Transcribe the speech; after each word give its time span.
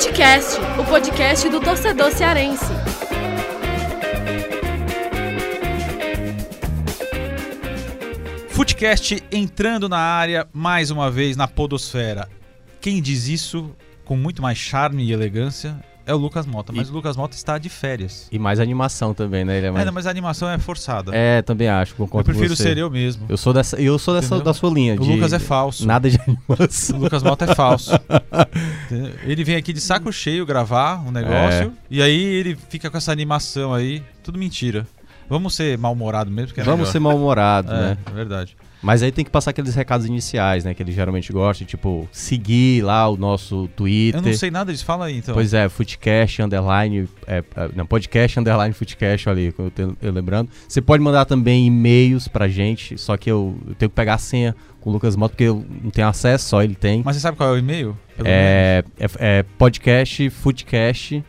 Futecast, 0.00 0.58
o 0.80 0.84
podcast 0.86 1.46
do 1.50 1.60
torcedor 1.60 2.10
cearense. 2.10 2.64
Futecast 8.48 9.22
entrando 9.30 9.90
na 9.90 9.98
área 9.98 10.48
mais 10.54 10.90
uma 10.90 11.10
vez 11.10 11.36
na 11.36 11.46
podosfera. 11.46 12.30
Quem 12.80 13.02
diz 13.02 13.28
isso 13.28 13.76
com 14.02 14.16
muito 14.16 14.40
mais 14.40 14.56
charme 14.56 15.04
e 15.04 15.12
elegância 15.12 15.78
é 16.06 16.14
o 16.14 16.16
Lucas 16.16 16.46
Mota, 16.46 16.72
mas 16.72 16.88
E- 16.88 16.90
o 16.90 16.94
Lucas 16.94 17.16
Mota 17.16 17.34
está 17.36 17.58
de 17.58 17.68
férias. 17.68 18.28
E 18.32 18.38
mais 18.38 18.58
animação 18.60 19.12
também, 19.14 19.44
né? 19.44 19.58
Ele 19.58 19.66
é, 19.66 19.70
mais... 19.70 19.80
Ainda, 19.80 19.92
mas 19.92 20.06
a 20.06 20.10
animação 20.10 20.48
é 20.50 20.58
forçada. 20.58 21.14
é 21.14 21.42
também 21.42 21.68
acho, 21.68 21.94
eu 21.98 22.24
prefiro 22.24 22.56
ser 22.56 22.76
eu 22.78 22.90
mesmo. 22.90 23.26
Eu 23.28 23.36
sou 23.36 23.52
dessa, 23.52 23.80
eu 23.80 23.98
sou 23.98 24.14
dessa 24.14 24.26
Entendeu? 24.28 24.44
da 24.44 24.54
sua 24.54 24.70
linha. 24.70 24.94
O 24.94 24.98
de- 25.00 25.12
Lucas 25.12 25.32
é 25.32 25.38
falso. 25.38 25.86
Nada 25.86 26.08
de 26.10 26.16
O 26.48 26.52
animação. 26.52 26.98
Lucas 26.98 27.22
Mota 27.22 27.44
é 27.44 27.54
falso. 27.54 27.90
Ele 29.24 29.44
vem 29.44 29.56
aqui 29.56 29.72
de 29.72 29.80
saco 29.80 30.12
cheio 30.12 30.44
gravar 30.46 31.00
um 31.06 31.10
negócio 31.10 31.72
e 31.90 32.02
aí 32.02 32.22
ele 32.22 32.56
fica 32.68 32.90
com 32.90 32.96
essa 32.96 33.12
animação 33.12 33.72
aí, 33.72 34.02
tudo 34.22 34.38
mentira. 34.38 34.86
Vamos 35.28 35.54
ser 35.54 35.78
mal-humorado 35.78 36.30
mesmo, 36.30 36.52
é 36.60 36.64
Vamos 36.64 36.80
melhor. 36.80 36.92
ser 36.92 36.98
mal-humorados, 36.98 37.70
É, 37.72 37.76
né? 37.76 37.98
é 38.06 38.10
verdade. 38.10 38.56
Mas 38.82 39.02
aí 39.02 39.12
tem 39.12 39.24
que 39.24 39.30
passar 39.30 39.50
aqueles 39.50 39.74
recados 39.74 40.06
iniciais, 40.06 40.64
né? 40.64 40.72
Que 40.74 40.82
ele 40.82 40.92
geralmente 40.92 41.32
gosta, 41.32 41.64
tipo, 41.64 42.08
seguir 42.10 42.82
lá 42.82 43.08
o 43.08 43.16
nosso 43.16 43.68
Twitter. 43.76 44.20
Eu 44.20 44.24
não 44.24 44.32
sei 44.32 44.50
nada 44.50 44.72
disso, 44.72 44.84
fala 44.84 45.06
aí 45.06 45.18
então. 45.18 45.34
Pois 45.34 45.52
é, 45.52 45.68
Footcast, 45.68 46.40
underline, 46.42 47.08
é, 47.26 47.38
é, 47.38 47.70
não, 47.76 47.84
podcast, 47.84 48.38
underline, 48.40 48.72
Footcast, 48.72 49.28
ali, 49.28 49.54
eu, 49.58 49.70
tenho- 49.70 49.96
eu 50.00 50.12
lembrando. 50.12 50.48
Você 50.66 50.80
pode 50.80 51.02
mandar 51.02 51.24
também 51.26 51.66
e-mails 51.66 52.26
pra 52.28 52.48
gente, 52.48 52.96
só 52.96 53.16
que 53.16 53.30
eu, 53.30 53.56
eu 53.68 53.74
tenho 53.74 53.90
que 53.90 53.94
pegar 53.96 54.14
a 54.14 54.18
senha 54.18 54.56
com 54.80 54.88
o 54.88 54.92
Lucas 54.94 55.14
Moto, 55.14 55.32
porque 55.32 55.44
eu 55.44 55.64
não 55.82 55.90
tenho 55.90 56.08
acesso, 56.08 56.48
só 56.48 56.62
ele 56.62 56.74
tem. 56.74 57.02
Mas 57.04 57.16
você 57.16 57.20
sabe 57.20 57.36
qual 57.36 57.50
é 57.50 57.52
o 57.52 57.58
e-mail? 57.58 57.96
É, 58.24 58.82
é, 58.98 59.06
é 59.18 59.42
podcast, 59.58 60.30
footcast, 60.30 61.22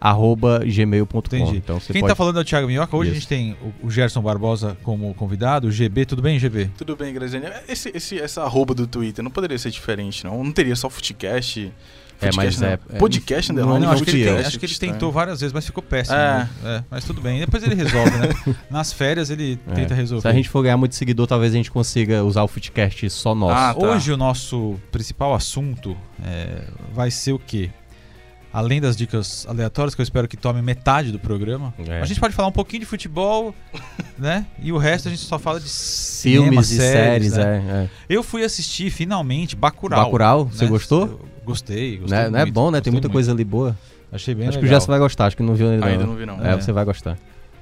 arroba 0.00 0.60
gmail.com. 0.64 1.18
Entendi. 1.18 1.56
Então 1.56 1.80
você 1.80 1.92
Quem 1.92 2.00
pode... 2.02 2.12
tá 2.12 2.16
falando 2.16 2.38
é 2.38 2.42
o 2.42 2.44
Thiago 2.44 2.66
Minhoca. 2.68 2.96
Hoje 2.96 3.10
a 3.10 3.12
Isso. 3.12 3.20
gente 3.22 3.28
tem 3.28 3.56
o, 3.82 3.86
o 3.86 3.90
Gerson 3.90 4.20
Barbosa 4.22 4.76
como 4.82 5.12
convidado, 5.14 5.68
o 5.68 5.72
GB. 5.72 6.04
Tudo 6.06 6.22
bem, 6.22 6.38
GB? 6.38 6.70
Tudo 6.76 6.94
bem, 6.96 7.12
Graziani? 7.12 7.46
Esse, 7.68 7.90
esse, 7.94 8.18
essa 8.18 8.42
arroba 8.42 8.74
do 8.74 8.86
Twitter 8.86 9.22
não 9.24 9.30
poderia 9.30 9.58
ser 9.58 9.70
diferente, 9.70 10.24
não? 10.24 10.42
Não 10.44 10.52
teria 10.52 10.76
só 10.76 10.88
Footcast? 10.88 11.72
É, 12.20 12.30
mas 12.34 12.56
Footcast, 12.56 12.60
não. 12.60 12.68
é- 12.68 12.72
é- 12.72 12.98
Podcast, 12.98 13.52
não- 13.52 13.62
underline, 13.62 13.86
não, 13.86 13.92
acho 13.92 14.02
que 14.04 14.10
ele, 14.10 14.24
tem- 14.24 14.38
acho 14.38 14.58
que 14.58 14.66
ele 14.66 14.74
tentou 14.74 15.12
várias 15.12 15.38
vezes, 15.40 15.52
mas 15.52 15.64
ficou 15.64 15.82
péssimo. 15.82 16.16
É. 16.16 16.38
né? 16.38 16.48
É, 16.64 16.84
mas 16.90 17.04
tudo 17.04 17.20
bem. 17.20 17.38
Depois 17.40 17.62
ele 17.62 17.76
resolve, 17.76 18.10
né? 18.10 18.28
Nas 18.68 18.92
férias 18.92 19.30
ele 19.30 19.56
É. 19.68 19.74
tenta 19.74 19.94
resolver. 19.94 20.22
Se 20.22 20.28
a 20.28 20.32
gente 20.32 20.48
for 20.48 20.62
ganhar 20.62 20.76
muito 20.76 20.96
seguidor, 20.96 21.28
talvez 21.28 21.52
a 21.52 21.56
gente 21.56 21.70
consiga 21.70 22.24
usar 22.24 22.42
o 22.42 22.48
Footcast 22.48 23.08
só 23.10 23.36
nosso. 23.36 23.52
Ah, 23.54 23.72
tá. 23.72 23.86
Hoje 23.86 24.12
o 24.12 24.16
nosso 24.16 24.74
principal 24.90 25.32
assunto 25.32 25.96
é, 26.24 26.64
vai 26.92 27.08
ser 27.10 27.32
o 27.32 27.38
quê? 27.38 27.70
Além 28.58 28.80
das 28.80 28.96
dicas 28.96 29.46
aleatórias, 29.48 29.94
que 29.94 30.00
eu 30.00 30.02
espero 30.02 30.26
que 30.26 30.36
tome 30.36 30.60
metade 30.60 31.12
do 31.12 31.18
programa, 31.18 31.72
É. 31.86 32.00
a 32.00 32.04
gente 32.04 32.18
pode 32.18 32.34
falar 32.34 32.48
um 32.48 32.52
pouquinho 32.52 32.80
de 32.80 32.86
futebol, 32.86 33.54
né? 34.18 34.46
E 34.60 34.72
o 34.72 34.78
resto 34.78 35.06
a 35.06 35.10
gente 35.12 35.22
só 35.22 35.38
fala 35.38 35.60
de 35.60 35.68
cinema, 35.68 36.46
Filmes 36.48 36.70
e 36.72 36.76
séries, 36.76 37.32
séries, 37.32 37.32
né? 37.34 37.64
é, 37.68 37.84
é. 37.84 37.90
Eu 38.08 38.22
fui 38.24 38.42
assistir 38.42 38.90
finalmente 38.90 39.54
Bacurau. 39.54 40.04
Bacurau, 40.06 40.46
você 40.46 40.64
né? 40.64 40.70
gostou? 40.70 41.02
Eu 41.02 41.28
Gostei, 41.44 41.98
gostei. 41.98 42.18
Não 42.18 42.24
é, 42.26 42.30
não 42.30 42.38
é 42.40 42.42
muito, 42.42 42.54
bom, 42.54 42.70
né? 42.72 42.80
Tem 42.80 42.90
muita 42.92 43.06
muito. 43.06 43.12
coisa 43.14 43.30
ali 43.32 43.44
boa. 43.44 43.78
Achei 44.10 44.34
bem 44.34 44.48
acho 44.48 44.58
que 44.58 44.64
o 44.64 44.66
legal. 44.66 44.80
Jess 44.80 44.86
vai 44.88 44.98
gostar, 44.98 45.26
acho 45.26 45.36
que 45.36 45.42
não 45.42 45.54
viu 45.54 45.70
ainda. 45.70 45.86
Ainda 45.86 46.04
não 46.04 46.16
vi, 46.16 46.26
não. 46.26 46.44
É, 46.44 46.52
É. 46.52 46.56
você 46.56 46.72
vai 46.72 46.84
gostar. 46.84 47.16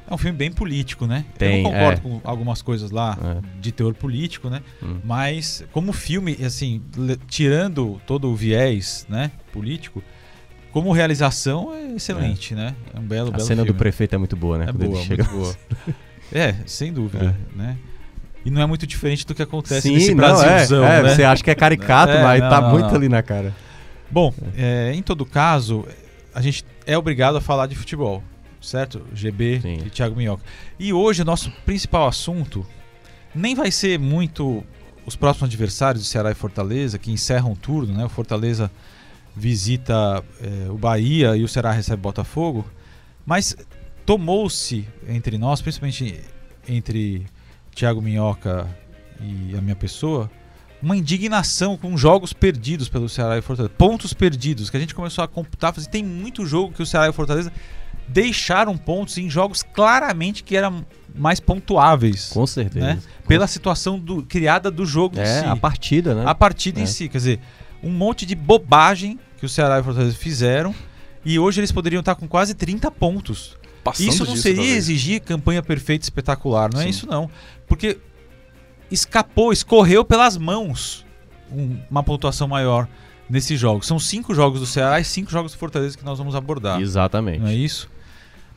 É 0.08 0.14
um 0.14 0.16
filme 0.18 0.38
bem 0.38 0.50
político, 0.52 1.04
né? 1.06 1.24
Tem, 1.36 1.58
eu 1.58 1.62
não 1.64 1.70
concordo 1.72 1.98
é. 1.98 2.02
com 2.02 2.20
algumas 2.24 2.62
coisas 2.62 2.90
lá 2.90 3.18
É. 3.22 3.60
de 3.60 3.70
teor 3.70 3.92
político, 3.92 4.48
né? 4.48 4.62
Hum. 4.82 4.98
Mas 5.04 5.64
como 5.72 5.92
filme, 5.92 6.38
assim, 6.44 6.80
tirando 7.28 8.00
todo 8.06 8.28
o 8.30 8.34
viés, 8.36 9.04
né, 9.08 9.30
político, 9.52 10.02
como 10.76 10.92
realização 10.92 11.72
é 11.72 11.94
excelente, 11.94 12.54
né? 12.54 12.74
É 12.94 12.98
um 12.98 13.02
belo, 13.02 13.28
A 13.28 13.32
belo 13.38 13.44
cena 13.44 13.62
do 13.62 13.68
filme. 13.68 13.78
prefeito 13.78 14.14
é 14.14 14.18
muito 14.18 14.36
boa, 14.36 14.58
né? 14.58 14.64
É 14.64 14.66
Quando 14.66 14.90
boa, 14.90 15.04
muito 15.06 15.24
boa. 15.30 15.56
É, 16.30 16.54
sem 16.66 16.92
dúvida, 16.92 17.34
né? 17.54 17.78
E 18.44 18.50
não 18.50 18.60
é 18.60 18.66
muito 18.66 18.86
diferente 18.86 19.24
do 19.24 19.34
que 19.34 19.40
acontece 19.40 19.88
Sim, 19.88 19.94
nesse 19.94 20.10
não, 20.10 20.16
Brasilzão, 20.16 20.84
é, 20.84 20.98
é, 20.98 21.02
né? 21.02 21.14
Você 21.14 21.24
acha 21.24 21.42
que 21.42 21.50
é 21.50 21.54
caricato, 21.54 22.12
É, 22.12 22.22
mas 22.22 22.42
não, 22.42 22.50
tá 22.50 22.60
não, 22.60 22.70
muito 22.72 22.88
não. 22.88 22.94
ali 22.94 23.08
na 23.08 23.22
cara. 23.22 23.54
Bom, 24.10 24.34
é, 24.54 24.92
em 24.92 25.00
todo 25.00 25.24
caso, 25.24 25.86
a 26.34 26.42
gente 26.42 26.62
é 26.84 26.98
obrigado 26.98 27.36
a 27.36 27.40
falar 27.40 27.68
de 27.68 27.74
futebol, 27.74 28.22
certo? 28.60 29.00
GB 29.14 29.60
Sim. 29.62 29.78
e 29.86 29.88
Thiago 29.88 30.14
Minhoca. 30.14 30.42
E 30.78 30.92
hoje 30.92 31.22
o 31.22 31.24
nosso 31.24 31.50
principal 31.64 32.06
assunto 32.06 32.66
nem 33.34 33.54
vai 33.54 33.70
ser 33.70 33.98
muito 33.98 34.62
os 35.06 35.16
próximos 35.16 35.48
adversários 35.48 36.04
de 36.04 36.10
Ceará 36.10 36.30
e 36.32 36.34
Fortaleza, 36.34 36.98
que 36.98 37.10
encerram 37.10 37.52
o 37.52 37.56
turno, 37.56 37.94
né? 37.94 38.04
O 38.04 38.10
Fortaleza 38.10 38.70
visita 39.36 40.24
é, 40.40 40.70
o 40.70 40.78
Bahia 40.78 41.36
e 41.36 41.44
o 41.44 41.48
Ceará 41.48 41.70
recebe 41.70 42.00
Botafogo, 42.00 42.64
mas 43.24 43.54
tomou-se 44.06 44.86
entre 45.08 45.36
nós, 45.36 45.60
principalmente 45.60 46.20
entre 46.68 47.26
Thiago 47.74 48.00
Minhoca 48.00 48.66
e 49.20 49.54
a 49.56 49.60
minha 49.60 49.76
pessoa, 49.76 50.30
uma 50.82 50.96
indignação 50.96 51.76
com 51.76 51.96
jogos 51.96 52.32
perdidos 52.32 52.88
pelo 52.88 53.08
Ceará 53.08 53.36
e 53.38 53.42
Fortaleza. 53.42 53.74
Pontos 53.76 54.12
perdidos, 54.14 54.70
que 54.70 54.76
a 54.76 54.80
gente 54.80 54.94
começou 54.94 55.22
a 55.24 55.28
computar. 55.28 55.72
Assim, 55.76 55.88
tem 55.88 56.04
muito 56.04 56.46
jogo 56.46 56.72
que 56.72 56.82
o 56.82 56.86
Ceará 56.86 57.06
e 57.06 57.10
o 57.10 57.12
Fortaleza 57.12 57.52
deixaram 58.08 58.76
pontos 58.76 59.18
em 59.18 59.28
jogos 59.28 59.62
claramente 59.62 60.44
que 60.44 60.56
eram 60.56 60.84
mais 61.14 61.40
pontuáveis. 61.40 62.28
Com 62.28 62.46
certeza. 62.46 62.86
Né? 62.86 63.02
Pela 63.26 63.46
situação 63.46 63.98
do- 63.98 64.22
criada 64.22 64.70
do 64.70 64.86
jogo 64.86 65.16
em 65.16 65.22
É, 65.22 65.40
si. 65.40 65.44
a 65.46 65.56
partida, 65.56 66.14
né? 66.14 66.22
A 66.26 66.34
partida 66.34 66.78
em 66.78 66.84
É. 66.84 66.86
si. 66.86 67.08
Quer 67.08 67.18
dizer, 67.18 67.40
um 67.82 67.90
monte 67.90 68.24
de 68.24 68.34
bobagem 68.36 69.18
que 69.38 69.46
o 69.46 69.48
Ceará 69.48 69.76
e 69.78 69.80
o 69.80 69.84
Fortaleza 69.84 70.16
fizeram. 70.16 70.74
E 71.24 71.38
hoje 71.38 71.60
eles 71.60 71.72
poderiam 71.72 72.00
estar 72.00 72.14
com 72.14 72.26
quase 72.28 72.54
30 72.54 72.90
pontos. 72.90 73.56
Passando 73.82 74.08
Isso 74.08 74.24
não 74.24 74.32
disso, 74.32 74.42
seria 74.42 74.56
talvez. 74.62 74.76
exigir 74.76 75.20
campanha 75.20 75.62
perfeita 75.62 76.04
e 76.04 76.06
espetacular, 76.06 76.72
não 76.72 76.80
é 76.80 76.84
Sim. 76.84 76.90
isso 76.90 77.06
não. 77.06 77.30
Porque 77.68 77.98
escapou, 78.90 79.52
escorreu 79.52 80.04
pelas 80.04 80.36
mãos 80.36 81.04
um- 81.50 81.78
uma 81.90 82.02
pontuação 82.02 82.48
maior 82.48 82.88
nesses 83.28 83.58
jogos. 83.58 83.86
São 83.86 83.98
cinco 83.98 84.34
jogos 84.34 84.60
do 84.60 84.66
Ceará 84.66 85.00
e 85.00 85.04
cinco 85.04 85.30
jogos 85.30 85.52
do 85.52 85.58
Fortaleza 85.58 85.96
que 85.96 86.04
nós 86.04 86.18
vamos 86.18 86.34
abordar. 86.34 86.80
Exatamente. 86.80 87.40
Não 87.40 87.48
é 87.48 87.54
isso? 87.54 87.88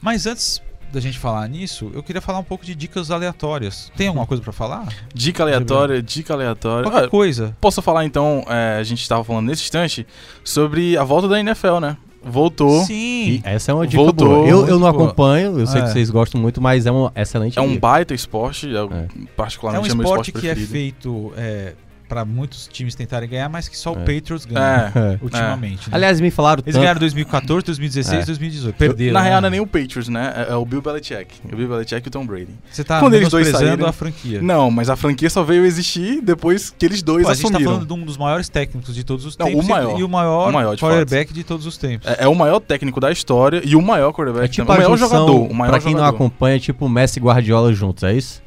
Mas 0.02 0.26
antes 0.26 0.62
da 0.92 1.00
gente 1.00 1.18
falar 1.20 1.48
nisso, 1.48 1.92
eu 1.94 2.02
queria 2.04 2.22
falar 2.22 2.40
um 2.40 2.44
pouco 2.44 2.66
de 2.66 2.74
dicas 2.76 3.12
aleatórias. 3.12 3.92
Tem 3.96 4.08
alguma 4.08 4.26
coisa 4.26 4.42
pra 4.44 4.52
falar? 4.52 4.88
Dica 5.14 5.44
aleatória, 5.44 6.02
dica 6.02 6.34
aleatória. 6.34 6.90
Qualquer 6.90 7.06
Ah, 7.08 7.10
coisa. 7.10 7.56
posso 7.62 7.82
falar 7.82 8.06
então, 8.06 8.44
é, 8.48 8.78
a 8.80 8.84
gente 8.84 9.02
estava 9.02 9.24
falando 9.24 9.48
nesse 9.48 9.64
instante, 9.64 10.06
sobre 10.44 10.98
a 10.98 11.04
volta 11.04 11.28
da 11.28 11.40
NFL, 11.40 11.80
né? 11.80 11.98
Voltou. 12.22 12.84
Sim. 12.84 13.30
E 13.30 13.42
essa 13.46 13.72
é 13.72 13.74
uma 13.74 13.88
dica 13.88 14.04
Voltou, 14.04 14.28
boa. 14.28 14.48
Eu, 14.48 14.68
eu 14.68 14.78
não 14.78 14.88
acompanho, 14.88 15.58
eu 15.58 15.66
sei 15.66 15.80
É. 15.82 15.86
que 15.86 15.92
vocês 15.92 16.10
gostam 16.10 16.40
muito, 16.42 16.60
mas 16.62 16.86
é 16.86 16.92
uma 16.92 17.12
excelente 17.16 17.58
É 17.58 17.62
um 17.62 17.70
dica. 17.70 17.80
baita 17.80 18.14
esporte, 18.14 18.68
é, 18.68 18.78
É. 18.78 18.84
É 18.84 19.08
particularmente 19.38 19.88
um 19.90 19.92
é, 19.92 19.96
meu 19.96 20.04
esporte 20.04 20.30
esporte 20.30 20.32
que 20.34 20.48
é 20.50 20.54
preferido. 20.54 20.72
feito 20.72 21.34
é, 21.38 21.76
para 22.10 22.26
muitos 22.26 22.68
times 22.68 22.96
tentarem 22.96 23.30
ganhar, 23.30 23.48
mas 23.48 23.70
que 23.70 23.78
só 23.78 23.94
o 23.94 23.96
É. 23.96 24.00
Patriots 24.00 24.44
ganha 24.46 24.92
É. 24.96 25.18
ultimamente. 25.22 25.90
né? 25.90 25.96
Aliás, 25.96 26.20
me 26.20 26.32
falaram 26.32 26.62
Eles 26.66 26.74
tanto... 26.74 26.82
ganharam 26.82 27.00
2014, 27.00 27.66
2016, 27.68 28.24
É. 28.24 28.26
2018. 28.26 28.76
Perderam. 28.76 29.14
Na 29.14 29.22
real, 29.22 29.36
né? 29.36 29.42
não 29.42 29.48
é 29.48 29.52
nem 29.52 29.60
o 29.62 29.68
Patriots, 29.68 30.10
né? 30.10 30.34
É, 30.50 30.52
é 30.52 30.56
o 30.56 30.66
Bill 30.66 30.82
Belichick. 30.82 31.28
O 31.46 31.56
Bill 31.56 31.70
Belichick 31.70 32.06
e 32.06 32.10
o 32.10 32.12
Tom 32.12 32.26
Brady. 32.26 32.50
Você 32.70 32.84
tá 32.84 33.00
Quando 33.00 33.14
eles 33.14 33.30
dois 33.30 33.48
saírem- 33.48 33.86
a 33.86 33.92
franquia. 33.92 34.42
Não, 34.42 34.70
mas 34.72 34.90
a 34.90 34.96
franquia 34.96 35.30
só 35.30 35.44
veio 35.44 35.64
existir 35.66 36.20
depois 36.22 36.70
que 36.76 36.86
eles 36.86 37.02
dois 37.04 37.24
Pô, 37.24 37.30
a 37.30 37.34
gente 37.36 37.44
tá 37.44 37.48
assumiram. 37.50 37.72
falando 37.74 37.88
de 37.88 37.94
um 37.94 38.04
dos 38.04 38.18
maiores 38.18 38.50
técnicos 38.50 38.94
de 38.96 39.04
todos 39.04 39.24
os 39.26 39.38
Não, 39.38 39.46
tempos 39.46 39.64
o 39.64 39.68
e- 39.68 39.70
maior. 39.72 40.00
e 40.00 40.04
o 40.04 40.10
maior, 40.10 40.50
O 40.50 40.54
maior, 40.54 40.76
de 40.76 40.82
quarterback 40.82 41.32
de 41.32 41.44
todos 41.44 41.66
os 41.68 41.78
tempos. 41.78 42.08
É, 42.10 42.24
é 42.24 42.28
o 42.28 42.34
maior 42.34 42.60
técnico 42.60 43.00
da 43.00 43.12
história 43.12 43.62
e 43.64 43.76
o 43.76 43.82
maior 43.82 44.12
quarterback. 44.12 44.46
É 44.46 44.48
tipo 44.48 44.72
o 44.72 44.76
maior 44.76 44.98
junção, 44.98 45.20
jogador. 45.28 45.52
O 45.52 45.54
maior 45.54 45.72
pra 45.72 45.80
quem 45.80 45.94
não 45.94 46.00
jogador. 46.00 46.16
acompanha, 46.16 46.56
é 46.56 46.60
tipo 46.60 46.90
Messi 46.90 47.20
e 47.20 47.22
Guardiola 47.22 47.72
juntos, 47.74 48.04
é 48.04 48.14
isso? 48.14 48.42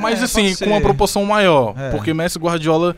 Mas 0.00 0.20
É, 0.20 0.24
assim, 0.24 0.54
com 0.56 0.66
uma 0.66 0.80
proporção 0.80 1.24
maior. 1.24 1.74
É. 1.78 1.90
Porque 1.90 2.12
Messi 2.14 2.38
e 2.38 2.40
Guardiola, 2.40 2.94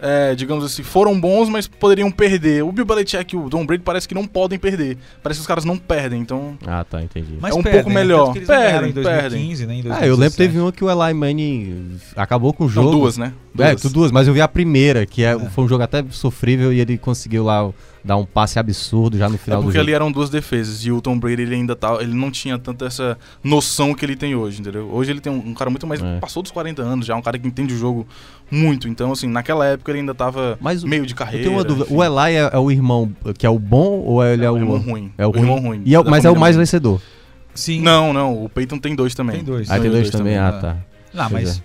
é, 0.00 0.34
digamos 0.34 0.64
assim, 0.64 0.82
foram 0.82 1.18
bons, 1.20 1.48
mas 1.48 1.66
poderiam 1.68 2.10
perder. 2.10 2.64
O 2.64 2.72
Bill 2.72 2.84
Belichick 2.84 3.34
e 3.34 3.38
o 3.38 3.48
Tom 3.48 3.64
Brady 3.64 3.82
parece 3.84 4.08
que 4.08 4.14
não 4.14 4.26
podem 4.26 4.58
perder. 4.58 4.98
Parece 5.22 5.38
que 5.38 5.42
os 5.42 5.46
caras 5.46 5.64
não 5.64 5.76
perdem, 5.78 6.20
então... 6.20 6.58
Ah, 6.66 6.84
tá, 6.84 7.00
entendi. 7.02 7.34
Mas 7.40 7.54
é 7.54 7.58
um 7.58 7.62
perdem, 7.62 7.82
pouco 7.82 7.88
né? 7.94 8.00
melhor. 8.02 8.24
Tanto 8.26 8.32
que 8.32 8.38
eles 8.40 8.48
não 8.48 8.56
ganharam 8.56 8.86
em 8.88 8.92
Perdem, 8.92 9.12
2015, 9.12 9.66
né? 9.66 9.74
Em 9.74 9.78
Ah, 9.78 9.82
2017. 9.82 10.08
eu 10.08 10.16
lembro 10.16 10.30
que 10.32 10.36
teve 10.36 10.58
uma 10.58 10.72
que 10.72 10.84
o 10.84 10.90
Eli 10.90 11.14
Manning 11.14 12.00
acabou 12.16 12.52
com 12.52 12.64
o 12.64 12.68
jogo. 12.68 12.90
Não, 12.90 12.98
duas, 12.98 13.16
né? 13.16 13.32
É, 13.58 13.74
tu 13.76 13.88
duas, 13.90 14.10
mas 14.10 14.26
eu 14.26 14.34
vi 14.34 14.40
a 14.40 14.48
primeira, 14.48 15.06
que 15.06 15.22
é, 15.24 15.32
É. 15.34 15.38
foi 15.50 15.64
um 15.64 15.68
jogo 15.68 15.84
até 15.84 16.04
sofrível 16.10 16.72
e 16.72 16.80
ele 16.80 16.98
conseguiu 16.98 17.44
lá 17.44 17.70
dar 18.04 18.16
um 18.16 18.24
passe 18.24 18.58
absurdo 18.58 19.16
já 19.16 19.28
no 19.28 19.36
É 19.36 19.38
final 19.38 19.60
do 19.60 19.64
porque 19.64 19.78
jogo. 19.78 19.84
ali 19.88 19.94
eram 19.94 20.10
duas 20.10 20.28
defesas 20.28 20.84
e 20.84 20.90
o 20.90 21.00
Tom 21.00 21.18
Brady 21.18 21.42
ele 21.42 21.54
ainda 21.54 21.76
tá, 21.76 21.98
ele 22.00 22.14
não 22.14 22.30
tinha 22.30 22.58
tanta 22.58 22.84
essa 22.86 23.16
noção 23.44 23.94
que 23.94 24.04
ele 24.04 24.16
tem 24.16 24.34
hoje, 24.34 24.60
entendeu? 24.60 24.88
Hoje 24.92 25.10
ele 25.12 25.20
tem 25.20 25.32
um, 25.32 25.50
um 25.50 25.54
cara 25.54 25.70
muito 25.70 25.86
mais 25.86 26.02
É. 26.02 26.18
passou 26.18 26.42
dos 26.42 26.50
40 26.50 26.82
anos 26.82 27.06
já, 27.06 27.14
um 27.14 27.22
cara 27.22 27.38
que 27.38 27.46
entende 27.46 27.74
o 27.74 27.78
jogo 27.78 28.06
muito. 28.50 28.88
Então 28.88 29.12
assim, 29.12 29.28
naquela 29.28 29.64
época 29.66 29.90
ele 29.92 30.00
ainda 30.00 30.14
tava 30.14 30.58
Mas 30.60 30.82
meio 30.82 31.06
de 31.06 31.12
eu 31.12 31.16
carreira. 31.16 31.44
tenho 31.44 31.56
uma 31.56 31.64
dúvida, 31.64 31.86
enfim. 31.86 31.94
o 31.96 32.02
Eli 32.04 32.36
é, 32.36 32.50
é 32.52 32.58
o 32.58 32.70
irmão 32.70 33.12
que 33.38 33.46
é 33.46 33.50
o 33.50 33.58
bom 33.58 34.00
ou 34.00 34.24
ele 34.24 34.44
é, 34.44 34.50
o 34.50 34.54
o... 34.54 34.58
irmão 34.58 34.78
ruim. 34.78 35.12
É 35.16 35.26
o, 35.26 35.30
o 35.30 35.36
irmão 35.36 35.54
ruim. 35.58 35.66
ruim. 35.78 35.82
E 35.86 35.94
é 35.94 36.02
mas 36.02 36.24
é 36.24 36.30
o 36.30 36.36
mais 36.38 36.56
ruim. 36.56 36.62
vencedor. 36.62 37.00
Sim. 37.54 37.82
Não, 37.82 38.12
não, 38.12 38.44
o 38.44 38.48
Peyton 38.48 38.78
tem 38.78 38.94
dois 38.96 39.14
também. 39.14 39.36
Tem 39.36 39.44
dois. 39.44 39.70
Ah, 39.70 39.74
tem 39.78 39.82
dois 39.90 39.94
dois 40.04 40.10
também, 40.10 40.34
também, 40.36 40.38
ah, 40.38 40.52
né? 40.52 40.60
tá. 40.60 40.76
Não, 41.14 41.30
mas 41.30 41.62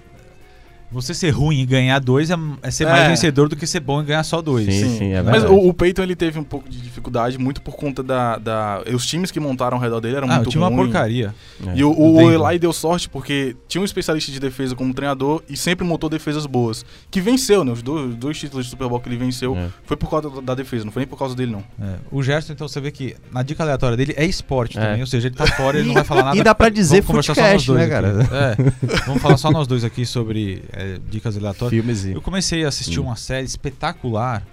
Você 0.91 1.13
ser 1.13 1.31
ruim 1.31 1.59
e 1.59 1.65
ganhar 1.65 1.99
dois 1.99 2.29
é, 2.31 2.35
é 2.61 2.71
ser 2.71 2.85
É. 2.85 2.89
mais 2.89 3.07
vencedor 3.09 3.49
do 3.49 3.55
que 3.55 3.67
ser 3.67 3.81
bom 3.81 4.01
e 4.01 4.05
ganhar 4.05 4.23
só 4.23 4.41
dois. 4.41 4.65
Sim, 4.73 4.97
sim, 4.97 5.11
é 5.13 5.21
Mas 5.21 5.41
verdade. 5.41 5.53
o, 5.53 5.67
o 5.67 5.73
Peyton 5.73 6.01
ele 6.01 6.15
teve 6.15 6.39
um 6.39 6.43
pouco 6.43 6.69
de 6.69 6.79
dificuldade, 6.79 7.37
muito 7.37 7.61
por 7.61 7.75
conta 7.75 8.01
da. 8.01 8.37
da 8.37 8.83
os 8.93 9.05
times 9.05 9.29
que 9.29 9.39
montaram 9.39 9.75
ao 9.77 9.83
redor 9.83 9.99
dele 9.99 10.15
eram 10.17 10.31
Ah, 10.31 10.35
muito 10.37 10.49
time 10.49 10.63
é 10.63 10.67
uma 10.67 10.75
ruins. 10.75 10.91
porcaria. 10.91 11.35
É. 11.67 11.73
E 11.77 11.83
o, 11.83 11.91
o 11.91 12.31
Eli 12.31 12.57
deu 12.59 12.71
sorte 12.71 13.09
porque 13.09 13.55
tinha 13.67 13.81
um 13.81 13.85
especialista 13.85 14.31
de 14.31 14.39
defesa 14.39 14.75
como 14.75 14.93
treinador 14.93 15.41
e 15.49 15.57
sempre 15.57 15.85
montou 15.85 16.09
defesas 16.09 16.45
boas. 16.45 16.85
Que 17.11 17.19
venceu, 17.19 17.63
né? 17.65 17.71
Os 17.73 17.81
dois, 17.81 18.15
dois 18.15 18.37
títulos 18.39 18.65
de 18.65 18.71
Super 18.71 18.87
Bowl 18.87 18.99
que 19.01 19.09
ele 19.09 19.17
venceu 19.17 19.55
É. 19.57 19.67
foi 19.83 19.97
por 19.97 20.09
causa 20.09 20.41
da- 20.41 20.55
defesa, 20.55 20.85
não 20.85 20.91
foi 20.91 21.01
nem 21.01 21.07
por 21.07 21.19
causa 21.19 21.35
dele, 21.35 21.51
não. 21.51 21.63
É. 21.85 21.95
O 22.09 22.23
Gerson, 22.23 22.53
então, 22.53 22.67
você 22.67 22.79
vê 22.79 22.91
que 22.91 23.15
na 23.31 23.43
dica 23.43 23.61
aleatória 23.61 23.97
dele 23.97 24.13
é 24.15 24.25
esporte 24.25 24.77
É. 24.77 24.81
também, 24.81 25.01
ou 25.01 25.07
seja, 25.07 25.27
ele 25.27 25.35
tá 25.35 25.45
fora, 25.47 25.77
ele 25.77 25.87
não 25.87 25.93
vai 25.95 26.03
falar 26.05 26.23
nada. 26.25 26.37
E 26.37 26.43
dá 26.43 26.55
pra 26.55 26.69
dizer 26.69 27.01
Vamos 27.01 27.07
conversar 27.27 27.35
só 27.35 27.41
nós 27.41 27.63
footcast, 27.63 27.67
dois 27.67 27.79
né, 27.81 27.87
cara? 27.89 28.57
É. 28.97 29.05
Vamos 29.05 29.21
falar 29.21 29.37
só 29.37 29.51
nós 29.51 29.67
dois 29.67 29.83
aqui 29.83 30.05
sobre 30.05 30.63
é, 30.77 30.99
dicas 31.09 31.35
aleatórias. 31.35 31.71
Filmes 31.79 32.05
e... 32.05 32.11
Eu 32.13 32.21
comecei 32.21 32.63
a 32.63 32.67
assistir 32.67 32.99
Hum. 32.99 33.03
uma 33.05 33.15
série 33.15 33.45
espetacular, 33.45 34.45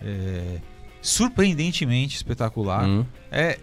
é, 0.00 0.58
surpreendentemente 1.00 2.14
espetacular. 2.16 2.84
Hum. 2.84 3.04
É 3.30 3.58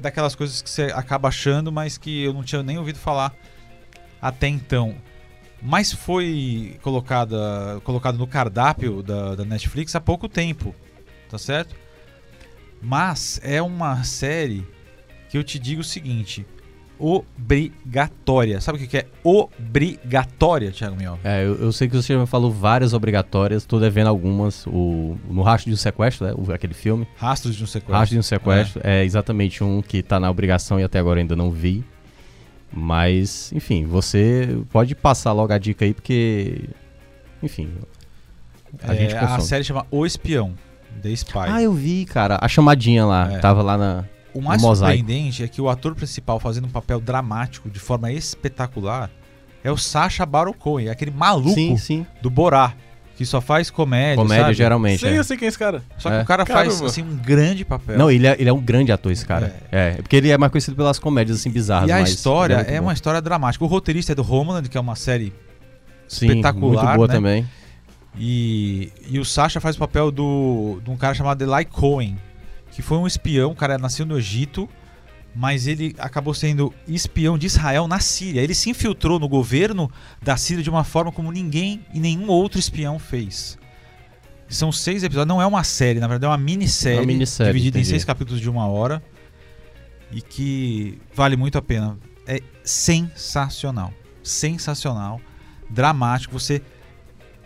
daquelas 0.00 0.34
coisas 0.34 0.62
que 0.62 0.70
você 0.70 0.84
acaba 0.94 1.28
achando, 1.28 1.70
mas 1.70 1.98
que 1.98 2.24
eu 2.24 2.32
não 2.32 2.42
tinha 2.42 2.62
nem 2.62 2.78
ouvido 2.78 2.98
falar 2.98 3.34
até 4.20 4.48
então. 4.48 4.96
Mas 5.62 5.92
foi 5.92 6.78
colocada, 6.82 7.80
colocado 7.84 8.16
no 8.16 8.26
cardápio 8.26 9.02
da, 9.02 9.34
da 9.34 9.44
Netflix 9.44 9.94
há 9.94 10.00
pouco 10.00 10.26
tempo, 10.26 10.74
tá 11.28 11.36
certo? 11.36 11.76
Mas 12.80 13.38
é 13.42 13.60
uma 13.60 14.02
série 14.04 14.66
que 15.28 15.36
eu 15.36 15.44
te 15.44 15.58
digo 15.58 15.82
o 15.82 15.84
seguinte: 15.84 16.46
obrigatória. 17.00 18.60
Sabe 18.60 18.82
o 18.82 18.88
que 18.88 18.96
é 18.96 19.06
obrigatória, 19.24 20.70
Thiago 20.70 20.96
Miel? 20.96 21.18
É, 21.24 21.44
eu, 21.44 21.54
eu 21.56 21.72
sei 21.72 21.88
que 21.88 21.96
você 21.96 22.12
já 22.14 22.18
me 22.20 22.26
falou 22.26 22.50
várias 22.50 22.92
obrigatórias, 22.92 23.64
tô 23.64 23.78
devendo 23.80 24.08
algumas. 24.08 24.66
O, 24.66 25.16
no 25.28 25.42
Rastro 25.42 25.70
de 25.70 25.74
um 25.74 25.78
Sequestro, 25.78 26.26
né? 26.26 26.34
o- 26.36 26.52
aquele 26.52 26.74
filme. 26.74 27.06
Rastros 27.16 27.54
de 27.56 27.64
um 27.64 27.66
sequestro. 27.66 27.94
Rastro 27.94 28.14
de 28.14 28.18
um 28.20 28.22
Sequestro 28.22 28.80
é. 28.84 29.04
exatamente 29.04 29.62
um 29.64 29.80
que 29.82 30.02
tá 30.02 30.20
na 30.20 30.30
obrigação 30.30 30.78
e 30.78 30.84
até 30.84 30.98
agora 30.98 31.20
ainda 31.20 31.34
não 31.36 31.50
vi. 31.50 31.84
Mas, 32.72 33.52
enfim, 33.52 33.84
você 33.84 34.56
pode 34.70 34.94
passar 34.94 35.32
logo 35.32 35.52
a 35.52 35.58
dica 35.58 35.84
aí, 35.84 35.92
porque. 35.92 36.68
Enfim. 37.42 37.68
A 38.86 38.94
É, 38.94 38.96
gente 38.98 39.14
a 39.16 39.40
série 39.40 39.64
chama 39.64 39.84
O 39.90 40.06
Espião, 40.06 40.54
The 41.02 41.08
Spy. 41.10 41.32
Ah, 41.48 41.60
eu 41.62 41.72
vi, 41.72 42.04
cara. 42.04 42.38
A 42.40 42.46
chamadinha 42.46 43.04
lá. 43.04 43.32
É. 43.32 43.38
Tava 43.38 43.62
lá 43.62 43.76
na. 43.76 44.04
O 44.34 44.40
mais 44.40 44.60
mosaico. 44.62 44.96
surpreendente 44.98 45.42
é 45.42 45.48
que 45.48 45.60
o 45.60 45.68
ator 45.68 45.94
principal 45.94 46.38
fazendo 46.38 46.66
um 46.66 46.70
papel 46.70 47.00
dramático 47.00 47.68
de 47.68 47.78
forma 47.78 48.10
espetacular 48.12 49.10
é 49.64 49.70
o 49.70 49.76
Sacha 49.76 50.24
Baron 50.24 50.52
Cohen, 50.52 50.88
aquele 50.88 51.10
maluco 51.10 51.54
Sim, 51.54 51.76
sim. 51.76 52.06
do 52.22 52.30
Borá, 52.30 52.72
que 53.16 53.26
só 53.26 53.40
faz 53.40 53.68
comédia, 53.70 54.16
Comédia, 54.16 54.44
sabe? 54.44 54.54
geralmente. 54.54 55.00
Sei, 55.00 55.12
é. 55.12 55.18
eu 55.18 55.24
sei 55.24 55.36
quem 55.36 55.44
é 55.44 55.48
esse 55.50 55.58
cara. 55.58 55.82
Só 55.98 56.08
que 56.08 56.16
É. 56.16 56.22
o 56.22 56.24
cara 56.24 56.46
faz 56.46 56.68
Caramba. 56.68 56.86
assim 56.86 57.02
um 57.02 57.16
grande 57.16 57.64
papel. 57.64 57.98
Não, 57.98 58.10
ele 58.10 58.26
é, 58.26 58.34
ele 58.38 58.48
é 58.48 58.52
um 58.52 58.60
grande 58.60 58.90
ator, 58.92 59.12
esse 59.12 59.26
cara. 59.26 59.54
É. 59.70 59.92
porque 59.96 60.16
ele 60.16 60.30
é 60.30 60.38
mais 60.38 60.50
conhecido 60.50 60.74
pelas 60.76 60.98
comédias 60.98 61.38
assim 61.38 61.50
bizarras. 61.50 61.88
e 61.88 61.92
a 61.92 62.00
mas 62.00 62.08
história 62.10 62.54
ele 62.54 62.62
muito 62.62 62.72
é 62.74 62.78
bom. 62.80 62.86
uma 62.86 62.92
história 62.94 63.20
dramática. 63.20 63.62
O 63.64 63.68
roteirista 63.68 64.12
é 64.12 64.14
do 64.14 64.22
Homeland, 64.32 64.68
que 64.70 64.78
é 64.78 64.80
uma 64.80 64.96
série 64.96 65.34
Sim, 66.08 66.26
espetacular, 66.28 66.84
Muito 66.84 66.96
boa 66.96 67.06
né? 67.08 67.14
também. 67.14 67.48
E, 68.18 68.90
e 69.08 69.18
o 69.18 69.24
Sasha 69.24 69.60
faz 69.60 69.76
o 69.76 69.78
papel 69.78 70.10
do, 70.10 70.80
de 70.82 70.90
um 70.90 70.96
cara 70.96 71.14
chamado 71.14 71.42
Eli 71.42 71.64
Cohen, 71.66 72.16
que 72.80 72.86
foi 72.86 72.98
um 72.98 73.06
espião, 73.06 73.52
o 73.52 73.54
cara 73.54 73.78
nasceu 73.78 74.06
no 74.06 74.18
Egito, 74.18 74.68
mas 75.34 75.66
ele 75.66 75.94
acabou 75.98 76.34
sendo 76.34 76.72
espião 76.88 77.38
de 77.38 77.46
Israel 77.46 77.86
na 77.86 78.00
Síria. 78.00 78.40
Ele 78.40 78.54
se 78.54 78.70
infiltrou 78.70 79.18
no 79.18 79.28
governo 79.28 79.90
da 80.20 80.36
Síria 80.36 80.62
de 80.62 80.70
uma 80.70 80.82
forma 80.82 81.12
como 81.12 81.30
ninguém 81.30 81.84
e 81.94 82.00
nenhum 82.00 82.28
outro 82.28 82.58
espião 82.58 82.98
fez. 82.98 83.58
São 84.48 84.72
seis 84.72 85.04
episódios, 85.04 85.28
não 85.28 85.40
é 85.40 85.46
uma 85.46 85.62
série, 85.62 86.00
na 86.00 86.08
verdade 86.08 86.24
é 86.24 86.28
uma 86.28 86.38
minissérie, 86.38 86.98
É 86.98 87.00
uma 87.00 87.06
minissérie, 87.06 87.52
dividida 87.52 87.78
em 87.78 87.82
entendi. 87.82 87.90
seis 87.90 88.04
capítulos 88.04 88.40
de 88.40 88.50
uma 88.50 88.66
hora 88.66 89.00
e 90.10 90.20
que 90.20 90.98
vale 91.14 91.36
muito 91.36 91.56
a 91.56 91.62
pena. 91.62 91.96
É 92.26 92.40
sensacional, 92.64 93.92
sensacional, 94.24 95.20
dramático. 95.68 96.36
Você 96.36 96.60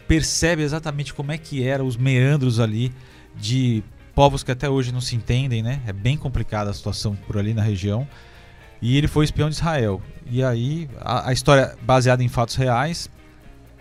percebe 0.09 0.63
exatamente 0.63 1.13
como 1.13 1.31
é 1.31 1.37
que 1.37 1.63
eram 1.63 1.87
os 1.87 1.97
meandros 1.97 2.59
ali 2.59 2.91
de 3.37 3.83
povos 4.15 4.43
que 4.43 4.53
até 4.53 4.69
hoje 4.69 4.93
não 4.93 5.01
se 5.01 5.17
entendem, 5.17 5.63
né? 5.63 5.81
É 5.87 5.93
bem 5.93 6.17
complicada 6.17 6.71
a 6.71 6.75
situação 6.75 7.17
por 7.27 7.37
ali 7.37 7.53
na 7.53 7.63
região. 7.63 8.07
E 8.81 8.97
ele 8.97 9.09
foi 9.09 9.25
espião 9.25 9.49
de 9.49 9.55
Israel. 9.55 10.01
E 10.31 10.43
aí, 10.43 10.89
a, 11.01 11.31
a 11.31 11.33
história 11.33 11.75
baseada 11.83 12.23
em 12.23 12.29
fatos 12.29 12.55
reais, 12.55 13.09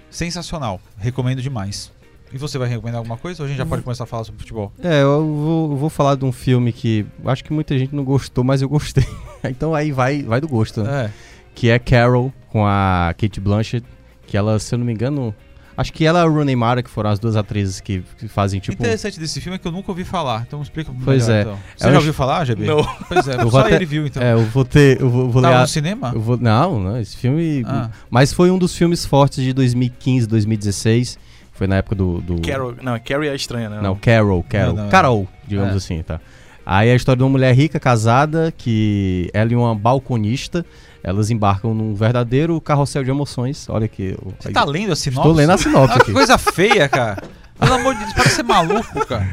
sensacional. 0.10 0.80
Recomendo 0.98 1.42
demais. 1.42 1.92
E 2.32 2.38
você 2.38 2.58
vai 2.58 2.68
recomendar 2.68 2.98
alguma 2.98 3.18
coisa 3.18 3.44
ou 3.44 3.46
a 3.46 3.50
gente 3.50 3.58
já 3.58 3.66
pode 3.66 3.84
começar 3.84 4.06
a 4.06 4.08
falar 4.08 4.24
sobre 4.24 4.40
futebol? 4.40 4.72
É, 4.82 5.04
eu 5.04 5.24
vou, 5.24 5.72
eu 5.72 5.78
vou 5.78 5.90
falar 5.90 6.16
de 6.16 6.26
um 6.26 6.32
filme 6.32 6.74
que 6.74 7.06
acho 7.26 7.44
que 7.44 7.54
muita 7.54 7.78
gente 7.78 7.94
não 7.94 8.04
gostou, 8.04 8.44
mas 8.44 8.62
eu 8.62 8.68
gostei. 8.68 9.06
então 9.46 9.76
aí 9.76 9.92
vai, 9.92 10.24
vai 10.24 10.42
do 10.42 10.48
gosto, 10.48 10.82
né? 10.84 11.06
É. 11.06 11.12
Que 11.54 11.70
é 11.70 11.78
Carol 11.78 12.34
com 12.50 12.66
a 12.66 13.14
Kate 13.16 13.40
Blanchett, 13.40 13.86
que 14.26 14.36
ela, 14.36 14.58
se 14.58 14.74
eu 14.74 14.80
não 14.80 14.86
me 14.86 14.94
engano, 14.94 15.36
acho 15.78 15.92
que 15.94 16.06
ela 16.06 16.20
e 16.20 16.22
a 16.24 16.26
Rooney 16.26 16.56
Mara, 16.56 16.82
que 16.84 16.90
foram 16.90 17.10
as 17.10 17.20
duas 17.20 17.36
atrizes 17.36 17.80
que, 17.82 18.04
que 18.18 18.28
fazem 18.28 18.60
O 18.60 18.62
tipo 18.62 18.74
interessante 18.82 19.20
desse 19.20 19.40
filme 19.42 19.56
é 19.56 19.60
que 19.60 19.68
eu 19.68 19.72
nunca 19.72 19.92
ouvi 19.92 20.04
falar. 20.04 20.44
Então 20.48 20.62
explica 20.62 20.92
Pois 21.04 21.28
melhor, 21.28 21.38
é. 21.38 21.42
então. 21.42 21.54
Você 21.56 21.60
Eu 21.60 21.80
já 21.80 21.88
acho- 21.90 21.98
ouviu 21.98 22.14
falar, 22.14 22.46
GB? 22.46 22.66
Não. 22.66 22.84
Pois 23.08 23.28
é, 23.28 23.34
Eu 23.36 23.40
vou 23.42 23.52
só 23.52 23.60
até- 23.62 23.76
ele 23.76 23.86
viu 23.86 24.06
então. 24.08 24.22
É, 24.24 24.34
eu 24.34 24.44
vou 24.46 24.64
ter, 24.66 25.02
eu 25.02 25.10
vou, 25.10 25.30
vou 25.30 25.42
ler 25.42 25.48
Tava 25.50 25.58
a- 25.60 25.62
no 25.62 25.68
cinema? 25.68 26.12
eu 26.14 26.22
vou, 26.22 26.38
não, 26.38 26.80
não, 26.80 27.00
esse 27.00 27.18
filme, 27.18 27.64
Ah. 27.66 27.90
mas 28.10 28.32
foi 28.34 28.50
um 28.52 28.58
dos 28.58 28.76
filmes 28.76 29.06
fortes 29.06 29.44
de 29.44 29.54
2015, 29.54 30.28
2016. 30.28 31.18
Foi 31.52 31.68
na 31.68 31.76
época 31.78 31.96
do, 31.96 32.20
do 32.20 32.42
Carol. 32.42 32.74
Não, 32.82 32.98
Carrie 33.00 33.30
é 33.30 33.36
estranha, 33.36 33.70
né? 33.70 33.80
Não, 33.82 33.96
Carol, 33.96 34.44
Carol. 34.50 34.74
Não, 34.76 34.84
não, 34.86 34.90
Carol, 34.90 35.28
digamos 35.48 35.74
É. 35.74 35.78
assim, 35.78 36.02
tá. 36.02 36.20
Aí 36.66 36.90
é 36.90 36.94
a 36.94 36.96
história 36.96 37.18
de 37.18 37.24
uma 37.24 37.30
mulher 37.30 37.54
rica, 37.54 37.80
casada, 37.80 38.52
que 38.58 39.30
ela 39.34 39.52
e 39.52 39.56
uma 39.56 39.76
balconista, 39.76 40.66
elas 41.04 41.30
embarcam 41.30 41.74
num 41.74 41.94
verdadeiro 41.94 42.60
carrossel 42.62 43.04
de 43.04 43.10
emoções. 43.12 43.68
Olha 43.70 43.86
aqui. 43.86 44.16
Você 44.40 44.52
tá 44.52 44.64
lendo 44.64 44.94
a 44.94 44.96
sinopse? 44.96 45.20
Estou 45.20 45.34
lendo 45.34 45.52
a 45.52 45.58
sinopse 45.58 45.92
Ah, 45.94 45.96
que 45.98 46.04
aqui. 46.04 46.14
coisa 46.14 46.38
feia, 46.38 46.88
cara. 46.88 47.22
Pelo 47.60 47.74
amor 47.76 47.94
de 47.94 48.00
Deus, 48.02 48.14
parece 48.14 48.36
ser 48.36 48.44
maluco, 48.44 49.06
cara. 49.06 49.28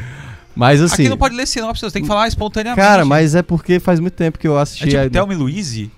Mas 0.55 0.83
assim, 0.83 1.03
Aqui 1.05 1.09
não 1.09 1.17
pode 1.17 1.35
ler 1.35 1.47
sinopse, 1.47 1.81
você 1.81 1.93
tem 1.93 2.03
que 2.03 2.09
falar 2.09 2.27
espontaneamente. 2.29 2.85
cara, 2.85 3.05
mas 3.05 3.35
é 3.35 3.43
porque 3.43 3.79
faz 3.79 4.01
muito 4.01 4.15
tempo 4.15 4.39
que 4.39 4.49
eu 4.49 4.59
É 4.59 4.63
assisti. 4.63 4.89
tipo 4.89 5.01
a- 5.01 5.09
Thelma 5.09 5.33
e 5.33 5.37
Louise? 5.37 5.91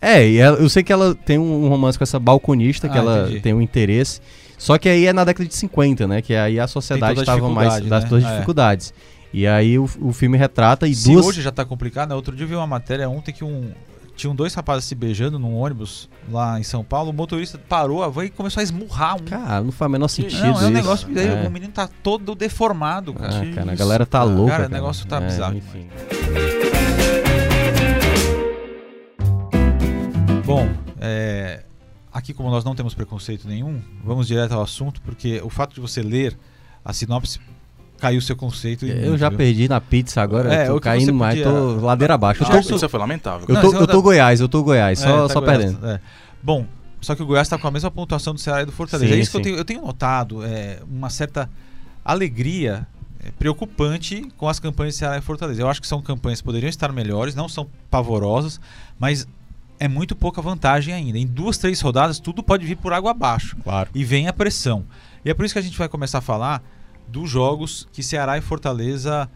É, 0.00 0.28
e 0.28 0.38
ela- 0.38 0.58
eu 0.58 0.68
sei 0.68 0.82
que 0.82 0.92
ela 0.92 1.14
tem 1.14 1.38
um 1.38 1.68
romance 1.68 1.96
com 1.96 2.02
essa 2.02 2.18
balconista, 2.18 2.88
que 2.88 2.98
Ah, 2.98 3.00
ela 3.00 3.22
entendi. 3.22 3.40
tem 3.40 3.54
um 3.54 3.62
interesse. 3.62 4.20
Só 4.58 4.76
que 4.76 4.88
aí 4.88 5.06
é 5.06 5.12
na 5.12 5.24
década 5.24 5.48
de 5.48 5.54
50, 5.54 6.06
né? 6.08 6.20
Que 6.20 6.34
aí 6.34 6.58
a 6.58 6.66
sociedade 6.66 7.20
estava 7.20 7.48
mais 7.48 7.68
dificuldade, 7.74 7.88
das 7.88 8.02
né? 8.02 8.08
suas 8.08 8.24
É. 8.24 8.32
dificuldades. 8.34 8.92
E 9.32 9.46
aí 9.46 9.78
o, 9.78 9.88
o 10.00 10.12
filme 10.12 10.36
retrata 10.36 10.86
e 10.86 10.94
Se 10.94 11.10
duas. 11.10 11.24
hoje 11.26 11.40
já 11.40 11.50
tá 11.52 11.64
complicado, 11.64 12.10
né? 12.10 12.14
Outro 12.16 12.34
dia 12.36 12.44
eu 12.44 12.48
vi 12.48 12.54
uma 12.56 12.66
matéria 12.66 13.08
ontem 13.08 13.32
que 13.32 13.44
um... 13.44 13.70
Tinham 14.22 14.36
dois 14.36 14.54
rapazes 14.54 14.84
se 14.84 14.94
beijando 14.94 15.36
num 15.36 15.56
ônibus 15.56 16.08
lá 16.30 16.56
em 16.56 16.62
São 16.62 16.84
Paulo. 16.84 17.10
O 17.10 17.12
motorista 17.12 17.58
parou 17.58 18.04
a 18.04 18.08
van 18.08 18.26
e 18.26 18.30
começou 18.30 18.60
a 18.60 18.62
esmurrar 18.62 19.16
um. 19.16 19.24
Cara, 19.24 19.64
não 19.64 19.72
faz 19.72 19.88
o 19.88 19.90
menor 19.90 20.06
sentido. 20.06 20.38
não, 20.38 20.46
é 20.46 20.52
um 20.52 20.54
isso. 20.60 20.70
negócio. 20.70 21.08
Daí 21.12 21.26
É. 21.26 21.48
O 21.48 21.50
menino 21.50 21.72
tá 21.72 21.88
todo 21.88 22.36
deformado, 22.36 23.12
cara. 23.14 23.38
Ah, 23.38 23.52
cara, 23.52 23.70
a 23.72 23.74
isso, 23.74 23.82
galera 23.82 24.06
tá 24.06 24.22
louca. 24.22 24.52
Cara, 24.52 24.66
o 24.66 24.70
cara. 24.70 24.80
negócio 24.80 25.08
tá 25.08 25.16
É, 25.16 25.26
bizarro 25.26 25.56
Enfim. 25.56 25.88
Bom, 30.46 30.68
é, 31.00 31.64
aqui 32.12 32.32
como 32.32 32.48
nós 32.48 32.64
não 32.64 32.76
temos 32.76 32.94
preconceito 32.94 33.48
nenhum, 33.48 33.82
vamos 34.04 34.28
direto 34.28 34.52
ao 34.52 34.62
assunto, 34.62 35.02
porque 35.02 35.40
o 35.42 35.50
fato 35.50 35.74
de 35.74 35.80
você 35.80 36.00
ler 36.00 36.38
a 36.84 36.92
sinopse 36.92 37.40
caiu 38.02 38.18
o 38.18 38.22
seu 38.22 38.34
conceito. 38.34 38.84
Eu 38.84 39.16
já 39.16 39.28
viu? 39.28 39.38
perdi 39.38 39.68
na 39.68 39.80
pizza 39.80 40.20
agora, 40.20 40.52
É, 40.52 40.66
tô 40.66 40.80
caindo 40.80 41.14
mais, 41.14 41.38
podia- 41.38 41.52
tô 41.52 41.74
ladeira 41.86 42.14
abaixo. 42.14 42.44
Ah, 42.48 42.58
isso 42.58 42.88
foi 42.88 42.98
lamentável. 42.98 43.46
eu 43.48 43.54
Não, 43.54 43.60
tô, 43.62 43.68
isso 43.68 43.76
eu 43.76 43.86
tô 43.86 43.92
não- 43.94 44.02
Goiás, 44.02 44.40
eu 44.40 44.48
tô 44.48 44.62
Goiás, 44.64 45.00
É, 45.00 45.06
só, 45.06 45.28
tá 45.28 45.34
só 45.34 45.40
Goiás, 45.40 45.58
perdendo. 45.64 45.86
é. 45.86 46.00
Bom, 46.42 46.66
só 47.00 47.14
que 47.14 47.22
o 47.22 47.26
Goiás 47.26 47.46
está 47.46 47.56
com 47.58 47.68
a 47.68 47.70
mesma 47.70 47.90
pontuação 47.92 48.34
do 48.34 48.40
Ceará 48.40 48.62
e 48.62 48.66
do 48.66 48.72
Fortaleza. 48.72 49.12
Sim, 49.12 49.18
é 49.18 49.22
isso 49.22 49.30
que 49.30 49.36
eu 49.36 49.40
sim. 49.40 49.44
tenho, 49.44 49.56
eu 49.56 49.64
tenho 49.64 49.82
notado, 49.82 50.44
é, 50.44 50.80
uma 50.90 51.08
certa 51.10 51.48
alegria 52.04 52.86
é, 53.24 53.30
preocupante 53.38 54.26
com 54.36 54.48
as 54.48 54.58
campanhas 54.58 54.94
de 54.94 54.98
Ceará 54.98 55.16
e 55.16 55.20
Fortaleza. 55.20 55.62
Eu 55.62 55.68
acho 55.68 55.80
que 55.80 55.86
são 55.86 56.02
campanhas 56.02 56.40
que 56.40 56.44
poderiam 56.44 56.68
estar 56.68 56.90
melhores, 56.92 57.34
não 57.36 57.48
são 57.48 57.68
pavorosas, 57.88 58.60
mas 58.98 59.28
é 59.78 59.86
muito 59.86 60.16
pouca 60.16 60.42
vantagem 60.42 60.92
ainda. 60.92 61.16
Em 61.18 61.26
duas, 61.26 61.56
três 61.56 61.80
rodadas, 61.80 62.18
tudo 62.18 62.42
pode 62.42 62.66
vir 62.66 62.76
por 62.76 62.92
água 62.92 63.12
abaixo. 63.12 63.56
Claro. 63.62 63.90
E 63.94 64.04
vem 64.04 64.26
a 64.26 64.32
pressão. 64.32 64.84
E 65.24 65.30
é 65.30 65.34
por 65.34 65.44
isso 65.44 65.54
que 65.54 65.58
a 65.60 65.62
gente 65.62 65.78
vai 65.78 65.88
começar 65.88 66.18
a 66.18 66.20
falar 66.20 66.60
dos 67.08 67.28
jogos 67.30 67.86
que 67.92 68.02
Ceará 68.02 68.38
e 68.38 68.40
Fortaleza 68.40 69.28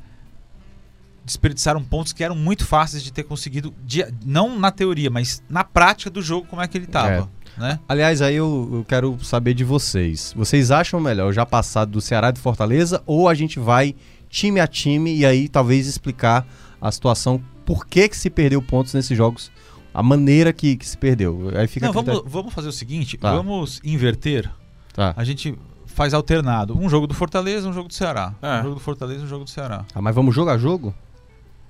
desperdiçaram 1.24 1.82
pontos 1.82 2.12
que 2.12 2.22
eram 2.22 2.36
muito 2.36 2.64
fáceis 2.64 3.02
de 3.02 3.12
ter 3.12 3.24
conseguido, 3.24 3.74
de- 3.84 4.06
não 4.24 4.58
na 4.58 4.70
teoria, 4.70 5.10
mas 5.10 5.42
na 5.48 5.64
prática 5.64 6.08
do 6.08 6.22
jogo, 6.22 6.46
como 6.46 6.62
é 6.62 6.68
que 6.68 6.78
ele 6.78 6.84
estava. 6.84 7.28
Né? 7.58 7.80
Aliás, 7.88 8.20
aí 8.22 8.36
eu, 8.36 8.70
eu 8.74 8.84
quero 8.84 9.18
saber 9.24 9.54
de 9.54 9.64
vocês. 9.64 10.32
Vocês 10.36 10.70
acham 10.70 11.00
melhor 11.00 11.32
já 11.32 11.44
passar 11.44 11.84
do 11.84 12.00
Ceará 12.00 12.28
e 12.28 12.32
do 12.32 12.38
Fortaleza 12.38 13.02
ou 13.06 13.28
a 13.28 13.34
gente 13.34 13.58
vai 13.58 13.94
time 14.28 14.60
a 14.60 14.66
time 14.66 15.16
e 15.16 15.24
aí 15.26 15.48
talvez 15.48 15.86
explicar 15.86 16.46
a 16.80 16.92
situação, 16.92 17.42
por 17.64 17.86
que 17.86 18.08
que 18.08 18.16
se 18.16 18.28
perdeu 18.30 18.60
pontos 18.62 18.92
nesses 18.94 19.16
jogos, 19.16 19.50
a 19.94 20.02
maneira 20.02 20.52
que, 20.52 20.76
que 20.76 20.86
se 20.86 20.96
perdeu. 20.98 21.50
Aí 21.56 21.66
fica 21.66 21.86
Não, 21.86 21.92
vamos, 21.92 22.22
vamos 22.26 22.52
fazer 22.54 22.68
o 22.68 22.72
seguinte, 22.72 23.16
Tá. 23.16 23.34
vamos 23.34 23.80
inverter 23.82 24.48
Tá. 24.92 25.12
a 25.16 25.24
gente 25.24 25.58
faz 25.96 26.12
alternado. 26.14 26.78
Um 26.78 26.88
jogo 26.88 27.06
do 27.06 27.14
Fortaleza, 27.14 27.66
um 27.68 27.72
jogo 27.72 27.88
do 27.88 27.94
Ceará. 27.94 28.34
É. 28.42 28.60
Um 28.60 28.62
jogo 28.64 28.74
do 28.74 28.80
Fortaleza, 28.80 29.24
um 29.24 29.26
jogo 29.26 29.44
do 29.44 29.50
Ceará. 29.50 29.84
Ah, 29.94 30.00
mas 30.02 30.14
vamos 30.14 30.34
jogo 30.34 30.50
a 30.50 30.58
jogo? 30.58 30.94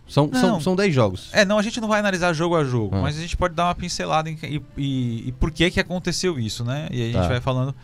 São, 0.09 0.31
são, 0.33 0.51
Não. 0.51 0.61
são 0.61 0.77
10 0.77 0.95
jogos. 0.95 1.31
É, 1.33 1.45
não, 1.45 1.59
a 1.59 1.63
gente 1.63 1.81
não 1.81 1.89
vai 1.89 1.99
analisar 2.01 2.33
jogo 2.33 2.55
a 2.57 2.63
jogo, 2.65 2.95
Ah. 2.97 3.03
mas 3.03 3.17
a 3.17 3.21
gente 3.21 3.37
pode 3.37 3.55
dar 3.55 3.65
uma 3.67 3.75
pincelada 3.75 4.29
em, 4.31 4.37
e, 4.43 4.63
e, 4.77 5.29
e 5.29 5.33
por 5.33 5.51
que 5.51 5.71
que 5.71 5.81
aconteceu 5.81 6.39
isso, 6.39 6.65
né? 6.65 6.89
E 6.91 7.03
aí 7.03 7.11
a 7.11 7.13
Tá. 7.15 7.21
gente 7.23 7.29
vai 7.31 7.41
falando 7.41 7.75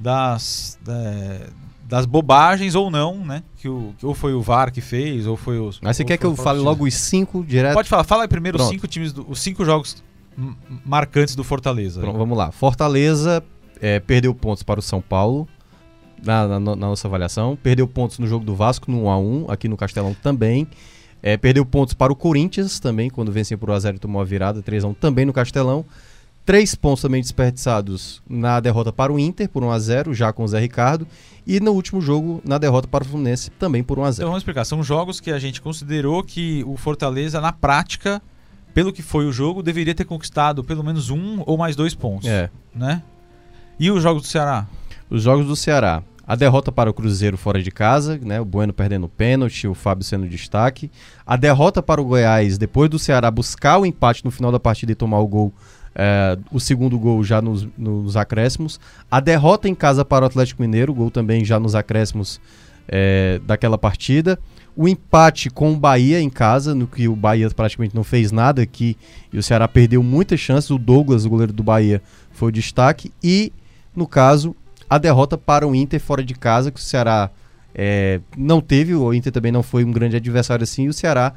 das, 0.00 0.78
da- 0.84 1.46
das 1.84 2.06
bobagens 2.06 2.74
ou 2.74 2.90
não, 2.90 3.24
né? 3.24 3.42
Que, 3.56 3.68
o, 3.68 3.94
que 3.98 4.04
ou 4.06 4.14
foi 4.14 4.32
o 4.34 4.40
VAR 4.42 4.72
que 4.72 4.80
fez, 4.80 5.26
ou 5.26 5.36
foi 5.36 5.58
os. 5.58 5.78
Mas 5.82 5.96
você 5.96 6.04
quer 6.04 6.16
que 6.16 6.24
eu 6.26 6.34
fale 6.36 6.58
logo 6.58 6.86
os 6.86 6.94
5 6.94 7.44
direto? 7.44 7.74
Pode 7.74 7.88
falar, 7.88 8.04
fala 8.04 8.22
aí 8.24 8.28
primeiro 8.28 8.58
os 8.60 8.68
cinco 8.68 8.86
times, 8.86 9.12
do- 9.12 9.26
os 9.30 9.40
cinco 9.40 9.64
jogos 9.64 10.02
marcantes 10.84 11.34
do 11.36 11.44
Fortaleza. 11.44 12.00
Pronto, 12.00 12.18
vamos 12.18 12.36
lá. 12.36 12.50
Fortaleza 12.50 13.42
é, 13.80 14.00
perdeu 14.00 14.34
pontos 14.34 14.62
para 14.62 14.78
o 14.80 14.82
São 14.82 15.00
Paulo 15.00 15.46
na, 16.22 16.46
na- 16.48 16.60
na 16.60 16.76
nossa 16.76 17.06
avaliação. 17.08 17.56
Perdeu 17.62 17.86
pontos 17.88 18.18
no 18.18 18.26
jogo 18.26 18.44
do 18.44 18.54
Vasco 18.54 18.90
no 18.90 19.02
1x1, 19.04 19.44
aqui 19.48 19.68
no 19.68 19.76
Castelão 19.76 20.14
também. 20.22 20.66
É, 21.22 21.36
perdeu 21.36 21.64
pontos 21.64 21.94
para 21.94 22.12
o 22.12 22.16
Corinthians 22.16 22.80
também, 22.80 23.08
quando 23.08 23.30
venceu 23.30 23.56
por 23.56 23.68
1x0 23.70 23.94
e 23.96 23.98
tomou 23.98 24.20
a 24.20 24.24
virada 24.24 24.62
3x1 24.62 24.96
também 25.00 25.24
no 25.24 25.32
Castelão. 25.32 25.84
Três 26.44 26.74
pontos 26.74 27.02
também 27.02 27.20
desperdiçados 27.22 28.20
na 28.28 28.58
derrota 28.58 28.92
para 28.92 29.12
o 29.12 29.18
Inter 29.18 29.48
por 29.48 29.62
1x0, 29.62 30.12
já 30.12 30.32
com 30.32 30.42
o 30.42 30.48
Zé 30.48 30.58
Ricardo. 30.58 31.06
E 31.46 31.60
no 31.60 31.70
último 31.70 32.00
jogo, 32.00 32.40
na 32.44 32.58
derrota 32.58 32.88
para 32.88 33.04
o 33.04 33.06
Fluminense, 33.06 33.48
também 33.50 33.82
por 33.84 33.96
1x0. 33.98 34.14
Então 34.14 34.26
vamos 34.26 34.40
explicar. 34.42 34.64
São 34.64 34.82
jogos 34.82 35.20
que 35.20 35.30
a 35.30 35.38
gente 35.38 35.62
considerou 35.62 36.24
que 36.24 36.64
o 36.66 36.76
Fortaleza, 36.76 37.40
na 37.40 37.52
prática, 37.52 38.20
pelo 38.74 38.92
que 38.92 39.02
foi 39.02 39.24
o 39.24 39.32
jogo, 39.32 39.62
deveria 39.62 39.94
ter 39.94 40.04
conquistado 40.04 40.64
pelo 40.64 40.82
menos 40.82 41.10
um 41.10 41.44
ou 41.46 41.56
mais 41.56 41.76
dois 41.76 41.94
pontos. 41.94 42.28
É. 42.28 42.50
Né? 42.74 43.00
E 43.78 43.88
os 43.92 44.02
jogos 44.02 44.22
do 44.22 44.28
Ceará? 44.28 44.66
Os 45.08 45.22
jogos 45.22 45.46
do 45.46 45.54
Ceará. 45.54 46.02
A 46.26 46.36
derrota 46.36 46.70
para 46.70 46.88
o 46.88 46.94
Cruzeiro 46.94 47.36
fora 47.36 47.62
de 47.62 47.70
casa, 47.70 48.18
né? 48.22 48.40
O 48.40 48.44
Bueno 48.44 48.72
perdendo 48.72 49.06
o 49.06 49.08
pênalti, 49.08 49.66
o 49.66 49.74
Fábio 49.74 50.04
sendo 50.04 50.28
destaque. 50.28 50.90
A 51.26 51.36
derrota 51.36 51.82
para 51.82 52.00
o 52.00 52.04
Goiás, 52.04 52.56
depois 52.56 52.88
do 52.88 52.98
Ceará 52.98 53.30
buscar 53.30 53.78
o 53.78 53.86
empate 53.86 54.24
no 54.24 54.30
final 54.30 54.52
da 54.52 54.60
partida 54.60 54.92
e 54.92 54.94
tomar 54.94 55.18
o 55.18 55.26
gol, 55.26 55.52
é, 55.94 56.38
o 56.52 56.60
segundo 56.60 56.98
gol 56.98 57.24
já 57.24 57.42
nos, 57.42 57.66
nos 57.76 58.16
acréscimos. 58.16 58.78
A 59.10 59.18
derrota 59.18 59.68
em 59.68 59.74
casa 59.74 60.04
para 60.04 60.24
o 60.24 60.26
Atlético 60.26 60.62
Mineiro, 60.62 60.94
gol 60.94 61.10
também 61.10 61.44
já 61.44 61.58
nos 61.58 61.74
acréscimos 61.74 62.40
é, 62.88 63.40
daquela 63.44 63.76
partida. 63.76 64.38
O 64.74 64.88
empate 64.88 65.50
com 65.50 65.72
o 65.72 65.76
Bahia 65.76 66.20
em 66.20 66.30
casa, 66.30 66.74
no 66.74 66.86
que 66.86 67.08
o 67.08 67.16
Bahia 67.16 67.50
praticamente 67.50 67.94
não 67.94 68.04
fez 68.04 68.32
nada 68.32 68.62
aqui 68.62 68.96
e 69.32 69.38
o 69.38 69.42
Ceará 69.42 69.68
perdeu 69.68 70.02
muitas 70.02 70.40
chances. 70.40 70.70
O 70.70 70.78
Douglas, 70.78 71.24
o 71.24 71.30
goleiro 71.30 71.52
do 71.52 71.62
Bahia, 71.62 72.00
foi 72.30 72.48
o 72.48 72.52
destaque. 72.52 73.12
E, 73.22 73.52
no 73.94 74.06
caso, 74.06 74.56
a 74.94 74.98
derrota 74.98 75.38
para 75.38 75.66
o 75.66 75.74
Inter 75.74 75.98
fora 75.98 76.22
de 76.22 76.34
casa, 76.34 76.70
que 76.70 76.78
o 76.78 76.82
Ceará 76.82 77.30
é, 77.74 78.20
não 78.36 78.60
teve, 78.60 78.94
o 78.94 79.14
Inter 79.14 79.32
também 79.32 79.50
não 79.50 79.62
foi 79.62 79.84
um 79.84 79.90
grande 79.90 80.16
adversário 80.16 80.62
assim, 80.64 80.84
e 80.84 80.88
o 80.90 80.92
Ceará 80.92 81.32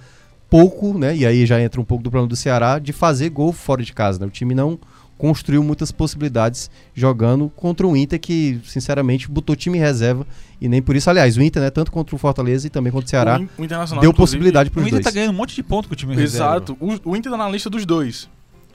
pouco, 0.50 0.98
né? 0.98 1.16
E 1.16 1.26
aí 1.26 1.46
já 1.46 1.62
entra 1.62 1.80
um 1.80 1.86
pouco 1.86 2.04
do 2.04 2.12
plano 2.12 2.28
do 2.28 2.36
Ceará 2.36 2.80
de 2.80 2.92
fazer 2.92 3.30
gol 3.30 3.54
fora 3.54 3.82
de 3.82 3.94
casa, 3.94 4.20
né? 4.20 4.26
O 4.26 4.30
time 4.30 4.54
não 4.54 4.78
construiu 5.18 5.64
muitas 5.64 5.90
possibilidades 5.90 6.70
jogando 6.94 7.50
contra 7.56 7.88
o 7.88 7.96
Inter 7.96 8.20
que, 8.20 8.60
sinceramente, 8.66 9.32
botou 9.32 9.56
time 9.56 9.78
em 9.78 9.82
reserva 9.82 10.28
e 10.60 10.68
nem 10.68 10.82
por 10.82 10.94
isso, 10.94 11.10
aliás, 11.10 11.38
o 11.38 11.42
Inter, 11.42 11.62
né, 11.64 11.70
tanto 11.70 11.90
contra 11.94 12.14
o 12.14 12.20
Fortaleza 12.20 12.68
e 12.68 12.70
também 12.70 12.92
contra 12.92 13.08
o 13.08 13.10
Ceará, 13.10 13.40
O, 13.58 13.64
o 13.64 14.00
deu 14.02 14.14
possibilidade 14.14 14.70
O 14.70 14.74
para 14.74 14.82
os 14.82 14.88
Inter 14.88 15.00
dois. 15.02 15.06
tá 15.06 15.12
ganhando 15.12 15.34
um 15.34 15.38
monte 15.38 15.56
de 15.56 15.64
ponto 15.64 15.88
com 15.88 15.94
o 15.94 15.98
time 15.98 16.14
reserva. 16.14 16.58
Exato. 16.58 16.78
O, 16.82 17.12
o 17.12 17.16
Inter 17.16 17.32
tá 17.32 17.38
na 17.38 17.48
lista 17.48 17.70
dos 17.70 17.86
dois. 17.86 18.28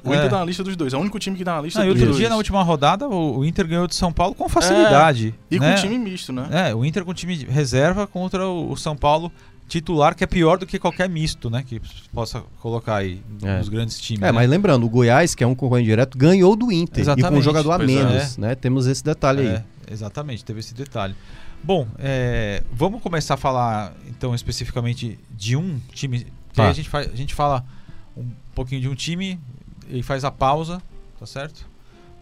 O 0.04 0.12
É. 0.12 0.16
Inter 0.16 0.30
tá 0.30 0.38
na 0.38 0.44
lista 0.44 0.62
dos 0.64 0.76
dois. 0.76 0.92
É 0.92 0.96
o 0.96 1.00
único 1.00 1.18
time 1.18 1.36
que 1.36 1.44
tá 1.44 1.56
na 1.56 1.62
lista 1.62 1.78
Não, 1.80 1.86
e 1.86 1.88
dos 1.88 1.96
outro 1.96 2.06
dois. 2.08 2.18
dia, 2.18 2.28
na 2.28 2.36
última 2.36 2.62
rodada, 2.62 3.08
o, 3.08 3.38
o 3.38 3.44
Inter 3.44 3.66
ganhou 3.66 3.86
de 3.86 3.94
São 3.94 4.12
Paulo 4.12 4.34
com 4.34 4.48
facilidade. 4.48 5.34
E 5.50 5.58
né? 5.58 5.74
com 5.74 5.80
time 5.82 5.98
misto, 5.98 6.32
né? 6.32 6.48
É, 6.70 6.74
o 6.74 6.84
Inter 6.84 7.04
com 7.04 7.12
time 7.14 7.36
de 7.36 7.46
reserva 7.46 8.06
contra 8.06 8.46
o, 8.46 8.72
o 8.72 8.76
São 8.76 8.96
Paulo 8.96 9.30
titular, 9.68 10.16
que 10.16 10.24
é 10.24 10.26
pior 10.26 10.58
do 10.58 10.66
que 10.66 10.78
qualquer 10.80 11.08
misto, 11.08 11.48
né? 11.48 11.62
Que 11.66 11.80
possa 12.12 12.42
colocar 12.60 12.96
aí 12.96 13.22
É. 13.42 13.58
nos 13.58 13.68
grandes 13.68 14.00
times. 14.00 14.22
É, 14.22 14.26
né? 14.26 14.32
mas 14.32 14.50
lembrando, 14.50 14.84
o 14.84 14.88
Goiás, 14.88 15.34
que 15.34 15.44
é 15.44 15.46
um 15.46 15.54
concorrente 15.54 15.86
direto, 15.86 16.18
ganhou 16.18 16.56
do 16.56 16.72
Inter. 16.72 17.02
E 17.02 17.04
com 17.06 17.10
um 17.10 17.14
Exatamente. 17.14 17.42
jogador 17.44 17.72
a 17.72 17.76
Pois 17.78 17.88
é. 17.90 17.94
menos, 17.94 18.36
né? 18.36 18.54
Temos 18.56 18.86
esse 18.88 19.04
detalhe 19.04 19.42
aí. 19.42 19.46
É, 19.48 19.64
exatamente, 19.92 20.44
teve 20.44 20.58
esse 20.60 20.74
detalhe. 20.74 21.14
Bom, 21.62 21.86
é, 21.98 22.62
vamos 22.72 23.00
começar 23.02 23.34
a 23.34 23.36
falar 23.36 23.92
então 24.08 24.34
especificamente 24.34 25.18
de 25.30 25.56
um 25.56 25.78
time. 25.92 26.26
Tá. 26.52 26.68
a 26.68 26.72
gente, 26.72 26.88
faz, 26.88 27.08
a 27.12 27.14
gente 27.14 27.32
fala 27.34 27.64
um 28.16 28.26
pouquinho 28.54 28.80
de 28.80 28.88
um 28.88 28.94
time 28.94 29.38
e 29.92 30.02
faz 30.02 30.24
a 30.24 30.30
pausa, 30.30 30.82
tá 31.18 31.26
certo? 31.26 31.68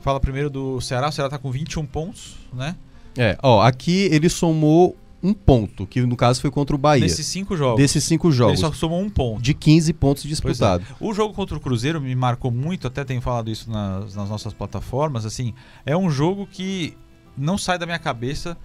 Fala 0.00 0.20
primeiro 0.20 0.48
do 0.48 0.80
Ceará. 0.80 1.08
O 1.08 1.12
Ceará 1.12 1.28
tá 1.30 1.38
com 1.38 1.50
21 1.50 1.84
pontos, 1.86 2.36
né? 2.52 2.76
É, 3.16 3.36
ó, 3.42 3.60
aqui 3.62 4.08
ele 4.12 4.28
somou 4.28 4.96
um 5.22 5.34
ponto, 5.34 5.86
que 5.86 6.00
no 6.02 6.16
caso 6.16 6.40
foi 6.40 6.50
contra 6.50 6.76
o 6.76 6.78
Bahia. 6.78 7.02
Nesses 7.02 7.26
cinco 7.26 7.56
jogos. 7.56 7.80
Desses 7.80 8.04
cinco 8.04 8.28
Ele 8.28 8.36
jogos. 8.36 8.60
só 8.60 8.72
somou 8.72 9.00
um 9.00 9.10
ponto. 9.10 9.42
De 9.42 9.52
15 9.52 9.92
pontos 9.94 10.22
disputados. 10.22 10.86
O 11.00 11.12
jogo 11.12 11.34
contra 11.34 11.56
o 11.56 11.60
Cruzeiro 11.60 12.00
me 12.00 12.14
marcou 12.14 12.50
muito, 12.50 12.86
até 12.86 13.04
tenho 13.04 13.20
falado 13.20 13.50
isso 13.50 13.68
nas, 13.70 14.14
nas 14.14 14.28
nossas 14.28 14.52
plataformas. 14.52 15.26
Assim, 15.26 15.52
é 15.84 15.96
um 15.96 16.08
jogo 16.08 16.46
que 16.46 16.96
não 17.36 17.58
sai 17.58 17.78
da 17.78 17.86
minha 17.86 17.98
cabeça 17.98 18.56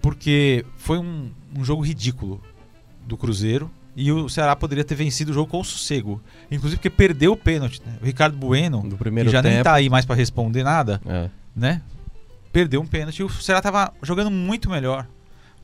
porque 0.00 0.64
foi 0.76 0.98
um, 0.98 1.30
um 1.56 1.64
jogo 1.64 1.82
ridículo 1.82 2.40
do 3.06 3.16
Cruzeiro 3.16 3.70
e 3.96 4.10
o 4.10 4.28
Ceará 4.28 4.56
poderia 4.56 4.84
ter 4.84 4.94
vencido 4.94 5.30
o 5.30 5.34
jogo 5.34 5.50
com 5.50 5.62
sossego, 5.62 6.20
inclusive 6.50 6.76
porque 6.78 6.90
perdeu 6.90 7.32
o 7.32 7.36
pênalti. 7.36 7.80
Né? 7.84 7.92
O 8.00 8.04
Ricardo 8.04 8.36
Bueno, 8.36 8.82
No 8.82 8.90
que 8.90 8.96
primeiro 8.96 9.30
já 9.30 9.42
nem 9.42 9.52
tempo. 9.52 9.64
tá 9.64 9.74
aí 9.74 9.88
mais 9.90 10.04
para 10.06 10.16
responder 10.16 10.62
nada, 10.62 11.00
É. 11.06 11.28
né? 11.54 11.82
Perdeu 12.52 12.80
um 12.80 12.86
pênalti 12.86 13.20
e 13.20 13.24
o 13.24 13.28
Ceará 13.30 13.60
tava 13.62 13.92
jogando 14.02 14.30
muito 14.30 14.68
melhor. 14.70 15.06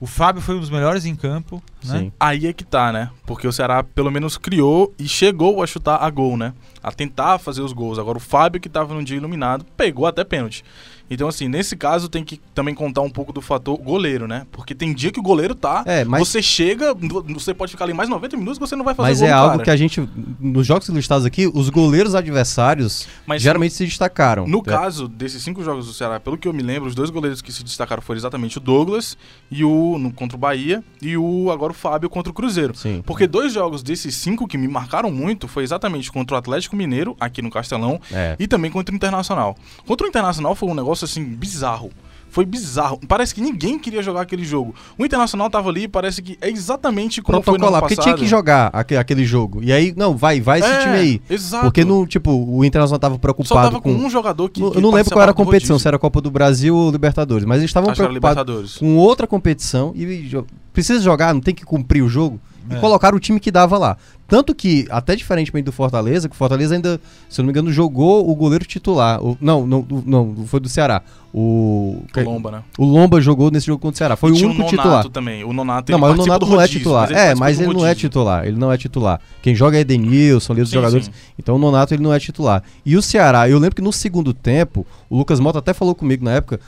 O 0.00 0.06
Fábio 0.06 0.40
foi 0.40 0.54
um 0.56 0.60
dos 0.60 0.70
melhores 0.70 1.04
em 1.04 1.14
campo, 1.16 1.62
né? 1.84 2.10
Aí 2.18 2.46
é 2.46 2.52
que 2.52 2.64
tá, 2.64 2.92
né? 2.92 3.10
Porque 3.26 3.46
o 3.46 3.52
Ceará 3.52 3.82
pelo 3.82 4.10
menos 4.10 4.36
criou 4.36 4.92
e 4.98 5.08
chegou 5.08 5.62
a 5.62 5.66
chutar 5.66 5.96
a 6.02 6.10
gol, 6.10 6.36
né? 6.36 6.52
A 6.82 6.90
tentar 6.92 7.38
fazer 7.38 7.62
os 7.62 7.72
gols. 7.72 7.98
Agora 7.98 8.18
o 8.18 8.20
Fábio, 8.20 8.60
que 8.60 8.68
tava 8.68 8.94
num 8.94 9.02
dia 9.04 9.16
iluminado, 9.16 9.64
pegou 9.76 10.06
até 10.06 10.24
pênalti. 10.24 10.64
Então, 11.10 11.26
assim, 11.26 11.48
nesse 11.48 11.74
caso 11.74 12.06
tem 12.06 12.22
que 12.22 12.38
também 12.54 12.74
contar 12.74 13.00
um 13.00 13.08
pouco 13.08 13.32
do 13.32 13.40
fator 13.40 13.78
goleiro, 13.78 14.28
né? 14.28 14.46
Porque 14.52 14.74
tem 14.74 14.92
dia 14.92 15.10
que 15.10 15.18
o 15.18 15.22
goleiro 15.22 15.54
tá. 15.54 15.82
É, 15.86 16.04
mas, 16.04 16.28
Você 16.28 16.42
chega, 16.42 16.94
você 17.32 17.54
pode 17.54 17.72
ficar 17.72 17.86
ali 17.86 17.94
mais 17.94 18.10
90 18.10 18.36
minutos 18.36 18.58
que 18.58 18.66
você 18.66 18.76
não 18.76 18.84
vai 18.84 18.94
fazer 18.94 19.08
mas 19.08 19.22
é 19.22 19.32
algo 19.32 19.52
cara. 19.52 19.64
que 19.64 19.70
a 19.70 19.76
gente. 19.76 20.06
Nos 20.38 20.66
jogos 20.66 20.86
listados 20.90 21.24
aqui, 21.24 21.46
os 21.46 21.70
goleiros 21.70 22.14
adversários 22.14 23.08
Mas 23.26 23.40
geralmente 23.40 23.72
se 23.74 23.86
destacaram. 23.86 24.46
No 24.46 24.58
É. 24.58 24.62
caso 24.62 25.08
desses 25.08 25.42
cinco 25.42 25.64
jogos 25.64 25.86
do 25.86 25.94
Ceará, 25.94 26.20
pelo 26.20 26.36
que 26.36 26.46
eu 26.46 26.52
me 26.52 26.62
lembro, 26.62 26.88
os 26.88 26.94
dois 26.94 27.08
goleiros 27.08 27.40
que 27.40 27.52
se 27.52 27.64
destacaram 27.64 28.02
foram 28.02 28.18
exatamente 28.18 28.58
o 28.58 28.60
Douglas 28.60 29.16
e 29.50 29.64
o 29.64 29.96
no, 29.98 30.12
contra 30.12 30.36
o 30.36 30.38
Bahia 30.38 30.84
e 31.00 31.16
o 31.16 31.50
agora 31.50 31.67
o 31.70 31.74
Fábio 31.74 32.08
contra 32.10 32.30
o 32.30 32.34
Cruzeiro. 32.34 32.74
Sim. 32.76 33.02
Porque 33.04 33.26
dois 33.26 33.52
jogos 33.52 33.82
desses 33.82 34.14
cinco 34.16 34.46
que 34.46 34.56
me 34.58 34.68
marcaram 34.68 35.10
muito 35.10 35.46
foi 35.48 35.62
exatamente 35.62 36.10
contra 36.12 36.34
o 36.34 36.38
Atlético 36.38 36.76
Mineiro, 36.76 37.16
aqui 37.20 37.40
no 37.42 37.50
Castelão, 37.50 38.00
É. 38.12 38.36
e 38.38 38.46
também 38.46 38.70
contra 38.70 38.92
o 38.92 38.96
Internacional. 38.96 39.56
Contra 39.86 40.06
o 40.06 40.08
Internacional 40.08 40.54
foi 40.54 40.68
um 40.68 40.74
negócio 40.74 41.04
assim 41.04 41.24
bizarro. 41.24 41.90
Foi 42.30 42.44
bizarro. 42.44 43.00
Parece 43.08 43.34
que 43.34 43.40
ninguém 43.40 43.78
queria 43.78 44.02
jogar 44.02 44.20
aquele 44.20 44.44
jogo. 44.44 44.74
O 44.98 45.04
Internacional 45.04 45.48
tava 45.48 45.68
ali, 45.70 45.88
parece 45.88 46.20
que 46.22 46.36
é 46.40 46.48
exatamente 46.50 47.22
como 47.22 47.42
foi 47.42 47.52
no 47.54 47.58
Protocolar, 47.58 47.78
ano 47.80 47.88
porque 47.88 48.00
tinha 48.02 48.14
que 48.14 48.26
jogar 48.26 48.70
aque- 48.72 48.96
aquele 48.96 49.24
jogo. 49.24 49.62
E 49.62 49.72
aí, 49.72 49.94
não, 49.96 50.16
vai, 50.16 50.40
vai 50.40 50.60
esse 50.60 50.68
É, 50.68 50.78
time 50.80 50.94
aí. 50.96 51.22
Exato. 51.30 51.64
Porque, 51.64 51.84
no, 51.84 52.06
tipo, 52.06 52.30
o 52.30 52.64
Internacional 52.64 52.98
tava 52.98 53.14
Só 53.14 53.18
preocupado 53.20 53.68
tava 53.70 53.80
com, 53.80 53.94
com. 53.96 54.04
um 54.06 54.10
jogador 54.10 54.48
que. 54.48 54.60
eu 54.60 54.70
que 54.72 54.80
não 54.80 54.90
lembro 54.90 55.10
qual 55.12 55.22
era 55.22 55.30
a 55.30 55.34
competição, 55.34 55.74
rodízio. 55.74 55.82
se 55.82 55.88
era 55.88 55.96
a 55.96 56.00
Copa 56.00 56.20
do 56.20 56.30
Brasil 56.30 56.76
ou 56.76 56.90
Libertadores, 56.90 57.44
mas 57.44 57.58
eles 57.58 57.70
estavam 57.70 57.92
preocupados 57.94 58.76
com 58.78 58.96
outra 58.96 59.26
competição 59.26 59.92
e 59.96 60.30
precisa 60.72 61.00
jogar, 61.00 61.32
não 61.34 61.40
tem 61.40 61.54
que 61.54 61.64
cumprir 61.64 62.02
o 62.02 62.08
jogo. 62.08 62.38
E 62.70 62.74
É. 62.74 62.78
colocaram 62.80 63.16
o 63.16 63.20
time 63.20 63.38
que 63.40 63.50
dava 63.50 63.78
lá. 63.78 63.96
Tanto 64.26 64.54
que, 64.54 64.86
até 64.90 65.16
diferentemente 65.16 65.64
do 65.64 65.72
Fortaleza, 65.72 66.28
que 66.28 66.34
o 66.34 66.38
Fortaleza 66.38 66.74
ainda, 66.74 67.00
se 67.30 67.40
eu 67.40 67.42
não 67.42 67.46
me 67.46 67.52
engano, 67.52 67.72
jogou 67.72 68.28
o 68.30 68.34
goleiro 68.34 68.64
titular. 68.66 69.24
O- 69.24 69.38
não, 69.40 69.66
não, 69.66 69.86
não, 70.04 70.34
foi 70.46 70.60
do 70.60 70.68
Ceará. 70.68 71.00
O, 71.32 72.02
O 72.16 72.20
Lomba, 72.20 72.50
né? 72.50 72.62
o 72.78 72.84
Lomba 72.84 73.20
jogou 73.20 73.50
nesse 73.50 73.66
jogo 73.66 73.80
contra 73.80 73.94
o 73.94 73.98
Ceará. 73.98 74.16
Foi 74.16 74.30
o 74.30 74.34
único 74.34 74.48
Nonato 74.54 74.68
titular. 74.76 75.08
também. 75.08 75.44
O 75.44 75.52
Nonato, 75.52 75.92
Não, 75.92 75.98
mas 75.98 76.12
o 76.12 76.16
Nonato 76.16 76.44
não 76.46 76.54
é 76.54 76.56
rodízio, 76.60 76.78
titular. 76.80 77.04
é, 77.10 77.14
participa 77.14 77.40
mas 77.40 77.56
do 77.58 77.62
ele 77.64 77.72
não 77.74 77.86
é 77.86 77.94
titular. 77.94 78.46
Ele 78.46 78.58
não 78.58 78.72
é 78.72 78.76
titular. 78.76 79.20
Quem 79.40 79.54
joga 79.54 79.76
é 79.76 79.80
Edenilson, 79.80 80.52
ali 80.52 80.60
dos 80.62 80.70
Sim, 80.70 80.74
jogadores. 80.76 81.06
sim. 81.06 81.12
Então 81.38 81.56
o 81.56 81.58
Nonato 81.58 81.94
ele 81.94 82.02
não 82.02 82.12
é 82.12 82.18
titular. 82.18 82.62
E 82.84 82.96
o 82.96 83.02
Ceará, 83.02 83.48
eu 83.48 83.58
lembro 83.58 83.76
que 83.76 83.82
no 83.82 83.92
segundo 83.92 84.34
tempo, 84.34 84.86
o 85.08 85.16
Lucas 85.16 85.40
Mota 85.40 85.58
até 85.58 85.72
falou 85.72 85.94
comigo 85.94 86.22
na 86.24 86.32
época, 86.32 86.60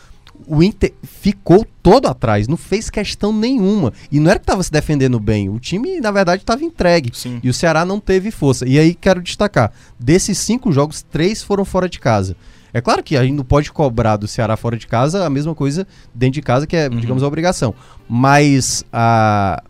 o 0.47 0.62
Inter 0.62 0.92
ficou 1.02 1.66
todo 1.82 2.06
atrás, 2.06 2.47
não 2.49 2.56
fez 2.56 2.88
questão 2.90 3.32
nenhuma. 3.32 3.92
E 4.11 4.18
não 4.20 4.30
era 4.30 4.38
que 4.38 4.44
estava 4.44 4.62
se 4.62 4.70
defendendo 4.73 5.18
bem, 5.20 5.49
o 5.49 5.59
time, 5.59 6.00
na 6.00 6.11
verdade, 6.11 6.42
estava 6.42 6.62
entregue. 6.64 7.11
Sim. 7.14 7.40
E 7.42 7.49
o 7.49 7.54
Ceará 7.54 7.85
não 7.85 7.99
teve 8.00 8.30
força. 8.30 8.66
E 8.68 8.78
aí 8.78 8.94
quero 8.94 9.23
destacar: 9.23 9.73
desses 9.99 10.38
cinco 10.38 10.70
jogos, 10.73 11.02
três 11.02 11.42
foram 11.42 11.64
fora 11.64 11.88
de 11.88 11.99
casa. 11.99 12.37
É 12.73 12.80
claro 12.80 13.02
que 13.02 13.16
a 13.16 13.23
gente 13.25 13.35
não 13.35 13.44
pode 13.44 13.73
cobrar 13.73 14.16
do 14.16 14.28
Ceará 14.28 14.56
fora 14.56 14.76
de 14.76 14.87
casa 14.87 15.26
a 15.26 15.30
mesma 15.30 15.54
coisa 15.56 15.87
dentro 16.14 16.35
de 16.35 16.42
casa, 16.42 16.66
que 16.68 16.76
é, 16.76 16.88
Uhum. 16.88 17.00
digamos, 17.00 17.23
a 17.23 17.26
obrigação. 17.26 17.75
Mas 18.09 18.85
a. 18.92 19.62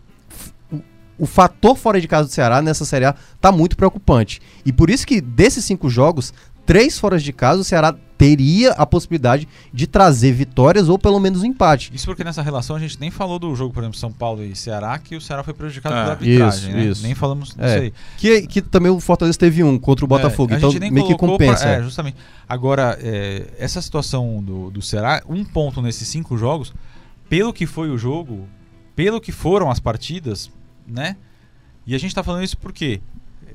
o- 1.17 1.25
fator 1.25 1.75
fora 1.77 1.99
de 2.01 2.07
casa 2.07 2.27
do 2.27 2.31
Ceará 2.31 2.61
nessa 2.61 2.85
Série 2.85 3.05
A 3.05 3.15
tá 3.39 3.51
muito 3.51 3.75
preocupante. 3.77 4.39
E 4.65 4.71
por 4.73 4.89
isso 4.89 5.05
que 5.07 5.19
desses 5.21 5.63
cinco 5.65 5.89
jogos, 5.89 6.33
três 6.65 6.97
fora 6.99 7.17
de 7.19 7.31
casa, 7.33 7.61
o 7.61 7.63
Ceará 7.63 7.95
teria 8.21 8.71
a 8.73 8.85
possibilidade 8.85 9.47
de 9.73 9.87
trazer 9.87 10.31
vitórias 10.31 10.87
ou 10.89 10.99
pelo 10.99 11.19
menos 11.19 11.41
um 11.41 11.45
empate. 11.45 11.91
Isso 11.91 12.05
porque 12.05 12.23
nessa 12.23 12.43
relação 12.43 12.75
a 12.75 12.79
gente 12.79 12.99
nem 12.99 13.09
falou 13.09 13.39
do 13.39 13.55
jogo, 13.55 13.73
por 13.73 13.81
exemplo, 13.81 13.97
São 13.97 14.11
Paulo 14.11 14.43
e 14.43 14.55
Ceará, 14.55 14.99
que 14.99 15.15
o 15.15 15.21
Ceará 15.21 15.41
foi 15.43 15.55
prejudicado 15.55 15.95
Ah, 15.95 16.01
pela 16.01 16.11
arbitragem, 16.11 16.69
isso, 16.69 16.77
né? 16.77 16.85
isso. 16.85 17.01
Nem 17.03 17.15
falamos 17.15 17.49
disso 17.49 17.61
É. 17.61 17.77
aí. 17.79 17.93
Que, 18.17 18.45
que 18.45 18.61
também 18.61 18.91
o 18.91 18.99
Fortaleza 18.99 19.39
teve 19.39 19.63
um 19.63 19.79
contra 19.79 20.05
o 20.05 20.07
Botafogo, 20.07 20.51
É, 20.51 20.55
a 20.55 20.57
então 20.59 20.69
gente 20.69 20.81
nem 20.81 20.91
meio 20.91 21.07
que 21.07 21.15
colocou 21.15 21.39
compensa. 21.39 21.63
pra- 21.63 21.71
é. 21.73 21.79
é, 21.79 21.83
justamente. 21.83 22.17
Agora, 22.47 22.95
é, 23.01 23.47
essa 23.57 23.81
situação 23.81 24.43
do, 24.43 24.69
do 24.69 24.83
Ceará, 24.83 25.23
um 25.27 25.43
ponto 25.43 25.81
nesses 25.81 26.07
cinco 26.07 26.37
jogos, 26.37 26.71
pelo 27.27 27.51
que 27.51 27.65
foi 27.65 27.89
o 27.89 27.97
jogo, 27.97 28.47
pelo 28.95 29.19
que 29.19 29.31
foram 29.31 29.71
as 29.71 29.79
partidas, 29.79 30.51
né? 30.87 31.15
E 31.87 31.95
a 31.95 31.97
gente 31.97 32.13
tá 32.13 32.21
falando 32.21 32.43
isso 32.43 32.55
por 32.57 32.71
quê? 32.71 33.01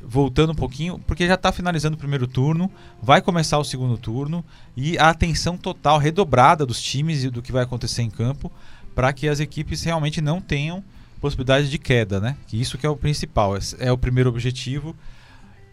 Voltando 0.09 0.53
um 0.53 0.55
pouquinho, 0.55 1.01
porque 1.07 1.27
já 1.27 1.37
tá 1.37 1.51
finalizando 1.51 1.97
o 1.97 1.99
primeiro 1.99 2.27
turno, 2.27 2.71
vai 3.03 3.21
começar 3.21 3.59
o 3.59 3.65
segundo 3.65 3.99
turno 3.99 4.45
e 4.77 4.97
a 4.99 5.09
atenção 5.11 5.57
total, 5.57 5.99
redobrada 5.99 6.65
dos 6.65 6.81
times 6.81 7.25
e 7.25 7.31
do 7.31 7.43
que 7.43 7.51
vai 7.51 7.65
acontecer 7.65 8.03
em 8.03 8.11
campo, 8.11 8.51
para 8.95 9.13
que 9.13 9.29
as 9.29 9.41
equipes 9.41 9.83
realmente 9.83 10.21
não 10.21 10.41
tenham 10.41 10.83
possibilidade 11.21 11.69
de 11.69 11.79
queda, 11.79 12.21
né? 12.21 12.37
Que 12.47 12.61
isso 12.61 12.79
que 12.79 12.87
é 12.87 12.89
o 12.91 12.97
principal, 12.97 13.55
é 13.79 13.91
o 13.91 13.99
primeiro 13.99 14.31
objetivo. 14.31 14.95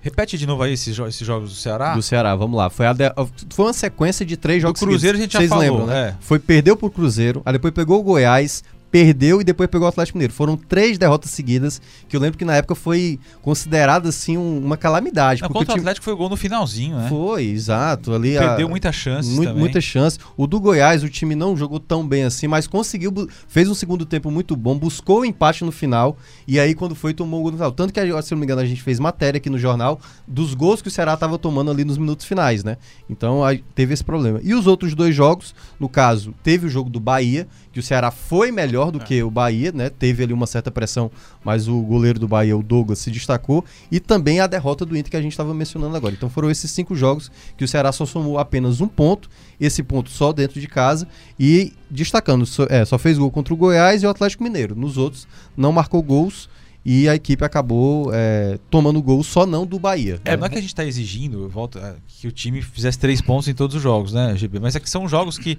Repete 0.01 0.37
de 0.37 0.45
novo 0.45 0.63
aí 0.63 0.73
esses, 0.73 0.93
jo- 0.95 1.07
esses 1.07 1.25
jogos 1.25 1.49
do 1.49 1.55
Ceará. 1.55 1.93
Do 1.95 2.01
Ceará, 2.01 2.35
vamos 2.35 2.57
lá. 2.57 2.69
Foi, 2.69 2.85
de- 2.93 3.13
foi 3.53 3.65
uma 3.67 3.73
sequência 3.73 4.25
de 4.25 4.35
três 4.35 4.61
jogos 4.61 4.79
Cruzeiro 4.81 5.17
seguidos. 5.17 5.19
a 5.19 5.23
gente 5.23 5.31
já 5.33 5.39
Vocês 5.39 5.49
falou, 5.49 5.63
lembram, 5.63 5.85
né? 5.87 6.09
é. 6.09 6.15
Foi 6.19 6.39
perdeu 6.39 6.75
pro 6.75 6.89
Cruzeiro, 6.89 7.41
aí 7.45 7.53
depois 7.53 7.73
pegou 7.73 7.99
o 7.99 8.03
Goiás, 8.03 8.63
perdeu 8.93 9.41
e 9.41 9.43
depois 9.43 9.67
pegou 9.71 9.87
o 9.87 9.89
Atlético 9.89 10.19
Mineiro. 10.19 10.31
Foram 10.31 10.55
três 10.55 10.99
derrotas 10.99 11.31
seguidas, 11.31 11.81
que 12.07 12.15
eu 12.15 12.19
lembro 12.21 12.37
que 12.37 12.45
na 12.45 12.55
época 12.55 12.75
foi 12.75 13.19
considerada 13.41 14.09
assim 14.09 14.37
um- 14.37 14.59
uma 14.63 14.77
calamidade. 14.77 15.41
Não, 15.41 15.47
porque 15.49 15.63
o 15.63 15.65
time 15.65 15.79
Atlético 15.79 16.03
foi 16.03 16.13
o 16.13 16.17
gol 16.17 16.29
no 16.29 16.37
finalzinho, 16.37 16.95
né? 16.97 17.07
foi, 17.09 17.45
exato, 17.45 18.13
ali 18.13 18.37
a- 18.37 18.49
Perdeu 18.49 18.69
muitas 18.69 18.93
chances 18.93 19.33
Mu- 19.35 19.45
também. 19.45 19.59
Muita 19.61 19.81
chance. 19.81 20.19
O 20.37 20.45
do 20.45 20.59
Goiás, 20.59 21.01
o 21.01 21.09
time 21.09 21.33
não 21.33 21.57
jogou 21.57 21.79
tão 21.79 22.07
bem 22.07 22.23
assim, 22.23 22.47
mas 22.47 22.67
conseguiu, 22.67 23.11
fez 23.47 23.67
um 23.67 23.73
segundo 23.73 24.05
tempo 24.05 24.29
muito 24.29 24.55
bom, 24.55 24.77
buscou 24.77 25.21
o 25.21 25.25
empate 25.25 25.65
no 25.65 25.71
final, 25.71 26.15
e 26.47 26.59
aí 26.59 26.75
quando 26.75 26.93
foi, 26.93 27.15
tomou 27.15 27.39
o 27.39 27.43
gol 27.43 27.51
no 27.51 27.57
final. 27.57 27.71
Tanto 27.71 27.91
que, 27.91 27.99
se 28.21 28.31
não 28.31 28.37
me 28.37 28.45
engano, 28.45 28.61
a 28.61 28.65
gente 28.65 28.83
fez 28.83 28.99
matéria 28.99 29.39
aqui 29.39 29.49
no 29.49 29.57
jornal 29.57 29.99
dos 30.27 30.53
gols 30.53 30.83
que 30.83 30.87
o 30.87 30.91
Ceará 30.91 31.15
estava 31.15 31.39
tomando 31.39 31.71
ali 31.71 31.83
nos 31.83 31.97
minutos 31.97 32.27
finais, 32.27 32.63
né? 32.63 32.77
Então 33.09 33.43
aí 33.43 33.63
teve 33.73 33.91
esse 33.91 34.03
problema. 34.03 34.39
E 34.43 34.53
os 34.53 34.67
outros 34.67 34.93
dois 34.93 35.15
jogos, 35.15 35.55
no 35.79 35.89
caso, 35.89 36.31
teve 36.43 36.67
o 36.67 36.69
jogo 36.69 36.91
do 36.91 36.99
Bahia, 36.99 37.47
que 37.73 37.79
o 37.79 37.83
Ceará 37.83 38.11
foi 38.11 38.51
melhor 38.51 38.91
do 38.91 38.99
que 38.99 39.23
o 39.23 39.31
Bahia, 39.31 39.71
né? 39.71 39.89
Teve 39.89 40.23
ali 40.23 40.31
uma 40.31 40.45
certa 40.45 40.69
pressão, 40.69 41.09
mas 41.43 41.67
o 41.67 41.81
goleiro 41.81 42.19
do 42.19 42.27
Bahia, 42.27 42.55
o 42.55 42.61
Douglas, 42.61 42.99
se 42.99 43.09
destacou. 43.09 43.65
E 43.91 43.99
também 43.99 44.39
a 44.39 44.45
derrota 44.45 44.85
do 44.85 44.95
Inter 44.95 45.09
que 45.09 45.17
a 45.17 45.21
gente 45.21 45.31
estava 45.31 45.55
mencionando 45.55 45.97
agora. 45.97 46.13
Então 46.13 46.29
foram 46.29 46.51
esses 46.51 46.69
cinco 46.69 46.95
jogos 46.95 47.31
que 47.57 47.65
o 47.65 47.67
Ceará 47.67 47.91
só 47.91 48.05
somou 48.05 48.37
apenas 48.37 48.79
um 48.79 48.87
ponto, 48.87 49.27
esse 49.59 49.81
ponto 49.81 50.11
só 50.11 50.31
dentro 50.31 50.61
de 50.61 50.67
casa. 50.67 51.07
E 51.39 51.73
destacando, 51.89 52.45
só, 52.45 52.67
é, 52.69 52.85
só 52.85 52.99
fez 52.99 53.17
gol 53.17 53.31
contra 53.31 53.55
o 53.55 53.57
Goiás 53.57 54.03
e 54.03 54.05
o 54.05 54.09
Atlético 54.09 54.43
Mineiro. 54.43 54.75
Nos 54.75 54.95
outros, 54.95 55.27
não 55.57 55.71
marcou 55.71 56.03
gols. 56.03 56.47
E 56.85 57.07
a 57.07 57.15
equipe 57.15 57.43
acabou 57.43 58.11
é, 58.13 58.59
tomando 58.69 59.01
gol 59.01 59.23
só 59.23 59.47
não 59.47 59.65
do 59.65 59.79
Bahia. 59.79 60.19
É, 60.25 60.37
não 60.37 60.45
é 60.45 60.49
que 60.49 60.57
a 60.57 60.61
gente 60.61 60.69
está 60.69 60.85
exigindo, 60.85 61.43
eu 61.43 61.49
volto, 61.49 61.79
é, 61.79 61.95
que 62.07 62.27
o 62.27 62.31
time 62.31 62.61
fizesse 62.61 62.99
três 62.99 63.21
pontos 63.21 63.47
em 63.47 63.53
todos 63.53 63.77
os 63.77 63.81
jogos, 63.81 64.11
né, 64.11 64.35
GB? 64.35 64.59
Mas 64.59 64.75
é 64.75 64.81
que 64.81 64.89
são 64.89 65.07
jogos 65.07 65.37
que 65.37 65.57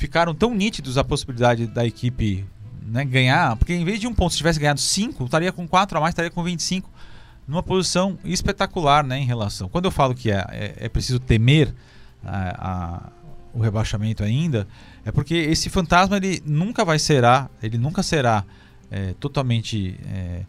ficaram 0.00 0.34
tão 0.34 0.54
nítidos 0.54 0.96
a 0.96 1.04
possibilidade 1.04 1.66
da 1.66 1.84
equipe 1.86 2.44
né, 2.82 3.04
ganhar, 3.04 3.54
porque 3.56 3.74
em 3.74 3.84
vez 3.84 4.00
de 4.00 4.06
um 4.06 4.14
ponto, 4.14 4.32
se 4.32 4.38
tivesse 4.38 4.58
ganhado 4.58 4.80
cinco, 4.80 5.24
estaria 5.24 5.52
com 5.52 5.68
quatro 5.68 5.98
a 5.98 6.00
mais, 6.00 6.12
estaria 6.12 6.30
com 6.30 6.42
25, 6.42 6.88
numa 7.46 7.62
posição 7.62 8.18
espetacular, 8.24 9.04
né, 9.04 9.18
em 9.18 9.26
relação. 9.26 9.68
Quando 9.68 9.84
eu 9.84 9.90
falo 9.90 10.14
que 10.14 10.30
é, 10.30 10.44
é, 10.50 10.74
é 10.86 10.88
preciso 10.88 11.20
temer 11.20 11.74
a- 12.24 12.70
a- 12.70 13.12
o 13.52 13.60
rebaixamento 13.60 14.24
ainda, 14.24 14.66
é 15.04 15.12
porque 15.12 15.34
esse 15.34 15.68
fantasma 15.68 16.16
ele 16.16 16.42
nunca 16.46 16.82
vai 16.84 16.98
será, 16.98 17.50
ele 17.62 17.76
nunca 17.76 18.02
será 18.02 18.42
é, 18.90 19.14
totalmente 19.20 19.96
é, 20.12 20.42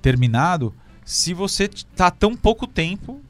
terminado 0.00 0.72
se 1.04 1.34
você 1.34 1.64
está 1.64 2.10
tão 2.10 2.34
pouco 2.36 2.66
tempo. 2.66 3.20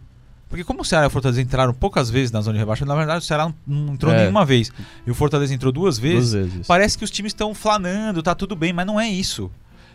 Porque 0.53 0.65
como 0.65 0.83
o 0.83 0.85
Ceará 0.85 1.07
e 1.07 1.09
o 1.09 1.11
Fortaleza 1.11 1.41
entraram 1.41 1.73
poucas 1.73 2.11
vezes 2.11 2.31
na 2.31 2.43
zona 2.43 2.53
de 2.53 2.59
rebaixamento, 2.59 2.93
na 2.93 2.99
verdade 2.99 3.25
o 3.25 3.27
Ceará 3.27 3.51
não, 3.67 3.95
entrou 3.95 4.13
É. 4.13 4.19
nenhuma 4.19 4.45
vez. 4.45 4.71
E 5.07 5.11
o 5.11 5.15
Fortaleza 5.15 5.55
entrou 5.55 5.73
duas 5.73 5.99
vezes. 5.99 6.33
Duas 6.33 6.51
vezes. 6.51 6.67
Parece 6.67 6.99
que 6.99 7.05
os 7.05 7.11
times 7.11 7.31
estão 7.31 7.55
flanando, 7.55 8.23
tá 8.23 8.35
tudo 8.35 8.55
bem, 8.55 8.71
mas 8.71 8.85
não 8.87 9.01
é 9.01 9.09
isso. 9.09 9.51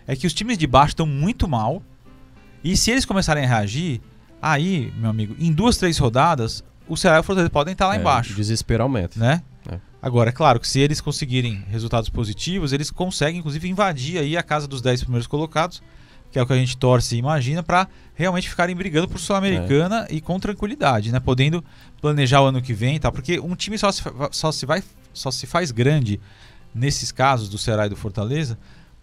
É 0.08 0.15
que 0.15 0.26
os 0.26 0.34
times 0.34 0.58
de 0.58 0.65
baixo 0.65 0.93
estão 0.93 1.06
muito 1.06 1.48
mal. 1.48 1.84
E 2.63 2.76
se 2.76 2.89
eles 2.89 3.06
começarem 3.06 3.46
a 3.46 3.48
reagir, 3.48 4.02
aí, 4.41 4.91
meu 4.98 5.12
amigo, 5.12 5.36
em 5.38 5.54
duas, 5.54 5.78
três 5.78 5.96
rodadas, 6.00 6.63
o 6.88 6.98
Ceará 6.98 7.17
e 7.17 7.20
o 7.20 7.24
Fortaleza 7.24 7.52
podem 7.52 7.74
estar 7.74 7.86
lá 7.86 7.96
É, 7.96 8.00
embaixo. 8.00 8.34
O 8.34 8.36
desespero 8.36 8.82
aumenta. 8.82 9.20
Né? 9.20 9.43
É. 9.72 9.78
Agora, 10.02 10.30
é 10.30 10.34
claro 10.34 10.60
que 10.60 10.67
se 10.67 10.80
eles 10.80 11.00
conseguirem 11.00 11.63
resultados 11.70 12.10
positivos, 12.10 12.74
eles 12.74 12.89
conseguem, 12.89 13.39
inclusive, 13.41 13.70
invadir 13.70 14.17
aí 14.17 14.36
a 14.36 14.41
casa 14.41 14.67
dos 14.67 14.82
10 14.82 15.02
primeiros 15.04 15.28
colocados, 15.28 15.84
que 16.32 16.38
é 16.40 16.42
o 16.42 16.46
que 16.46 16.54
a 16.54 16.58
gente 16.58 16.78
torce 16.78 17.16
e 17.16 17.20
imagina, 17.20 17.63
para 17.63 17.88
realmente 18.13 18.50
ficarem 18.50 18.76
brigando 18.76 19.08
por 19.08 19.20
Sul-Americana 19.20 20.08
e 20.10 20.20
com 20.22 20.40
tranquilidade, 20.40 21.12
né? 21.12 21.20
Podendo 21.20 21.63
planejar 22.02 22.42
o 22.42 22.46
ano 22.46 22.62
que 22.62 22.74
vem 22.74 22.96
e 22.96 23.00
tal. 23.00 23.12
Porque 23.12 23.40
um 23.40 23.56
time 23.56 23.78
só 23.78 23.92
se, 23.92 24.02
só 24.32 24.52
se, 24.52 24.66
vai, 24.66 24.84
só 25.13 25.32
se 25.32 25.46
faz 25.48 25.72
grande 25.72 26.20
nesses 26.74 27.12
casos 27.12 27.50
do 27.50 27.58
Ceará 27.58 27.86
e 27.86 27.90
do 27.90 27.96
Fortaleza. 27.96 28.58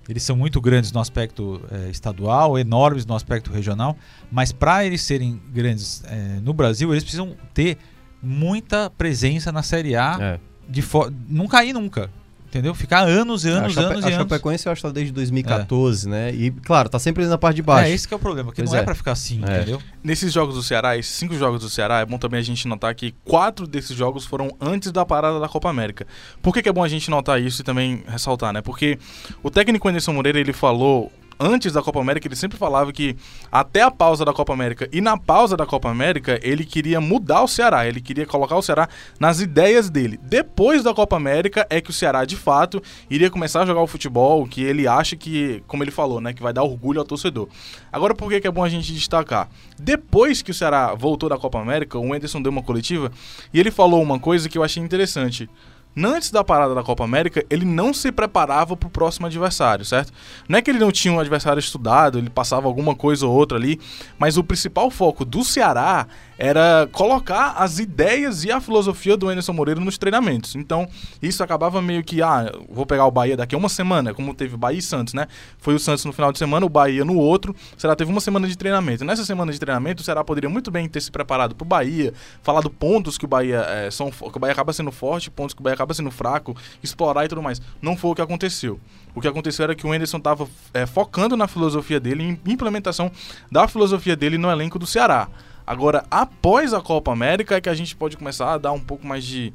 Eles 0.09 0.23
são 0.23 0.37
muito 0.37 0.61
grandes 0.61 0.93
no 0.93 1.01
aspecto 1.01 1.63
eh, 1.71 1.89
estadual, 1.91 2.59
enormes 2.59 3.07
no 3.07 3.15
aspecto 3.15 3.51
regional, 3.51 3.97
mas 4.31 4.53
para 4.53 4.85
eles 4.85 5.01
serem 5.01 5.41
grandes 5.51 6.03
eh, 6.07 6.41
no 6.43 6.53
Brasil, 6.53 6.93
eles 6.93 7.03
precisam 7.03 7.35
ter 7.55 7.79
muita 8.23 8.91
presença 8.91 9.51
na 9.51 9.63
Série 9.63 9.97
A 9.97 10.19
É. 10.21 10.41
de 10.69 10.85
não 11.29 11.47
cair 11.47 11.73
nunca. 11.73 12.11
Entendeu? 12.55 12.73
Ficar 12.73 13.01
anos 13.01 13.45
e 13.45 13.49
anos, 13.49 13.77
a 13.77 13.83
Chape- 13.83 13.95
anos 13.95 14.05
a 14.05 14.09
e 14.11 14.13
anos. 14.13 14.29
Chapecoense 14.29 14.67
eu 14.67 14.73
acho 14.73 14.81
que 14.81 14.87
tá 14.87 14.93
desde 14.93 15.13
2014, 15.13 16.09
né? 16.09 16.33
E, 16.33 16.53
claro, 16.53 16.89
tá 16.89 17.01
sempre 17.01 17.23
ali 17.25 17.31
na 17.31 17.37
parte 17.37 17.57
de 17.57 17.63
baixo. 17.63 17.91
É, 17.91 17.93
esse 17.93 18.07
que 18.07 18.15
é 18.15 18.17
o 18.17 18.21
problema, 18.21 18.53
que 18.53 18.59
Pois 18.59 18.71
não 18.71 18.79
é, 18.79 18.81
é. 18.81 18.85
pra 18.85 18.95
ficar 18.95 19.11
assim, 19.13 19.41
É. 19.45 19.57
entendeu? 19.57 19.83
Nesses 20.05 20.33
jogos 20.33 20.55
do 20.55 20.63
Ceará, 20.63 20.97
esses 20.97 21.13
cinco 21.13 21.35
jogos 21.35 21.61
do 21.63 21.69
Ceará, 21.69 21.99
é 21.99 22.07
bom 22.07 22.17
também 22.17 22.39
a 22.39 22.43
gente 22.45 22.69
notar 22.69 22.95
que 22.95 23.13
quatro 23.25 23.67
desses 23.67 23.97
jogos 23.97 24.25
foram 24.25 24.51
antes 24.61 24.93
da 24.93 25.05
parada 25.05 25.41
da 25.41 25.49
Copa 25.49 25.69
América. 25.69 26.07
Por 26.41 26.55
que, 26.55 26.63
que 26.63 26.69
é 26.69 26.73
bom 26.73 26.85
a 26.85 26.89
gente 26.89 27.11
notar 27.11 27.43
isso 27.43 27.63
e 27.63 27.65
também 27.65 28.05
ressaltar, 28.07 28.53
né? 28.53 28.63
Porque 28.63 28.99
o 29.43 29.51
técnico 29.51 29.89
Anderson 29.89 30.13
Moreira, 30.13 30.39
ele 30.39 30.53
falou 30.53 31.11
antes 31.39 31.73
da 31.73 31.83
Copa 31.83 32.01
América, 32.01 32.27
ele 32.29 32.37
sempre 32.37 32.59
falava 32.59 32.93
que 32.93 33.17
até 33.51 33.83
a 33.83 33.91
pausa 33.91 34.25
da 34.25 34.33
Copa 34.33 34.53
América 34.53 34.89
e 34.93 35.01
na 35.01 35.17
pausa 35.17 35.57
da 35.57 35.67
Copa 35.67 35.89
América, 35.89 36.39
ele 36.43 36.65
queria 36.65 37.01
mudar 37.01 37.43
o 37.43 37.49
Ceará, 37.49 37.87
ele 37.87 38.01
queria 38.01 38.27
colocar 38.27 38.57
o 38.57 38.63
Ceará 38.63 38.89
nas 39.19 39.41
ideias 39.41 39.91
dele. 39.91 40.19
Depois 40.23 40.83
da 40.83 40.95
Copa 40.95 41.17
América 41.17 41.67
é 41.71 41.81
que 41.81 41.91
o 41.91 41.93
Ceará, 41.93 42.25
de 42.25 42.37
fato, 42.37 42.83
iria 43.11 43.31
começar 43.31 43.63
a 43.63 43.67
jogar 43.67 43.83
o 43.83 43.87
futebol 43.87 44.47
que 44.47 44.63
ele 44.63 44.87
acha 44.87 45.17
que, 45.17 45.63
como 45.67 45.83
ele 45.83 45.91
falou, 45.91 46.21
né, 46.21 46.33
que 46.33 46.43
vai 46.43 46.53
dar 46.53 46.63
orgulho 46.63 47.01
ao 47.01 47.07
torcedor. 47.07 47.49
Agora, 47.93 48.15
por 48.15 48.29
que, 48.29 48.41
que 48.41 48.47
é 48.47 48.51
bom 48.51 48.65
a 48.65 48.69
gente 48.69 48.93
destacar? 48.93 49.49
Depois 49.79 50.43
que 50.43 50.51
o 50.51 50.55
Ceará 50.55 50.95
voltou 50.95 51.29
da 51.29 51.39
Copa 51.39 51.61
América, 51.61 51.99
o 51.99 52.13
Anderson 52.13 52.43
deu 52.43 52.51
uma 52.51 52.63
coletiva 52.63 53.11
e 53.53 53.61
ele 53.61 53.71
falou 53.71 54.03
uma 54.03 54.19
coisa 54.19 54.49
que 54.49 54.59
eu 54.59 54.63
achei 54.63 54.83
interessante. 54.83 55.49
Antes 55.97 56.31
da 56.31 56.43
parada 56.43 56.75
da 56.75 56.83
Copa 56.83 57.05
América, 57.05 57.45
ele 57.49 57.65
não 57.65 57.95
se 57.95 58.11
preparava 58.11 58.77
para 58.77 58.87
o 58.87 58.91
próximo 58.91 59.27
adversário, 59.27 59.85
certo? 59.85 60.13
Não 60.49 60.59
é 60.59 60.63
que 60.63 60.71
ele 60.71 60.79
não 60.79 60.91
tinha 60.91 61.15
um 61.15 61.21
adversário 61.21 61.61
estudado, 61.61 62.19
ele 62.19 62.29
passava 62.29 62.67
alguma 62.67 62.97
coisa 62.97 63.27
ou 63.27 63.33
outra 63.33 63.57
ali, 63.57 63.81
mas 64.19 64.37
o 64.37 64.43
principal 64.43 64.91
foco 64.91 65.25
do 65.25 65.45
Ceará 65.45 66.07
era 66.39 66.89
colocar 66.93 67.53
as 67.59 67.79
ideias 67.79 68.45
e 68.45 68.51
a 68.51 68.61
filosofia 68.61 69.17
do 69.17 69.29
Anderson 69.29 69.53
Moreira 69.53 69.81
nos 69.81 69.99
treinamentos. 69.99 70.55
Então, 70.55 70.89
isso 71.23 71.43
acabava 71.43 71.81
meio 71.81 72.03
que, 72.03 72.23
ah, 72.23 72.53
vou 72.69 72.85
pegar 72.87 73.07
o 73.07 73.11
Bahia 73.11 73.37
daqui 73.37 73.55
a 73.55 73.59
uma 73.59 73.69
semana, 73.69 74.13
como 74.13 74.35
teve 74.35 74.57
Bahia 74.57 74.79
e 74.79 74.83
Santos, 74.83 75.15
né? 75.15 75.27
Foi 75.59 75.75
o 75.75 75.79
Santos 75.79 76.05
no 76.05 76.13
final 76.13 76.33
de 76.33 76.39
semana, 76.39 76.67
o 76.67 76.69
Bahia 76.69 77.05
no 77.05 77.17
outro. 77.17 77.55
O 77.77 77.81
Ceará 77.81 77.95
teve 77.97 78.11
uma 78.11 78.21
semana 78.21 78.49
de 78.49 78.57
treinamento. 78.57 79.05
Nessa 79.05 79.25
semana 79.25 79.53
de 79.53 79.59
treinamento, 79.59 80.03
o 80.03 80.05
Ceará 80.05 80.25
poderia 80.25 80.51
muito 80.51 80.71
bem 80.71 80.89
ter 80.89 81.01
se 81.01 81.11
preparado 81.11 81.55
pro 81.55 81.65
Bahia, 81.65 82.13
falado 82.43 82.69
pontos 82.69 83.17
que 83.17 83.25
o 83.25 83.29
Bahia 83.29 83.65
é, 83.69 83.91
são, 83.91 84.11
que 84.11 84.37
o 84.37 84.41
Bahia 84.41 84.53
acaba 84.53 84.73
sendo 84.73 84.91
forte, 84.91 85.31
pontos 85.31 85.55
que 85.55 85.61
o 85.61 85.65
Bahia 85.65 85.75
acaba 85.75 85.95
sendo 85.95 86.11
fraco, 86.11 86.57
explorar 86.83 87.25
e 87.25 87.29
tudo 87.29 87.43
mais. 87.43 87.61
Não 87.81 87.97
foi 87.97 88.11
o 88.11 88.15
que 88.15 88.23
aconteceu. 88.23 88.81
O 89.15 89.21
que 89.21 89.29
aconteceu 89.29 89.65
era 89.65 89.75
que 89.75 89.87
o 89.87 89.93
Anderson 89.93 90.19
estava 90.19 90.49
focando 90.93 91.37
na 91.37 91.47
filosofia 91.47 92.01
dele, 92.01 92.25
em 92.25 92.53
implementação 92.53 93.11
da 93.51 93.69
filosofia 93.69 94.17
dele 94.17 94.37
no 94.37 94.51
elenco 94.51 94.79
do 94.79 94.87
Ceará. 94.87 95.29
Agora, 95.67 96.05
após 96.11 96.75
a 96.75 96.81
Copa 96.81 97.13
América, 97.13 97.57
é 97.57 97.61
que 97.61 97.69
a 97.69 97.75
gente 97.75 97.97
pode 97.97 98.17
começar 98.17 98.53
a 98.55 98.59
dar 98.59 98.73
um 98.73 98.81
pouco 98.81 99.07
mais 99.07 99.25
de. 99.25 99.53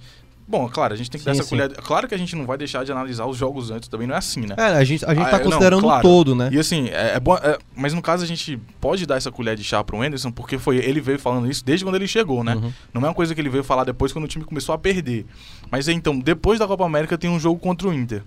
Bom, 0.48 0.68
claro, 0.68 0.96
a 0.96 0.98
gente 0.98 1.12
tem 1.12 1.20
que 1.20 1.26
dar 1.26 1.36
Sim, 1.36 1.42
essa 1.42 1.48
sim. 1.50 1.56
colher. 1.56 1.72
Claro 1.78 2.08
que 2.08 2.16
a 2.16 2.18
gente 2.18 2.36
não 2.36 2.44
vai 2.48 2.58
deixar 2.58 2.84
de 2.84 2.92
analisar 2.92 3.28
os 3.28 3.38
jogos 3.38 3.70
antes, 3.70 3.88
também 3.88 4.08
não 4.08 4.16
é 4.16 4.18
assim, 4.18 4.42
né? 4.48 4.56
É, 4.58 4.64
a 4.64 4.84
gente, 4.84 5.06
a 5.06 5.14
gente 5.14 5.28
Ah, 5.28 5.30
tá 5.30 5.38
é, 5.38 5.44
não, 5.44 5.46
considerando 5.52 5.82
claro. 5.84 6.00
o 6.00 6.02
todo, 6.02 6.34
né? 6.36 6.50
E 6.52 6.58
assim, 6.58 6.88
é, 6.90 7.14
é 7.16 7.20
bom. 7.20 7.36
é, 7.36 7.60
mas 7.76 7.94
no 7.94 8.02
caso 8.02 8.24
a 8.24 8.28
gente 8.28 8.58
pode 8.82 9.06
dar 9.06 9.18
essa 9.18 9.32
colher 9.32 9.56
de 9.56 9.64
chá 9.64 9.84
pro 9.84 10.02
Anderson, 10.02 10.32
porque 10.32 10.58
foi 10.58 10.78
ele 10.78 11.00
veio 11.00 11.20
falando 11.20 11.48
isso 11.48 11.64
desde 11.64 11.86
quando 11.86 11.96
ele 11.96 12.08
chegou, 12.08 12.44
né? 12.44 12.56
Uhum. 12.56 12.74
Não 12.92 13.02
é 13.04 13.08
uma 13.10 13.14
coisa 13.14 13.36
que 13.36 13.42
ele 13.42 13.50
veio 13.50 13.64
falar 13.64 13.84
depois 13.84 14.12
quando 14.12 14.26
o 14.26 14.28
time 14.28 14.44
começou 14.44 14.74
a 14.74 14.78
perder. 14.80 15.28
Mas 15.70 15.88
é, 15.88 15.92
então, 15.92 16.18
depois 16.18 16.58
da 16.58 16.66
Copa 16.66 16.84
América 16.84 17.16
tem 17.16 17.30
um 17.30 17.40
jogo 17.40 17.60
contra 17.60 17.88
o 17.88 17.94
Inter. 17.94 18.24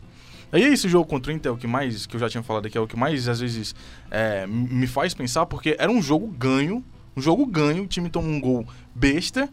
Aí 0.52 0.62
esse 0.62 0.88
jogo 0.88 1.08
contra 1.08 1.32
o 1.32 1.34
Inter 1.34 1.50
é 1.50 1.52
o 1.54 1.58
que 1.58 1.66
mais, 1.66 2.06
que 2.06 2.14
eu 2.14 2.20
já 2.20 2.28
tinha 2.28 2.42
falado 2.44 2.66
aqui, 2.66 2.78
é 2.78 2.80
o 2.80 2.86
que 2.86 2.96
mais 2.96 3.26
às 3.26 3.40
vezes 3.40 3.74
é, 4.12 4.46
me 4.46 4.86
faz 4.86 5.12
pensar, 5.12 5.44
porque 5.46 5.74
era 5.76 5.90
um 5.90 6.00
jogo 6.00 6.28
ganho, 6.28 6.84
um 7.16 7.20
jogo 7.20 7.44
ganho, 7.46 7.84
o 7.84 7.86
time 7.86 8.08
tomou 8.08 8.30
um 8.30 8.40
gol 8.40 8.66
besta 8.94 9.48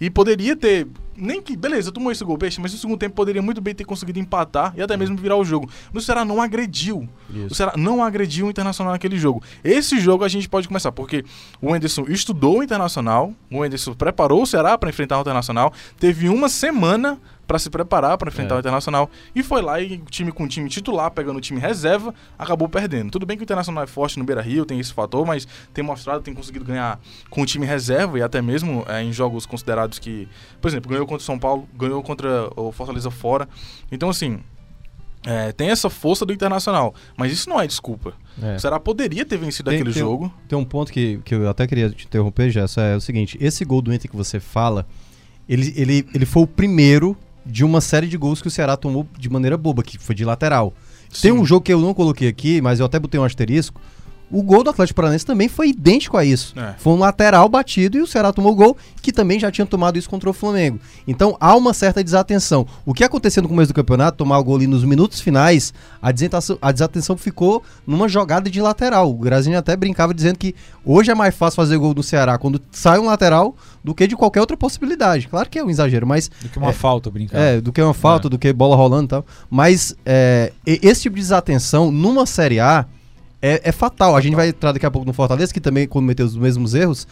e 0.00 0.08
poderia 0.10 0.56
ter 0.56 0.86
nem 1.18 1.42
que, 1.42 1.56
beleza, 1.56 1.90
tomou 1.92 2.10
esse 2.12 2.24
gol 2.24 2.36
besta, 2.36 2.60
mas 2.60 2.72
no 2.72 2.78
segundo 2.78 2.98
tempo 2.98 3.14
poderia 3.14 3.42
muito 3.42 3.60
bem 3.60 3.74
ter 3.74 3.84
conseguido 3.84 4.18
empatar 4.18 4.72
e 4.76 4.82
até 4.82 4.96
mesmo 4.96 5.16
virar 5.16 5.36
o 5.36 5.44
jogo. 5.44 5.68
Mas 5.92 6.02
o 6.04 6.06
Ceará 6.06 6.24
não 6.24 6.40
agrediu. 6.40 7.08
O 7.50 7.54
Ceará 7.54 7.74
não 7.76 8.02
agrediu 8.02 8.46
o 8.46 8.50
Internacional 8.50 8.92
naquele 8.92 9.18
jogo. 9.18 9.42
Esse 9.62 10.00
jogo 10.00 10.24
a 10.24 10.28
gente 10.28 10.48
pode 10.48 10.66
começar, 10.68 10.92
porque 10.92 11.24
o 11.60 11.74
Enderson 11.74 12.04
estudou 12.08 12.58
o 12.58 12.62
Internacional, 12.62 13.32
o 13.50 13.64
Enderson 13.64 13.94
preparou 13.94 14.42
o 14.42 14.46
Ceará 14.46 14.78
para 14.78 14.88
enfrentar 14.90 15.18
o 15.18 15.20
Internacional, 15.20 15.72
teve 15.98 16.28
uma 16.28 16.48
semana 16.48 17.18
para 17.46 17.58
se 17.58 17.70
preparar 17.70 18.18
para 18.18 18.28
enfrentar 18.28 18.56
É. 18.56 18.58
o 18.58 18.60
Internacional 18.60 19.10
e 19.34 19.42
foi 19.42 19.62
lá 19.62 19.80
e 19.80 19.94
o 19.94 20.04
time 20.10 20.30
com 20.30 20.46
time 20.46 20.68
titular, 20.68 21.10
pegando 21.10 21.38
o 21.38 21.40
time 21.40 21.58
reserva, 21.58 22.14
acabou 22.38 22.68
perdendo. 22.68 23.10
Tudo 23.10 23.24
bem 23.24 23.38
que 23.38 23.42
o 23.42 23.44
Internacional 23.44 23.84
é 23.84 23.86
forte 23.86 24.18
no 24.18 24.24
Beira-Rio, 24.26 24.66
tem 24.66 24.78
esse 24.78 24.92
fator, 24.92 25.26
mas 25.26 25.48
tem 25.72 25.82
mostrado, 25.82 26.20
tem 26.20 26.34
conseguido 26.34 26.66
ganhar 26.66 27.00
com 27.30 27.40
o 27.40 27.46
time 27.46 27.64
reserva 27.64 28.18
e 28.18 28.22
até 28.22 28.42
mesmo 28.42 28.84
é, 28.86 29.02
em 29.02 29.14
jogos 29.14 29.46
considerados 29.46 29.98
que, 29.98 30.28
por 30.60 30.68
exemplo, 30.68 30.90
ganhou 30.90 31.06
contra 31.08 31.22
o 31.22 31.26
São 31.26 31.38
Paulo, 31.38 31.68
ganhou 31.76 32.02
contra 32.02 32.50
o 32.54 32.70
Fortaleza 32.70 33.10
fora. 33.10 33.48
Então 33.90 34.08
assim, 34.08 34.38
é, 35.26 35.50
tem 35.52 35.70
essa 35.70 35.90
força 35.90 36.24
do 36.24 36.32
Internacional, 36.32 36.94
mas 37.16 37.32
isso 37.32 37.48
não 37.48 37.60
é 37.60 37.66
desculpa. 37.66 38.14
É. 38.40 38.56
O 38.56 38.60
Ceará 38.60 38.78
poderia 38.78 39.24
ter 39.24 39.36
vencido 39.36 39.70
Tem- 39.70 39.80
aquele 39.80 39.92
tem 39.92 40.00
jogo. 40.00 40.32
Tem 40.48 40.56
um 40.56 40.64
ponto 40.64 40.92
que, 40.92 41.18
que 41.24 41.34
eu 41.34 41.48
até 41.48 41.66
queria 41.66 41.90
te 41.90 42.06
interromper, 42.06 42.50
Jessa, 42.50 42.82
é 42.82 42.96
o 42.96 43.00
seguinte, 43.00 43.36
esse 43.40 43.64
gol 43.64 43.82
do 43.82 43.92
Inter 43.92 44.08
que 44.10 44.16
você 44.16 44.38
fala, 44.38 44.86
ele, 45.48 45.72
ele, 45.76 46.06
ele 46.14 46.24
foi 46.26 46.42
o 46.42 46.46
primeiro 46.46 47.16
de 47.44 47.64
uma 47.64 47.80
série 47.80 48.06
de 48.06 48.16
gols 48.16 48.40
que 48.40 48.48
o 48.48 48.50
Ceará 48.50 48.76
tomou 48.76 49.06
de 49.18 49.28
maneira 49.28 49.56
boba, 49.56 49.82
que 49.82 49.98
foi 49.98 50.14
de 50.14 50.24
lateral. 50.24 50.72
Tem 51.20 51.32
Sim. 51.32 51.38
um 51.38 51.44
jogo 51.44 51.62
que 51.62 51.72
eu 51.72 51.80
não 51.80 51.94
coloquei 51.94 52.28
aqui, 52.28 52.60
mas 52.60 52.78
eu 52.78 52.86
até 52.86 52.98
botei 52.98 53.18
um 53.18 53.24
asterisco. 53.24 53.80
O 54.30 54.42
gol 54.42 54.62
do 54.62 54.70
Atlético 54.70 54.96
Paranaense 54.96 55.24
também 55.24 55.48
foi 55.48 55.70
idêntico 55.70 56.16
a 56.16 56.24
isso. 56.24 56.52
É. 56.58 56.74
Foi 56.78 56.92
um 56.92 56.98
lateral 56.98 57.48
batido 57.48 57.96
e 57.96 58.02
o 58.02 58.06
Ceará 58.06 58.32
tomou 58.32 58.52
o 58.52 58.54
gol, 58.54 58.76
que 59.00 59.10
também 59.10 59.40
já 59.40 59.50
tinha 59.50 59.66
tomado 59.66 59.98
isso 59.98 60.08
contra 60.10 60.28
o 60.28 60.32
Flamengo. 60.34 60.78
Então 61.06 61.34
há 61.40 61.56
uma 61.56 61.72
certa 61.72 62.04
desatenção. 62.04 62.66
O 62.84 62.92
que 62.92 63.02
aconteceu 63.02 63.42
no 63.42 63.48
começo 63.48 63.68
do 63.72 63.74
campeonato, 63.74 64.18
tomar 64.18 64.38
o 64.38 64.44
gol 64.44 64.56
ali 64.56 64.66
nos 64.66 64.84
minutos 64.84 65.20
finais, 65.20 65.72
a 66.02 66.12
desatenção, 66.12 66.58
a 66.60 66.70
desatenção 66.72 67.16
ficou 67.16 67.62
numa 67.86 68.06
jogada 68.08 68.50
de 68.50 68.60
lateral. 68.60 69.10
O 69.10 69.14
Grazinho 69.14 69.58
até 69.58 69.74
brincava 69.74 70.12
dizendo 70.12 70.38
que 70.38 70.54
hoje 70.84 71.10
é 71.10 71.14
mais 71.14 71.34
fácil 71.34 71.56
fazer 71.56 71.78
gol 71.78 71.94
do 71.94 72.02
Ceará 72.02 72.36
quando 72.36 72.60
sai 72.70 72.98
um 72.98 73.06
lateral 73.06 73.56
do 73.82 73.94
que 73.94 74.06
de 74.06 74.14
qualquer 74.14 74.40
outra 74.40 74.56
possibilidade. 74.58 75.26
Claro 75.28 75.48
que 75.48 75.58
é 75.58 75.64
um 75.64 75.70
exagero, 75.70 76.06
mas 76.06 76.28
Do 76.42 76.48
que 76.50 76.58
uma 76.58 76.68
É. 76.70 76.72
falta, 76.74 77.10
brincar. 77.10 77.38
é, 77.38 77.60
do 77.62 77.72
que 77.72 77.80
uma 77.80 77.94
falta, 77.94 78.28
É. 78.28 78.30
do 78.30 78.38
que 78.38 78.52
bola 78.52 78.76
rolando 78.76 79.04
e 79.04 79.08
tal. 79.08 79.26
Mas 79.48 79.96
é, 80.04 80.52
esse 80.66 81.02
tipo 81.02 81.16
de 81.16 81.22
desatenção 81.22 81.90
numa 81.90 82.26
Série 82.26 82.60
A 82.60 82.84
é, 83.40 83.68
é 83.68 83.72
fatal. 83.72 84.16
A 84.16 84.20
gente 84.20 84.34
vai 84.34 84.48
entrar 84.48 84.72
daqui 84.72 84.86
a 84.86 84.90
pouco 84.90 85.06
no 85.06 85.12
Fortaleza, 85.12 85.52
que 85.52 85.60
também 85.60 85.86
cometeu 85.86 86.26
os 86.26 86.36
mesmos 86.36 86.74
erros. 86.74 87.06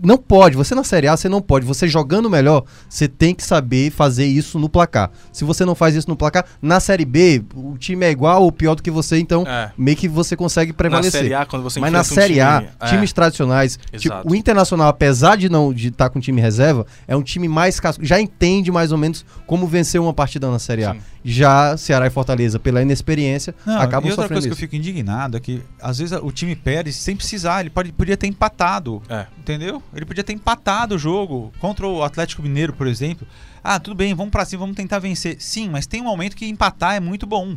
Não 0.00 0.16
pode, 0.16 0.56
você 0.56 0.76
na 0.76 0.84
Série 0.84 1.08
A, 1.08 1.16
você 1.16 1.28
não 1.28 1.42
pode. 1.42 1.66
Você 1.66 1.88
jogando 1.88 2.30
melhor, 2.30 2.62
você 2.88 3.08
tem 3.08 3.34
que 3.34 3.42
saber 3.42 3.90
fazer 3.90 4.26
isso 4.26 4.56
no 4.56 4.68
placar. 4.68 5.10
Se 5.32 5.44
você 5.44 5.64
não 5.64 5.74
faz 5.74 5.96
isso 5.96 6.08
no 6.08 6.14
placar, 6.16 6.44
na 6.62 6.78
Série 6.78 7.04
B, 7.04 7.42
o 7.52 7.76
time 7.76 8.06
é 8.06 8.10
igual 8.12 8.44
ou 8.44 8.52
pior 8.52 8.76
do 8.76 8.82
que 8.82 8.92
você, 8.92 9.18
então 9.18 9.42
É. 9.44 9.72
meio 9.76 9.96
que 9.96 10.06
você 10.06 10.36
consegue 10.36 10.70
Na 10.70 10.76
prevalecer. 10.78 11.22
Série 11.22 11.34
A, 11.34 11.44
quando 11.44 11.64
você 11.64 11.80
Mas 11.80 11.90
na 11.92 12.02
um 12.02 12.04
Série 12.04 12.40
A, 12.40 12.58
time- 12.60 12.70
é. 12.80 12.86
times 12.86 13.12
tradicionais, 13.12 13.76
tipo, 13.96 14.14
o 14.24 14.36
Internacional, 14.36 14.86
apesar 14.86 15.36
de 15.36 15.48
não 15.48 15.72
de 15.74 15.88
estar 15.88 16.08
com 16.10 16.20
time 16.20 16.40
reserva, 16.40 16.86
é 17.08 17.16
um 17.16 17.22
time 17.22 17.48
mais 17.48 17.80
casco, 17.80 18.04
já 18.06 18.20
entende 18.20 18.70
mais 18.70 18.92
ou 18.92 18.98
menos 18.98 19.26
como 19.48 19.66
vencer 19.66 20.00
uma 20.00 20.14
partida 20.14 20.48
na 20.48 20.60
Série 20.60 20.84
A. 20.84 20.92
Sim. 20.94 21.00
Já 21.24 21.76
Ceará 21.76 22.06
e 22.06 22.10
Fortaleza, 22.10 22.60
pela 22.60 22.80
inexperiência, 22.80 23.52
Não, 23.66 23.74
acabam 23.80 24.06
e 24.08 24.10
outra 24.12 24.22
sofrendo 24.26 24.28
coisa 24.34 24.46
que 24.46 24.52
eu 24.52 24.52
isso. 24.52 24.60
fico 24.60 24.76
indignado 24.76 25.36
é 25.36 25.40
que 25.40 25.60
às 25.82 25.98
vezes 25.98 26.16
o 26.22 26.30
time 26.30 26.54
perde 26.54 26.92
sem 26.92 27.16
precisar, 27.16 27.60
ele 27.60 27.68
pode, 27.70 27.90
podia 27.92 28.16
ter 28.16 28.28
empatado, 28.28 29.02
É. 29.08 29.26
entendeu? 29.36 29.57
Ele 29.94 30.04
podia 30.04 30.24
ter 30.24 30.32
empatado 30.32 30.94
o 30.94 30.98
jogo 30.98 31.52
contra 31.58 31.86
o 31.86 32.02
Atlético 32.02 32.42
Mineiro, 32.42 32.72
por 32.72 32.86
exemplo. 32.86 33.26
Ah, 33.62 33.78
tudo 33.78 33.94
bem, 33.96 34.14
vamos 34.14 34.30
pra 34.30 34.44
cima, 34.44 34.60
vamos 34.60 34.76
tentar 34.76 34.98
vencer. 34.98 35.36
Sim, 35.40 35.68
mas 35.68 35.86
tem 35.86 36.00
um 36.00 36.04
momento 36.04 36.36
que 36.36 36.46
empatar 36.46 36.94
é 36.94 37.00
muito 37.00 37.26
bom. 37.26 37.56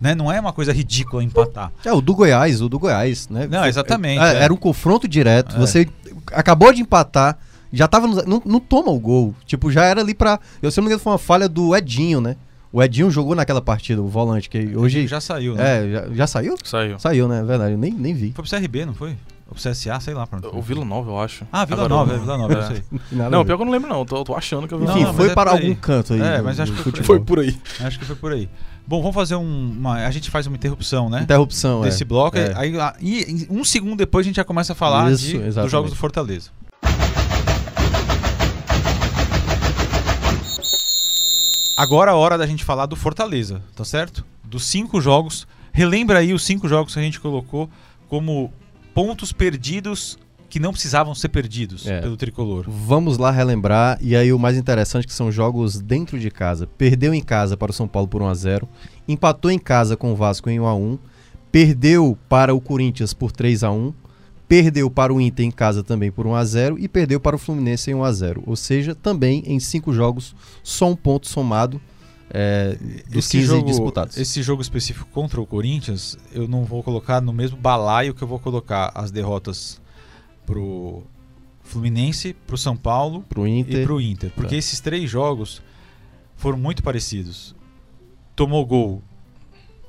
Né? 0.00 0.14
Não 0.14 0.30
é 0.30 0.40
uma 0.40 0.52
coisa 0.52 0.72
ridícula 0.72 1.22
empatar. 1.22 1.72
É, 1.84 1.92
o 1.92 2.00
do 2.00 2.14
Goiás, 2.14 2.60
o 2.60 2.68
do 2.68 2.78
Goiás, 2.78 3.28
né? 3.28 3.46
Não, 3.46 3.64
exatamente, 3.64 4.22
É, 4.22 4.34
é. 4.34 4.42
Era 4.42 4.52
um 4.52 4.56
confronto 4.56 5.06
direto, 5.08 5.56
É. 5.56 5.58
você 5.58 5.88
acabou 6.32 6.72
de 6.72 6.82
empatar, 6.82 7.38
já 7.72 7.86
tava 7.88 8.06
no, 8.06 8.22
não, 8.24 8.42
não 8.44 8.60
toma 8.60 8.90
o 8.90 8.98
gol. 9.00 9.34
Tipo, 9.46 9.70
já 9.70 9.84
era 9.84 10.00
ali 10.00 10.12
pra. 10.14 10.38
Eu 10.62 10.70
se 10.70 10.78
não 10.78 10.84
me 10.84 10.88
engano, 10.88 11.00
foi 11.02 11.12
uma 11.12 11.18
falha 11.18 11.48
do 11.48 11.74
Edinho, 11.76 12.20
né? 12.20 12.36
O 12.72 12.82
Edinho 12.82 13.08
jogou 13.10 13.34
naquela 13.36 13.62
partida, 13.62 14.02
o 14.02 14.08
volante, 14.08 14.50
que 14.50 14.76
hoje. 14.76 15.06
já 15.06 15.20
saiu, 15.20 15.54
né? 15.54 15.62
É, 15.86 15.90
já, 15.92 16.08
já 16.14 16.26
saiu? 16.26 16.56
Saiu. 16.64 16.98
Saiu, 16.98 17.28
né? 17.28 17.38
É 17.40 17.44
verdade, 17.44 17.72
eu 17.72 17.78
nem, 17.78 17.92
nem 17.92 18.12
vi. 18.14 18.32
Foi 18.34 18.44
pro 18.44 18.50
CRB, 18.60 18.84
não 18.84 18.94
foi? 18.94 19.16
Pro 19.46 19.54
CSA, 19.56 20.00
sei 20.00 20.14
lá 20.14 20.26
foi. 20.26 20.38
O 20.52 20.62
Vila 20.62 20.84
Nova, 20.84 21.10
eu 21.10 21.20
acho. 21.20 21.46
Ah, 21.52 21.64
Vila 21.64 21.84
Agora 21.84 21.94
Nova, 22.00 22.12
eu 22.12 22.16
é 22.16 22.18
Vila 22.20 22.38
Nova, 22.38 22.54
eu 22.54 22.60
É. 22.60 22.66
sei. 22.66 22.82
Nada 23.12 23.30
Não, 23.30 23.44
pior 23.44 23.56
que 23.56 23.62
eu 23.62 23.66
não 23.66 23.72
lembro, 23.72 23.88
não. 23.88 24.04
Tô, 24.04 24.24
tô 24.24 24.34
achando 24.34 24.66
que 24.66 24.72
eu 24.74 24.78
vi. 24.78 24.84
Enfim, 24.86 25.02
Não, 25.04 25.14
foi 25.14 25.28
é 25.30 25.34
para 25.34 25.52
aí. 25.52 25.62
algum 25.68 25.74
canto 25.74 26.14
aí. 26.14 26.20
É, 26.20 26.38
do- 26.38 26.44
mas 26.44 26.58
acho 26.58 26.72
que 26.72 26.82
foi. 26.82 26.92
Foi 27.04 27.20
por 27.20 27.38
aí. 27.38 27.56
Acho 27.80 27.98
que 27.98 28.04
foi 28.04 28.16
por 28.16 28.32
aí. 28.32 28.48
Bom, 28.86 29.00
vamos 29.00 29.14
fazer 29.14 29.36
um, 29.36 29.70
uma. 29.78 29.94
A 30.06 30.10
gente 30.10 30.30
faz 30.30 30.46
uma 30.46 30.56
interrupção, 30.56 31.08
né? 31.10 31.22
Interrupção, 31.22 31.82
é. 31.82 31.86
desse 31.88 32.04
bloco. 32.04 32.36
É. 32.38 32.52
Aí, 32.56 32.74
e 33.00 33.46
um 33.50 33.64
segundo 33.64 33.96
depois 33.96 34.24
a 34.24 34.28
gente 34.28 34.36
já 34.36 34.44
começa 34.44 34.72
a 34.72 34.76
falar 34.76 35.10
Isso, 35.12 35.26
de- 35.26 35.38
dos 35.38 35.70
jogos 35.70 35.90
do 35.90 35.96
Fortaleza. 35.96 36.50
Agora 41.76 42.10
é 42.12 42.14
a 42.14 42.16
hora 42.16 42.38
da 42.38 42.46
gente 42.46 42.64
falar 42.64 42.86
do 42.86 42.94
Fortaleza, 42.96 43.60
tá 43.74 43.84
certo? 43.84 44.24
Dos 44.44 44.64
cinco 44.66 45.00
jogos. 45.00 45.46
Relembra 45.72 46.20
aí 46.20 46.32
os 46.32 46.44
cinco 46.44 46.68
jogos 46.68 46.94
que 46.94 47.00
a 47.00 47.02
gente 47.02 47.18
colocou 47.20 47.68
como 48.08 48.52
pontos 48.94 49.32
perdidos 49.32 50.16
que 50.48 50.60
não 50.60 50.70
precisavam 50.70 51.14
ser 51.16 51.30
perdidos 51.30 51.84
É. 51.84 52.00
pelo 52.00 52.16
tricolor. 52.16 52.64
Vamos 52.68 53.18
lá 53.18 53.32
relembrar, 53.32 53.98
e 54.00 54.14
aí 54.14 54.32
o 54.32 54.38
mais 54.38 54.56
interessante 54.56 55.04
que 55.06 55.12
são 55.12 55.32
jogos 55.32 55.80
dentro 55.80 56.16
de 56.18 56.30
casa. 56.30 56.64
Perdeu 56.78 57.12
em 57.12 57.20
casa 57.20 57.56
para 57.56 57.72
o 57.72 57.74
São 57.74 57.88
Paulo 57.88 58.06
por 58.06 58.22
1 58.22 58.28
a 58.28 58.34
0 58.34 58.68
empatou 59.08 59.50
em 59.50 59.58
casa 59.58 59.96
com 59.96 60.12
o 60.12 60.16
Vasco 60.16 60.48
em 60.48 60.60
1 60.60 60.66
a 60.66 60.74
1 60.74 60.98
perdeu 61.50 62.16
para 62.28 62.54
o 62.54 62.60
Corinthians 62.60 63.12
por 63.12 63.30
3 63.32 63.62
a 63.64 63.70
1 63.70 63.92
perdeu 64.48 64.90
para 64.90 65.12
o 65.12 65.20
Inter 65.20 65.44
em 65.44 65.50
casa 65.50 65.82
também 65.82 66.10
por 66.10 66.26
1 66.26 66.34
a 66.34 66.44
0 66.44 66.78
e 66.78 66.88
perdeu 66.88 67.18
para 67.20 67.36
o 67.36 67.38
Fluminense 67.38 67.90
em 67.90 67.94
1 67.94 68.04
a 68.04 68.12
0 68.12 68.42
Ou 68.46 68.54
seja, 68.56 68.94
também 68.94 69.42
em 69.46 69.58
cinco 69.58 69.92
jogos, 69.92 70.34
só 70.62 70.88
um 70.90 70.96
ponto 70.96 71.28
somado 71.28 71.80
é, 72.30 72.76
dos 73.10 73.28
15 73.28 73.46
jogo, 73.46 73.66
disputados. 73.66 74.16
esse 74.16 74.42
jogo 74.42 74.62
específico 74.62 75.08
contra 75.12 75.40
o 75.40 75.46
Corinthians, 75.46 76.16
eu 76.32 76.48
não 76.48 76.64
vou 76.64 76.82
colocar 76.82 77.20
no 77.20 77.32
mesmo 77.32 77.56
balaio 77.56 78.14
que 78.14 78.22
eu 78.22 78.28
vou 78.28 78.38
colocar 78.38 78.90
as 78.94 79.10
derrotas 79.10 79.80
pro 80.46 81.02
Fluminense, 81.62 82.34
pro 82.46 82.58
São 82.58 82.76
Paulo 82.76 83.22
Pro 83.28 83.46
Inter, 83.46 83.80
e 83.82 83.84
pro 83.84 84.00
Inter. 84.00 84.30
Porque 84.34 84.54
Tá. 84.54 84.58
esses 84.58 84.80
três 84.80 85.08
jogos 85.08 85.62
foram 86.36 86.58
muito 86.58 86.82
parecidos. 86.82 87.54
Tomou 88.36 88.64
gol 88.66 89.02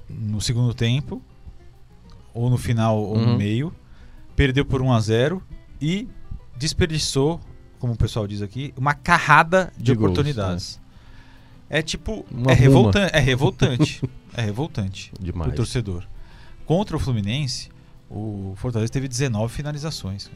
no 0.09 0.39
segundo 0.39 0.73
tempo, 0.73 1.21
ou 2.33 2.49
no 2.49 2.57
final 2.57 2.97
ou 2.97 3.17
no 3.17 3.31
Uhum. 3.31 3.37
meio, 3.37 3.73
perdeu 4.35 4.63
por 4.65 4.81
1 4.81 4.91
a 4.93 4.99
0 4.99 5.41
e 5.81 6.07
desperdiçou, 6.57 7.39
como 7.79 7.93
o 7.93 7.97
pessoal 7.97 8.27
diz 8.27 8.41
aqui, 8.41 8.73
uma 8.77 8.93
carrada 8.93 9.71
de, 9.77 9.85
De 9.85 9.95
gols, 9.95 10.11
oportunidades. 10.11 10.79
É 11.69 11.82
tipo, 11.82 12.25
Uma 12.32 12.51
é, 12.51 12.56
revolta 12.56 12.99
é 13.13 13.19
revoltante. 13.19 14.01
é 14.36 14.41
revoltante 14.41 15.12
demais. 15.19 15.47
pro 15.49 15.58
torcedor. 15.58 16.04
Contra 16.65 16.95
o 16.95 16.99
Fluminense, 16.99 17.69
o 18.10 18.54
Fortaleza 18.58 18.91
teve 18.91 19.08
19 19.08 19.54
finalizações. 19.54 20.30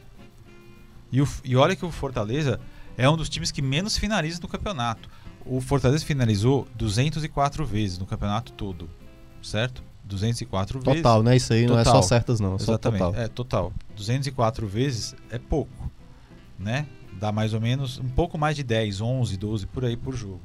E, 1.12 1.20
o- 1.22 1.28
e 1.44 1.56
olha 1.56 1.74
que 1.76 1.84
o 1.84 1.90
Fortaleza 1.90 2.60
é 2.96 3.08
um 3.08 3.16
dos 3.16 3.28
times 3.28 3.50
que 3.50 3.62
menos 3.62 3.96
finaliza 3.96 4.40
no 4.42 4.48
campeonato. 4.48 5.08
O 5.46 5.60
Fortaleza 5.60 6.04
finalizou 6.04 6.66
204 6.74 7.64
vezes 7.64 7.98
no 7.98 8.06
campeonato 8.06 8.52
todo, 8.52 8.88
certo? 9.42 9.82
204 10.04 10.80
vezes. 10.80 11.02
Total, 11.02 11.22
né? 11.22 11.36
Isso 11.36 11.52
aí 11.52 11.66
não 11.66 11.78
é 11.78 11.84
só 11.84 11.92
Total. 11.92 12.02
certas, 12.02 12.40
não. 12.40 12.56
É 12.56 12.58
só 12.58 12.72
Exatamente. 12.72 13.00
total. 13.02 13.20
É 13.22 13.28
total. 13.28 13.72
204 13.96 14.66
vezes 14.66 15.14
é 15.30 15.38
pouco, 15.38 15.90
né? 16.58 16.86
Dá 17.18 17.30
mais 17.32 17.54
ou 17.54 17.60
menos 17.60 17.98
um 17.98 18.08
pouco 18.08 18.36
mais 18.36 18.56
de 18.56 18.62
10, 18.62 19.00
11, 19.00 19.36
12 19.36 19.66
por 19.66 19.84
aí 19.84 19.96
por 19.96 20.14
jogo. 20.16 20.40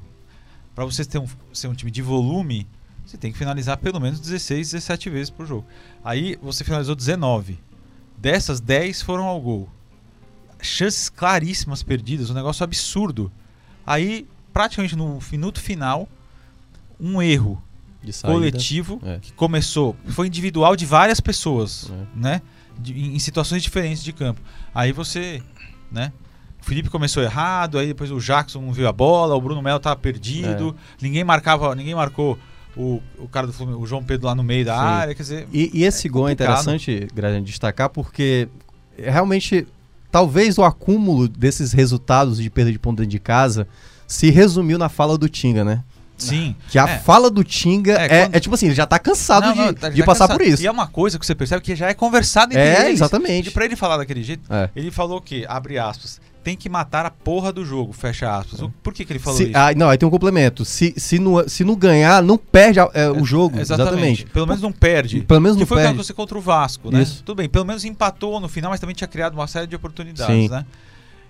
Para 0.76 0.86
você 0.86 1.04
ter 1.06 1.18
um, 1.18 1.28
ser 1.54 1.68
um 1.70 1.74
time 1.74 1.90
de 1.90 2.02
volume, 2.02 2.68
você 3.06 3.18
tem 3.18 3.32
que 3.32 3.38
finalizar 3.38 3.78
pelo 3.78 4.00
menos 4.00 4.20
16, 4.20 4.72
17 4.72 5.10
vezes 5.10 5.30
por 5.30 5.48
jogo. 5.48 5.66
Aí 6.04 6.38
você 6.42 6.64
finalizou 6.64 6.94
19. 6.96 7.58
Dessas 8.18 8.60
10 8.60 9.02
foram 9.02 9.24
ao 9.26 9.40
gol. 9.42 9.70
Chances 10.62 11.10
claríssimas 11.10 11.82
perdidas, 11.84 12.30
um 12.30 12.34
negócio 12.34 12.64
absurdo. 12.64 13.32
Aí, 13.86 14.28
praticamente 14.52 14.96
no 14.96 15.20
minuto 15.32 15.62
final, 15.62 16.08
um 17.00 17.22
erro 17.22 17.62
coletivo 18.24 19.00
É. 19.04 19.20
que 19.20 19.34
começou, 19.34 19.96
foi 20.08 20.28
individual 20.28 20.76
de 20.76 20.86
várias 20.86 21.20
pessoas, 21.20 21.90
É. 21.92 22.06
né? 22.16 22.42
De- 22.80 22.94
em, 22.94 23.16
em 23.16 23.20
situações 23.20 23.64
diferentes 23.64 24.04
de 24.04 24.12
campo. 24.14 24.42
Aí 24.74 24.92
você, 24.92 25.42
né? 25.92 26.12
O 26.66 26.68
Felipe 26.68 26.90
começou 26.90 27.22
errado, 27.22 27.78
aí 27.78 27.86
depois 27.88 28.10
o 28.10 28.18
Jackson 28.20 28.60
não 28.60 28.74
viu 28.74 28.88
a 28.88 28.92
bola, 28.92 29.36
o 29.36 29.40
Bruno 29.42 29.62
Melo 29.62 29.80
tava 29.80 29.96
perdido, 29.96 30.76
É. 31.00 31.04
ninguém 31.06 31.24
marcava, 31.24 31.76
ninguém 31.76 31.94
marcou 31.94 32.40
o, 32.76 33.00
o 33.20 33.28
cara 33.28 33.46
do 33.46 33.54
Fluminense, 33.54 33.84
o 33.84 33.86
João 33.86 34.04
Pedro 34.04 34.26
lá 34.26 34.34
no 34.34 34.42
meio 34.44 34.66
da 34.66 34.74
Sim. 34.74 34.80
área, 34.84 35.14
quer 35.16 35.22
dizer, 35.22 35.48
E, 35.54 35.70
e 35.74 35.84
esse 35.84 36.08
É 36.08 36.10
gol 36.10 36.28
é 36.28 36.32
interessante, 36.32 37.08
Graziano, 37.14 37.46
destacar 37.46 37.90
porque 37.90 38.48
realmente 38.98 39.68
talvez 40.12 40.58
o 40.58 40.64
acúmulo 40.64 41.28
desses 41.28 41.72
resultados 41.72 42.38
de 42.42 42.50
perda 42.50 42.72
de 42.72 42.80
ponto 42.80 42.98
dentro 42.98 43.12
de 43.12 43.20
casa 43.20 43.68
se 44.08 44.32
resumiu 44.32 44.80
na 44.80 44.90
fala 44.90 45.18
do 45.20 45.30
Tinga, 45.30 45.64
né? 45.64 45.84
Sim. 46.18 46.56
Que 46.70 46.80
a 46.80 46.88
É. 46.90 46.98
fala 46.98 47.30
do 47.30 47.44
Tinga 47.44 47.92
É, 47.94 48.06
é, 48.06 48.08
quando- 48.24 48.36
é 48.36 48.40
tipo 48.40 48.56
assim, 48.56 48.66
ele 48.68 48.76
já 48.76 48.86
tá 48.88 48.98
cansado 48.98 49.48
Não, 49.48 49.54
de, 49.54 49.60
não, 49.60 49.74
tá- 49.74 49.90
de 49.90 50.00
tá 50.00 50.06
passar 50.06 50.28
cansado. 50.28 50.38
por 50.40 50.48
isso. 50.48 50.64
E 50.64 50.68
é 50.68 50.72
uma 50.72 50.88
coisa 50.88 51.20
que 51.20 51.26
você 51.26 51.36
percebe 51.36 51.62
que 51.62 51.76
já 51.76 51.90
é 51.90 51.94
conversado 51.94 52.54
entre 52.54 52.62
É, 52.64 52.86
eles. 52.88 52.94
exatamente. 53.02 53.50
E 53.50 53.52
pra 53.52 53.66
ele 53.66 53.76
falar 53.76 53.98
daquele 53.98 54.24
jeito, 54.24 54.42
É. 54.52 54.70
ele 54.76 54.90
falou 54.92 55.20
que, 55.22 55.46
abre 55.48 55.78
aspas, 55.78 56.22
tem 56.46 56.56
que 56.56 56.70
matar 56.70 57.08
a 57.08 57.10
porra 57.10 57.52
do 57.52 57.66
jogo, 57.66 57.92
fecha 57.92 58.38
aspas. 58.38 58.62
O- 58.62 58.70
Por 58.84 58.94
que, 58.94 59.04
que 59.04 59.12
ele 59.12 59.18
falou 59.20 59.36
Se- 59.36 59.46
isso? 59.46 59.58
ah, 59.58 59.74
não, 59.76 59.90
aí 59.90 59.98
tem 59.98 60.08
um 60.08 60.12
complemento. 60.12 60.64
Se, 60.64 60.94
se, 60.96 61.18
não, 61.18 61.46
se 61.50 61.64
não 61.64 61.76
ganhar, 61.76 62.22
não 62.22 62.38
perde 62.38 62.80
a- 62.80 62.88
é, 62.94 63.10
o 63.10 63.26
jogo. 63.26 63.60
Exatamente. 63.60 64.28
Pelo 64.28 64.46
menos 64.46 64.62
não 64.62 64.72
perde. 64.72 65.22
Pelo 65.22 65.42
menos 65.42 65.56
que 65.58 65.62
não 65.62 65.68
foi 65.68 65.78
o 65.78 65.80
que 65.80 65.84
perde. 65.86 65.96
aconteceu 65.96 66.16
contra 66.16 66.38
o 66.38 66.42
Vasco, 66.42 66.92
né? 66.92 67.02
Isso. 67.02 67.24
Tudo 67.24 67.38
bem, 67.38 67.50
pelo 67.50 67.66
menos 67.66 67.84
empatou 67.84 68.40
no 68.40 68.48
final, 68.48 68.70
mas 68.70 68.80
também 68.80 68.96
tinha 68.96 69.08
criado 69.08 69.34
uma 69.34 69.48
série 69.48 69.66
de 69.66 69.76
oportunidades, 69.76 70.36
Sim. 70.36 70.48
né? 70.50 70.64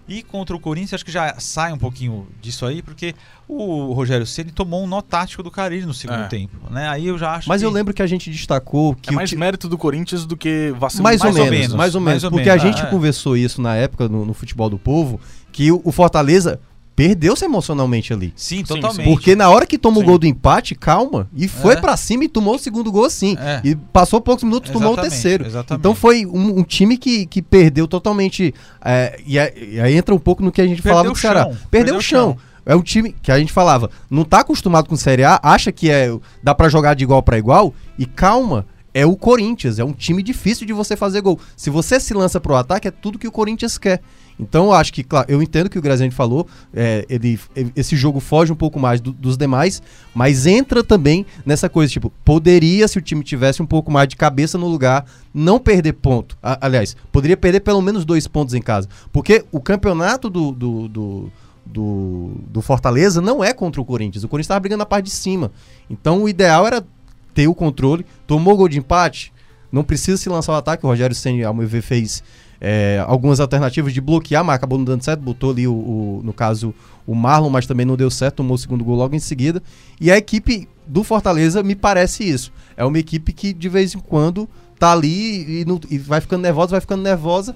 E 0.08 0.22
contra 0.22 0.56
o 0.56 0.60
Corinthians, 0.60 0.94
acho 0.94 1.06
que 1.06 1.12
já 1.12 1.36
sai 1.40 1.74
um 1.74 1.78
pouquinho 1.80 2.28
disso 2.40 2.64
aí, 2.66 2.82
porque 2.84 3.16
o 3.48 3.92
Rogério 3.94 4.26
Ceni 4.26 4.52
tomou 4.52 4.84
um 4.84 4.88
nó 4.88 5.02
tático 5.02 5.42
do 5.42 5.50
Carilli 5.50 5.86
no 5.86 5.96
segundo 5.96 6.22
É. 6.24 6.28
tempo, 6.28 6.58
né? 6.70 6.88
Aí 6.88 7.08
eu 7.08 7.18
já 7.18 7.34
acho 7.34 7.50
Mas 7.50 7.62
que... 7.62 7.66
eu 7.66 7.72
lembro 7.72 7.92
que 7.92 8.04
a 8.04 8.08
gente 8.08 8.30
destacou 8.30 8.94
que 8.96 9.10
É 9.10 9.14
o 9.14 9.16
mais 9.16 9.32
ti- 9.32 9.36
mérito 9.36 9.68
do 9.68 9.78
Corinthians 9.80 10.24
do 10.26 10.38
que 10.38 10.72
vacilo 10.78 11.02
mais, 11.04 11.20
do 11.22 11.28
ou, 11.28 11.34
mais 11.34 11.40
ou 11.40 11.46
menos, 11.46 11.60
menos, 11.60 11.76
mais 11.76 11.96
ou 11.96 12.02
mais 12.02 12.14
menos, 12.14 12.24
ou 12.26 12.32
porque 12.32 12.50
a 12.50 12.56
menos, 12.56 12.62
gente 12.72 12.84
ah, 12.84 12.88
é. 12.88 12.92
conversou 12.92 13.36
isso 13.36 13.60
na 13.62 13.76
época 13.76 14.08
no, 14.08 14.26
no 14.26 14.34
futebol 14.36 14.70
do 14.70 14.78
povo, 14.78 15.20
que 15.52 15.72
o, 15.72 15.82
o 15.84 15.92
Fortaleza 15.92 16.60
perdeu-se 16.96 17.44
emocionalmente 17.44 18.14
ali. 18.14 18.32
Sim, 18.36 18.58
Sim, 18.58 18.64
totalmente. 18.64 19.06
Porque 19.06 19.36
na 19.36 19.50
hora 19.50 19.66
que 19.66 19.78
toma 19.78 20.00
o 20.00 20.04
gol 20.04 20.18
do 20.18 20.26
empate, 20.26 20.74
calma, 20.76 21.28
e 21.36 21.48
foi 21.48 21.74
É. 21.74 21.82
pra 21.82 21.98
cima 21.98 22.24
e 22.24 22.30
tomou 22.30 22.56
o 22.56 22.60
segundo 22.60 22.92
gol 22.92 23.06
assim. 23.06 23.36
É. 23.40 23.62
E 23.64 23.76
passou 23.76 24.22
poucos 24.22 24.44
minutos 24.44 24.70
e 24.70 24.74
tomou 24.74 24.90
o 24.90 24.94
Exatamente, 24.94 25.12
terceiro. 25.12 25.46
exatamente. 25.46 25.82
Então 25.82 25.94
foi 25.94 26.26
um, 26.26 26.60
um 26.60 26.64
time 26.64 26.98
que, 26.98 27.26
que 27.26 27.42
perdeu 27.42 27.88
totalmente. 27.88 28.54
é, 28.84 29.20
e, 29.26 29.38
aí- 29.38 29.96
entra 29.98 30.16
um 30.16 30.20
pouco 30.20 30.42
no 30.44 30.52
que 30.52 30.62
a 30.62 30.68
gente 30.68 30.82
Perdeu 30.82 30.92
falava 30.98 31.14
do 31.14 31.20
Ceará. 31.20 31.44
Perdeu, 31.46 31.62
perdeu 31.70 31.96
o 31.98 32.02
chão. 32.02 32.30
chão. 32.30 32.38
É 32.66 32.76
um 32.76 32.82
time 32.82 33.14
que 33.22 33.32
a 33.32 33.38
gente 33.38 33.52
falava, 33.54 33.92
não 34.10 34.24
tá 34.24 34.40
acostumado 34.40 34.90
com 34.90 34.96
Série 34.96 35.24
A, 35.24 35.40
acha 35.44 35.72
que 35.72 35.92
é 35.92 36.10
dá 36.42 36.56
pra 36.56 36.68
jogar 36.68 36.96
de 36.96 37.04
igual 37.04 37.22
pra 37.22 37.38
igual, 37.38 37.72
e 37.96 38.08
calma, 38.08 38.66
é 38.92 39.06
o 39.06 39.16
Corinthians, 39.16 39.78
é 39.78 39.84
um 39.84 39.92
time 39.94 40.24
difícil 40.24 40.66
de 40.66 40.74
você 40.74 40.96
fazer 40.96 41.22
gol. 41.22 41.40
Se 41.56 41.70
você 41.70 42.00
se 42.00 42.12
lança 42.16 42.40
pro 42.42 42.56
ataque, 42.56 42.88
é 42.88 42.92
tudo 42.92 43.20
que 43.20 43.28
o 43.28 43.32
Corinthians 43.32 43.78
quer. 43.78 44.02
Então 44.40 44.66
eu 44.66 44.74
acho 44.74 44.92
que, 44.92 45.02
claro, 45.04 45.26
eu 45.30 45.42
entendo 45.42 45.70
que 45.70 45.80
o 45.80 45.82
Graziani 45.82 46.12
falou, 46.12 46.46
é, 46.74 47.06
ele, 47.10 47.40
esse 47.76 47.96
jogo 47.96 48.20
foge 48.20 48.52
um 48.52 48.56
pouco 48.56 48.78
mais 48.78 49.00
do- 49.00 49.14
dos 49.14 49.38
demais, 49.38 49.82
mas 50.14 50.46
entra 50.46 50.84
também 50.84 51.26
nessa 51.46 51.70
coisa, 51.70 51.92
tipo, 51.92 52.12
poderia, 52.26 52.86
se 52.88 52.98
o 52.98 53.02
time 53.02 53.24
tivesse 53.24 53.62
um 53.62 53.66
pouco 53.66 53.90
mais 53.90 54.10
de 54.10 54.18
cabeça 54.18 54.58
no 54.58 54.68
lugar, 54.68 55.06
não 55.34 55.58
perder 55.58 55.94
ponto. 55.94 56.38
A- 56.44 56.58
aliás, 56.66 56.98
poderia 57.14 57.38
perder 57.38 57.62
pelo 57.62 57.82
menos 57.82 58.04
dois 58.04 58.28
pontos 58.28 58.54
em 58.54 58.62
casa. 58.62 58.90
Porque 59.12 59.46
o 59.54 59.62
campeonato 59.62 60.30
do, 60.30 60.52
do, 60.52 60.88
do, 60.90 61.32
do, 61.66 62.32
do 62.50 62.62
Fortaleza 62.62 63.22
não 63.22 63.42
é 63.44 63.54
contra 63.54 63.80
o 63.82 63.86
Corinthians. 63.86 64.24
O 64.24 64.28
Corinthians 64.28 64.48
estava 64.48 64.60
brigando 64.60 64.80
na 64.80 64.86
parte 64.86 65.06
de 65.06 65.12
cima. 65.12 65.50
Então 65.90 66.22
o 66.24 66.28
ideal 66.30 66.68
era 66.68 66.86
ter 67.34 67.48
o 67.48 67.56
controle. 67.56 68.06
Tomou 68.28 68.58
gol 68.58 68.68
de 68.68 68.78
empate, 68.80 69.32
não 69.72 69.84
precisa 69.84 70.18
se 70.18 70.28
lançar 70.30 70.52
o 70.54 70.56
ataque. 70.56 70.86
O 70.86 70.90
Rogério 70.90 71.16
Senna, 71.16 71.48
ao 71.48 71.54
meu 71.54 71.68
ver, 71.68 71.82
fez 71.82 72.22
é, 72.60 73.04
algumas 73.08 73.40
alternativas 73.40 73.94
de 73.94 74.02
bloquear, 74.02 74.44
mas 74.44 74.56
acabou 74.56 74.78
não 74.78 74.86
dando 74.86 75.04
certo. 75.04 75.20
Botou 75.22 75.52
ali, 75.52 75.68
o, 75.68 75.74
o- 75.74 76.22
no 76.24 76.34
caso, 76.34 76.74
o 77.06 77.14
Marlon, 77.16 77.50
mas 77.50 77.66
também 77.66 77.86
não 77.86 77.96
deu 77.96 78.10
certo. 78.10 78.36
Tomou 78.38 78.56
o 78.56 78.58
segundo 78.58 78.84
gol 78.84 78.96
logo 78.96 79.16
em 79.16 79.20
seguida. 79.20 79.62
E 80.00 80.12
a 80.12 80.18
equipe 80.18 80.68
do 80.88 81.04
Fortaleza 81.04 81.62
me 81.64 81.76
parece 81.76 82.24
isso. 82.28 82.52
É 82.78 82.84
uma 82.86 82.98
equipe 83.00 83.34
que 83.34 83.54
de 83.54 83.70
vez 83.70 83.94
em 83.96 84.00
quando 84.00 84.48
tá 84.80 84.92
ali 84.92 85.62
e, 85.62 85.66
não- 85.66 85.80
e 85.90 85.98
vai 85.98 86.22
ficando 86.22 86.42
nervosa, 86.42 86.72
vai 86.72 86.82
ficando 86.82 87.02
nervosa. 87.04 87.56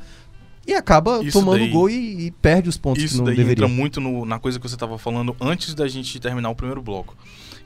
E 0.68 0.74
acaba 0.74 1.24
Isso 1.24 1.40
tomando 1.40 1.60
daí- 1.62 1.70
gol 1.72 1.90
e, 1.90 2.28
e 2.28 2.32
perde 2.32 2.70
os 2.70 2.78
pontos 2.78 3.02
que 3.02 3.08
Isso 3.08 3.18
não 3.18 3.26
daí 3.26 3.36
deveria. 3.36 3.64
entra 3.66 3.68
muito 3.68 4.00
no- 4.00 4.24
na 4.26 4.38
coisa 4.38 4.60
que 4.60 4.68
você 4.70 4.76
estava 4.76 4.98
falando 5.00 5.36
antes 5.42 5.74
da 5.74 5.88
gente 5.88 6.20
terminar 6.20 6.50
o 6.50 6.56
primeiro 6.56 6.82
bloco. 6.82 7.16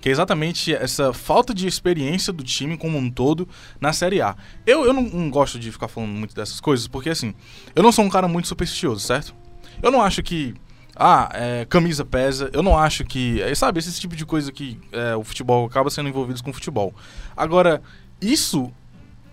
Que 0.04 0.10
é 0.10 0.12
exatamente 0.12 0.76
essa 0.76 1.14
falta 1.14 1.54
de 1.54 1.66
experiência 1.66 2.34
do 2.34 2.44
time 2.44 2.76
como 2.78 2.98
um 2.98 3.10
todo 3.10 3.48
na 3.80 3.94
Série 3.94 4.22
A. 4.22 4.36
Eu, 4.68 4.84
eu 4.84 4.92
não, 4.92 5.04
não 5.04 5.30
gosto 5.30 5.58
de 5.58 5.72
ficar 5.72 5.88
falando 5.88 6.10
muito 6.10 6.36
dessas 6.36 6.60
coisas, 6.60 6.90
porque 6.90 7.10
assim, 7.10 7.34
eu 7.74 7.82
não 7.82 7.90
sou 7.90 8.04
um 8.04 8.10
cara 8.10 8.28
muito 8.28 8.50
supersticioso, 8.50 9.00
certo? 9.00 9.34
Eu 9.82 9.90
não 9.90 10.02
acho 10.02 10.22
que. 10.22 10.56
Ah, 10.94 11.30
é, 11.34 11.66
camisa 11.70 12.04
pesa. 12.04 12.50
Eu 12.52 12.62
não 12.62 12.78
acho 12.78 13.06
que. 13.06 13.42
é, 13.42 13.56
sabe, 13.56 13.80
esse 13.80 13.98
tipo 13.98 14.14
de 14.14 14.26
coisa 14.26 14.52
que 14.52 14.78
é, 14.92 15.16
o 15.16 15.24
futebol 15.24 15.66
acaba 15.66 15.90
sendo 15.90 16.10
envolvido 16.10 16.44
com 16.44 16.50
o 16.50 16.54
futebol. 16.54 16.94
Agora, 17.34 17.82
isso, 18.20 18.74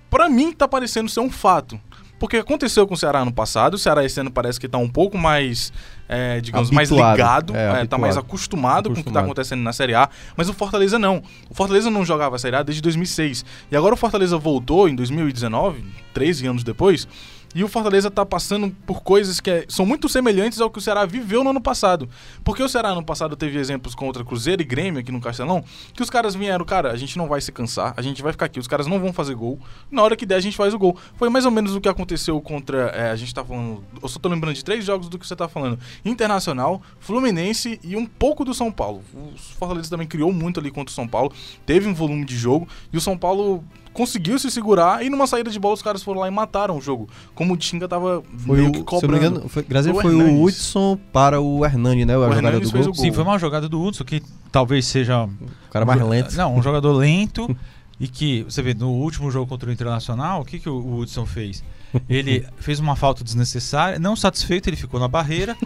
pra 0.09 0.29
mim, 0.29 0.53
tá 0.53 0.69
parecendo 0.69 1.11
ser 1.11 1.19
um 1.19 1.31
fato. 1.33 1.81
Porque 2.21 2.37
aconteceu 2.37 2.87
com 2.87 2.95
o 2.95 2.97
Ceará 2.97 3.25
no 3.25 3.33
passado, 3.33 3.75
o 3.75 3.79
Ceará 3.79 4.05
esse 4.05 4.21
ano 4.21 4.31
parece 4.31 4.61
que 4.61 4.69
tá 4.69 4.77
um 4.79 4.89
pouco 4.89 5.17
mais, 5.19 5.73
é, 6.09 6.39
digamos, 6.41 6.71
mais 6.71 6.91
Habituado. 6.93 7.17
ligado, 7.17 7.57
É, 7.57 7.59
é, 7.65 7.67
tá 7.73 7.79
habituado. 7.79 8.01
mais 8.03 8.17
acostumado, 8.19 8.91
com 8.91 8.93
o 8.93 8.97
que 8.97 9.03
tá 9.03 9.09
Acostumado. 9.09 9.25
acontecendo 9.25 9.63
na 9.63 9.73
Série 9.73 9.95
A, 9.95 10.09
mas 10.37 10.49
o 10.49 10.53
Fortaleza 10.53 10.99
não. 10.99 11.23
O 11.49 11.55
Fortaleza 11.55 11.91
não 11.91 12.05
jogava 12.05 12.37
a 12.37 12.39
Série 12.39 12.57
A 12.57 12.63
desde 12.63 12.83
2006. 12.83 13.45
E 13.73 13.77
agora 13.77 13.95
o 13.95 13.97
Fortaleza 13.97 14.37
voltou 14.39 14.87
em 14.89 14.95
2019, 14.95 15.83
13 16.13 16.47
anos 16.47 16.63
depois, 16.63 17.09
e 17.55 17.65
o 17.65 17.69
Fortaleza 17.69 18.11
tá 18.11 18.25
passando 18.25 18.71
por 18.87 19.03
coisas 19.03 19.41
que 19.41 19.51
é- 19.51 19.65
são 19.69 19.85
muito 19.85 20.09
semelhantes 20.09 20.61
ao 20.61 20.71
que 20.71 20.79
o 20.79 20.81
Ceará 20.81 21.05
viveu 21.05 21.43
no 21.43 21.51
ano 21.51 21.61
passado. 21.61 22.09
Porque 22.45 22.63
o 22.63 22.69
Ceará 22.69 22.95
no 22.95 23.03
passado 23.05 23.35
teve 23.37 23.59
exemplos 23.59 23.95
contra 23.95 24.25
Cruzeiro 24.25 24.63
e 24.63 24.65
Grêmio 24.65 25.01
aqui 25.01 25.11
no 25.11 25.21
Castelão, 25.21 25.65
que 25.95 26.03
os 26.03 26.09
caras 26.11 26.35
vieram, 26.35 26.65
cara, 26.65 26.93
a 26.93 26.97
gente 26.97 27.19
não 27.19 27.27
vai 27.27 27.41
se 27.41 27.51
cansar, 27.51 27.93
a 27.97 28.03
gente 28.03 28.23
vai 28.23 28.33
ficar 28.33 28.47
aqui, 28.47 28.61
os 28.61 28.69
caras 28.69 28.87
não 28.87 29.01
vão 29.01 29.13
fazer 29.13 29.35
gol. 29.35 29.59
Na 29.91 30.03
hora 30.03 30.17
que 30.17 30.25
der, 30.25 30.37
a 30.37 30.41
gente 30.41 30.57
faz 30.57 30.73
o 30.75 30.79
gol. 30.79 30.97
Foi 31.17 31.29
mais 31.29 31.45
ou 31.45 31.51
menos 31.51 31.75
o 31.75 31.81
que 31.81 31.89
aconteceu 31.89 32.41
contra. 32.41 32.89
é, 32.91 33.11
a 33.11 33.17
gente 33.17 33.35
tá 33.35 33.45
falando. 33.45 33.83
Eu 34.03 34.09
só 34.09 34.19
tô 34.19 34.29
lembrando 34.29 34.55
de 34.55 34.65
três 34.65 34.85
jogos 34.85 35.09
do 35.09 35.19
que 35.19 35.27
você 35.27 35.35
tá 35.37 35.49
falando: 35.49 35.79
Internacional, 36.05 36.81
Fluminense 37.01 37.81
e 37.83 37.97
um 37.97 38.07
pouco 38.07 38.45
do 38.45 38.55
São 38.55 38.71
Paulo. 38.71 39.03
O 39.13 39.37
Fortaleza 39.59 39.91
também 39.91 40.07
criou 40.07 40.33
muito 40.33 40.61
ali 40.61 40.71
contra 40.71 40.91
o 40.93 40.95
São 40.95 41.09
Paulo, 41.09 41.33
teve 41.67 41.89
um 41.89 41.95
volume 41.95 42.25
de 42.25 42.37
jogo 42.37 42.69
e 42.93 42.97
o 42.97 43.01
São 43.01 43.17
Paulo 43.17 43.65
conseguiu 43.93 44.39
se 44.39 44.51
segurar 44.51 45.05
e 45.05 45.11
numa 45.11 45.27
saída 45.27 45.51
de 45.51 45.59
bola 45.59 45.75
os 45.75 45.83
caras 45.83 46.03
foram 46.03 46.21
lá 46.21 46.29
e 46.29 46.31
mataram 46.31 46.77
o 46.77 46.81
jogo. 46.81 47.09
Como 47.35 47.55
o 47.55 47.57
Tinga 47.57 47.89
tava 47.89 48.23
Foi 48.39 48.57
meio 48.57 48.69
o, 48.69 48.73
que 48.73 48.79
se 48.79 48.85
eu 48.85 48.85
não 48.85 49.01
cobrando. 49.01 49.21
me 49.21 49.27
engano, 49.29 49.49
foi, 49.49 49.63
Graziano 49.63 50.01
Foi 50.01 50.15
o 50.15 50.19
foi 50.19 50.31
o. 50.33 50.43
Hudson 50.43 50.99
para 51.13 51.41
o 51.41 51.65
Hernani, 51.65 52.05
né? 52.05 52.15
A 52.15 52.19
O 52.19 52.23
jogada 52.23 52.37
Hernanes 52.49 52.71
do 52.71 52.73
gol. 52.73 52.83
o 52.83 52.85
gol. 52.87 52.95
Sim, 52.95 53.13
foi 53.13 53.25
uma 53.25 53.39
jogada 53.39 53.69
do 53.69 53.81
Hudson 53.83 54.05
que 54.05 54.23
talvez 54.53 54.87
seja 54.87 55.25
O 55.25 55.71
cara 55.71 55.85
mais 55.85 56.01
lento. 56.03 56.35
Não, 56.37 56.55
um 56.57 56.63
jogador 56.63 56.93
lento 56.97 57.55
e 57.99 58.09
que, 58.09 58.45
você 58.45 58.63
vê, 58.63 58.73
no 58.75 58.91
último 58.91 59.31
jogo 59.31 59.47
contra 59.47 59.69
o 59.69 59.73
Internacional, 59.73 60.41
o 60.41 60.45
que, 60.45 60.59
que 60.59 60.69
o 60.69 60.75
o 60.75 60.99
Hudson 61.01 61.27
fez? 61.27 61.63
Ele 62.09 62.47
fez 62.59 62.79
uma 62.79 62.95
falta 62.97 63.25
desnecessária, 63.25 63.99
não 63.99 64.15
satisfeito, 64.15 64.69
ele 64.69 64.77
ficou 64.77 65.01
na 65.01 65.09
barreira 65.09 65.57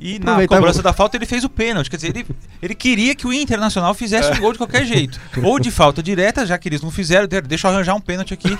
e 0.00 0.18
na 0.18 0.46
cobrança 0.46 0.82
da 0.82 0.92
falta 0.92 1.16
ele 1.16 1.26
fez 1.26 1.44
o 1.44 1.48
pênalti. 1.48 1.90
Quer 1.90 1.96
dizer, 1.96 2.16
ele, 2.16 2.26
ele 2.62 2.74
queria 2.74 3.14
que 3.14 3.26
o 3.26 3.32
Internacional 3.32 3.92
fizesse 3.94 4.32
um 4.32 4.40
gol 4.40 4.52
de 4.52 4.58
qualquer 4.58 4.84
jeito. 4.86 5.20
Ou 5.42 5.58
de 5.60 5.70
falta 5.70 6.02
direta, 6.02 6.46
já 6.46 6.56
que 6.58 6.68
eles 6.68 6.80
não 6.82 6.90
fizeram, 6.90 7.26
de- 7.26 7.40
deixa 7.42 7.68
eu 7.68 7.72
arranjar 7.72 7.94
um 7.94 8.00
pênalti 8.00 8.32
aqui 8.34 8.56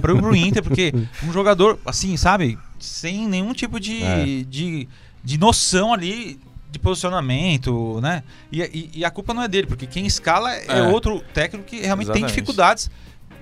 pro, 0.00 0.16
pro 0.18 0.34
Inter, 0.34 0.62
porque 0.62 0.92
um 1.22 1.32
jogador, 1.32 1.78
assim, 1.86 2.16
sabe, 2.16 2.58
sem 2.80 3.26
nenhum 3.28 3.52
tipo 3.52 3.78
de, 3.78 4.02
É. 4.02 4.24
de, 4.48 4.88
de 5.22 5.38
noção 5.38 5.92
ali 5.94 6.38
de 6.70 6.78
posicionamento, 6.80 8.00
né? 8.02 8.22
E, 8.50 8.60
e- 8.62 8.90
e 8.96 9.04
a 9.04 9.10
culpa 9.10 9.32
não 9.32 9.42
é 9.42 9.48
dele, 9.48 9.66
porque 9.66 9.86
quem 9.86 10.06
escala 10.06 10.52
é, 10.54 10.64
É. 10.68 10.82
outro 10.82 11.20
técnico 11.32 11.64
que 11.68 11.76
realmente 11.80 12.06
tem 12.08 12.16
Exatamente. 12.16 12.34
dificuldades 12.34 12.90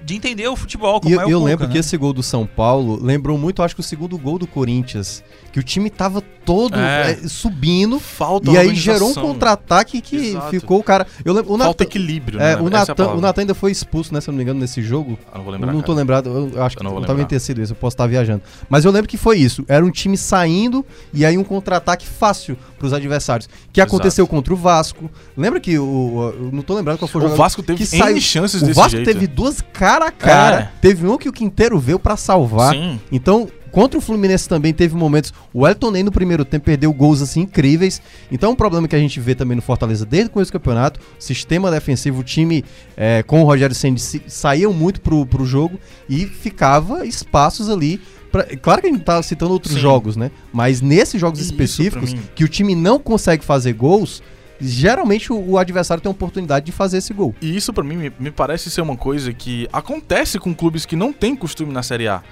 de 0.05 0.15
entender 0.15 0.47
o 0.49 0.55
futebol, 0.57 0.99
E 0.99 1.01
como 1.01 1.15
eu, 1.15 1.21
é 1.21 1.25
o 1.27 1.31
eu 1.31 1.39
Cuca, 1.39 1.51
lembro 1.51 1.67
né? 1.67 1.73
que 1.73 1.79
esse 1.79 1.97
gol 1.97 2.13
do 2.13 2.23
São 2.23 2.47
Paulo 2.47 2.99
lembrou 3.03 3.39
muito, 3.39 3.63
acho 3.63 3.75
que 3.75 3.81
o 3.81 3.85
segundo 3.85 4.19
gol 4.19 4.39
do 4.39 4.47
Corinthians. 4.47 5.23
Que 5.53 5.61
o 5.61 5.63
time 5.63 5.89
tava 5.89 6.21
todo 6.45 6.77
É. 6.77 7.13
é, 7.13 7.29
subindo 7.29 7.99
Falta 8.01 8.51
e 8.51 8.59
aí 8.59 8.75
gerou 8.75 9.11
um 9.11 9.15
contra-ataque 9.15 10.01
que 10.01 10.17
Exato. 10.17 10.51
ficou 10.51 10.81
o 10.81 10.83
cara. 10.83 11.07
Eu 11.25 11.33
lembro, 11.33 11.55
o 11.55 11.59
Falta 11.59 11.85
equilíbrio, 11.85 12.41
é, 12.41 12.57
né? 12.57 12.61
o 12.61 12.65
é 12.65 12.67
a 12.67 12.71
Natan, 12.71 13.09
o. 13.15 13.21
Natan 13.21 13.41
ainda 13.43 13.55
foi 13.55 13.71
expulso, 13.71 14.13
né? 14.13 14.21
Se 14.21 14.29
eu 14.29 14.33
não 14.33 14.37
me 14.37 14.43
engano, 14.43 14.59
nesse 14.61 14.83
jogo. 14.83 15.17
Eu 15.33 15.39
não 15.39 15.45
vou 15.45 15.53
Eu 15.55 15.59
lembrar. 15.59 15.73
não 15.73 15.81
tô 15.81 15.87
cara. 15.87 15.97
lembrado, 15.99 16.27
eu 16.55 16.63
acho 16.63 16.75
Eu 16.75 16.79
que 16.79 16.85
não 16.85 16.91
talvez 16.93 17.09
lembrar. 17.11 17.27
tenha 17.27 17.41
sido 17.41 17.63
isso, 17.63 17.73
eu 17.73 17.77
posso 17.77 17.95
estar 17.95 18.07
viajando. 18.07 18.43
Mas 18.69 18.85
eu 18.85 18.91
lembro 18.91 19.09
que 19.09 19.17
foi 19.17 19.39
isso. 19.39 19.65
Era 19.69 19.85
um 19.85 19.91
time 19.91 20.17
saindo 20.19 20.85
e 21.13 21.25
aí 21.25 21.39
um 21.39 21.45
contra-ataque 21.45 22.07
fácil 22.07 22.59
pros 22.85 22.93
adversários. 22.93 23.49
Que 23.73 23.81
Exato. 23.81 23.95
aconteceu 23.97 24.27
contra 24.27 24.53
o 24.53 24.57
Vasco. 24.57 25.11
Lembra 25.37 25.59
que 25.59 25.79
o. 25.79 25.85
o- 25.85 26.23
Eu 26.45 26.51
não 26.53 26.63
tô 26.63 26.75
lembrado 26.75 26.99
qual 26.99 27.09
foi 27.09 27.21
o 27.21 27.25
O 27.25 27.29
jogador 27.29 27.43
Vasco 27.43 27.63
teve 27.63 27.79
que 27.79 27.87
saiu- 27.87 28.21
chances 28.21 28.61
O 28.61 28.67
desse 28.67 28.77
Vasco 28.79 28.91
jeito. 28.97 29.07
teve 29.11 29.27
duas 29.27 29.61
cara 29.73 30.07
a 30.09 30.11
cara. 30.13 30.57
É. 30.77 30.81
Teve 30.81 31.07
um 31.07 31.17
que 31.17 31.29
o 31.29 31.33
Quinteiro 31.33 31.79
veio 31.79 31.99
pra 31.99 32.17
salvar. 32.17 32.75
Sim. 32.75 33.01
Então, 33.11 33.49
contra 33.73 33.99
o 33.99 34.01
Fluminense 34.03 34.49
também 34.49 34.73
teve 34.73 34.95
momentos. 34.95 35.33
O 35.53 35.67
Elton 35.67 35.91
Ney 35.91 36.03
no 36.03 36.13
primeiro 36.13 36.45
tempo 36.45 36.65
perdeu 36.67 36.93
gols 36.93 37.21
assim 37.23 37.41
incríveis. 37.41 38.01
Então, 38.31 38.53
um 38.53 38.55
problema 38.55 38.87
que 38.87 38.95
a 38.95 38.99
gente 38.99 39.19
vê 39.19 39.35
também 39.35 39.57
no 39.57 39.63
Fortaleza 39.63 40.05
desde 40.05 40.29
o 40.29 40.33
começo 40.33 40.51
do 40.51 40.59
campeonato: 40.59 41.01
sistema 41.19 41.71
defensivo, 41.71 42.21
o 42.21 42.25
time 42.25 42.65
é, 42.97 43.23
com 43.23 43.41
o 43.43 43.45
Rogério 43.45 43.75
Senna 43.75 43.99
se- 43.99 44.23
saíam 44.29 44.73
muito 44.73 45.01
pro, 45.01 45.25
pro 45.27 45.45
jogo 45.47 45.79
e 46.09 46.27
ficava 46.27 47.07
espaços 47.07 47.69
ali. 47.71 48.01
Pra- 48.35 48.57
claro 48.57 48.81
que 48.81 48.89
a 48.89 48.91
gente 48.91 49.05
tá 49.05 49.23
citando 49.23 49.53
outros 49.53 49.75
Sim. 49.75 49.81
jogos, 49.81 50.17
né? 50.17 50.33
Mas 50.53 50.81
nesses 50.81 51.21
jogos 51.21 51.39
Isso, 51.39 51.53
específicos, 51.53 52.15
que 52.35 52.43
o 52.43 52.49
time 52.49 52.75
não 52.75 52.99
consegue 52.99 53.45
fazer 53.45 53.73
gols, 53.75 54.21
geralmente 54.61 55.33
o, 55.33 55.51
o 55.51 55.57
adversário 55.59 56.03
tem 56.03 56.11
a 56.11 56.13
oportunidade 56.13 56.67
de 56.67 56.73
fazer 56.73 56.99
esse 56.99 57.15
gol. 57.15 57.33
E 57.41 57.55
isso 57.57 57.73
pra 57.73 57.85
mim 57.85 57.97
me, 57.97 58.13
me 58.19 58.31
parece 58.33 58.71
ser 58.71 58.81
uma 58.81 58.97
coisa 58.97 59.33
que 59.33 59.69
acontece 59.73 60.39
com 60.41 60.53
clubes 60.53 60.85
que 60.85 60.97
não 60.97 61.13
têm 61.13 61.37
costume 61.37 61.73
na 61.73 61.83
Série 61.83 62.09
A. 62.09 62.23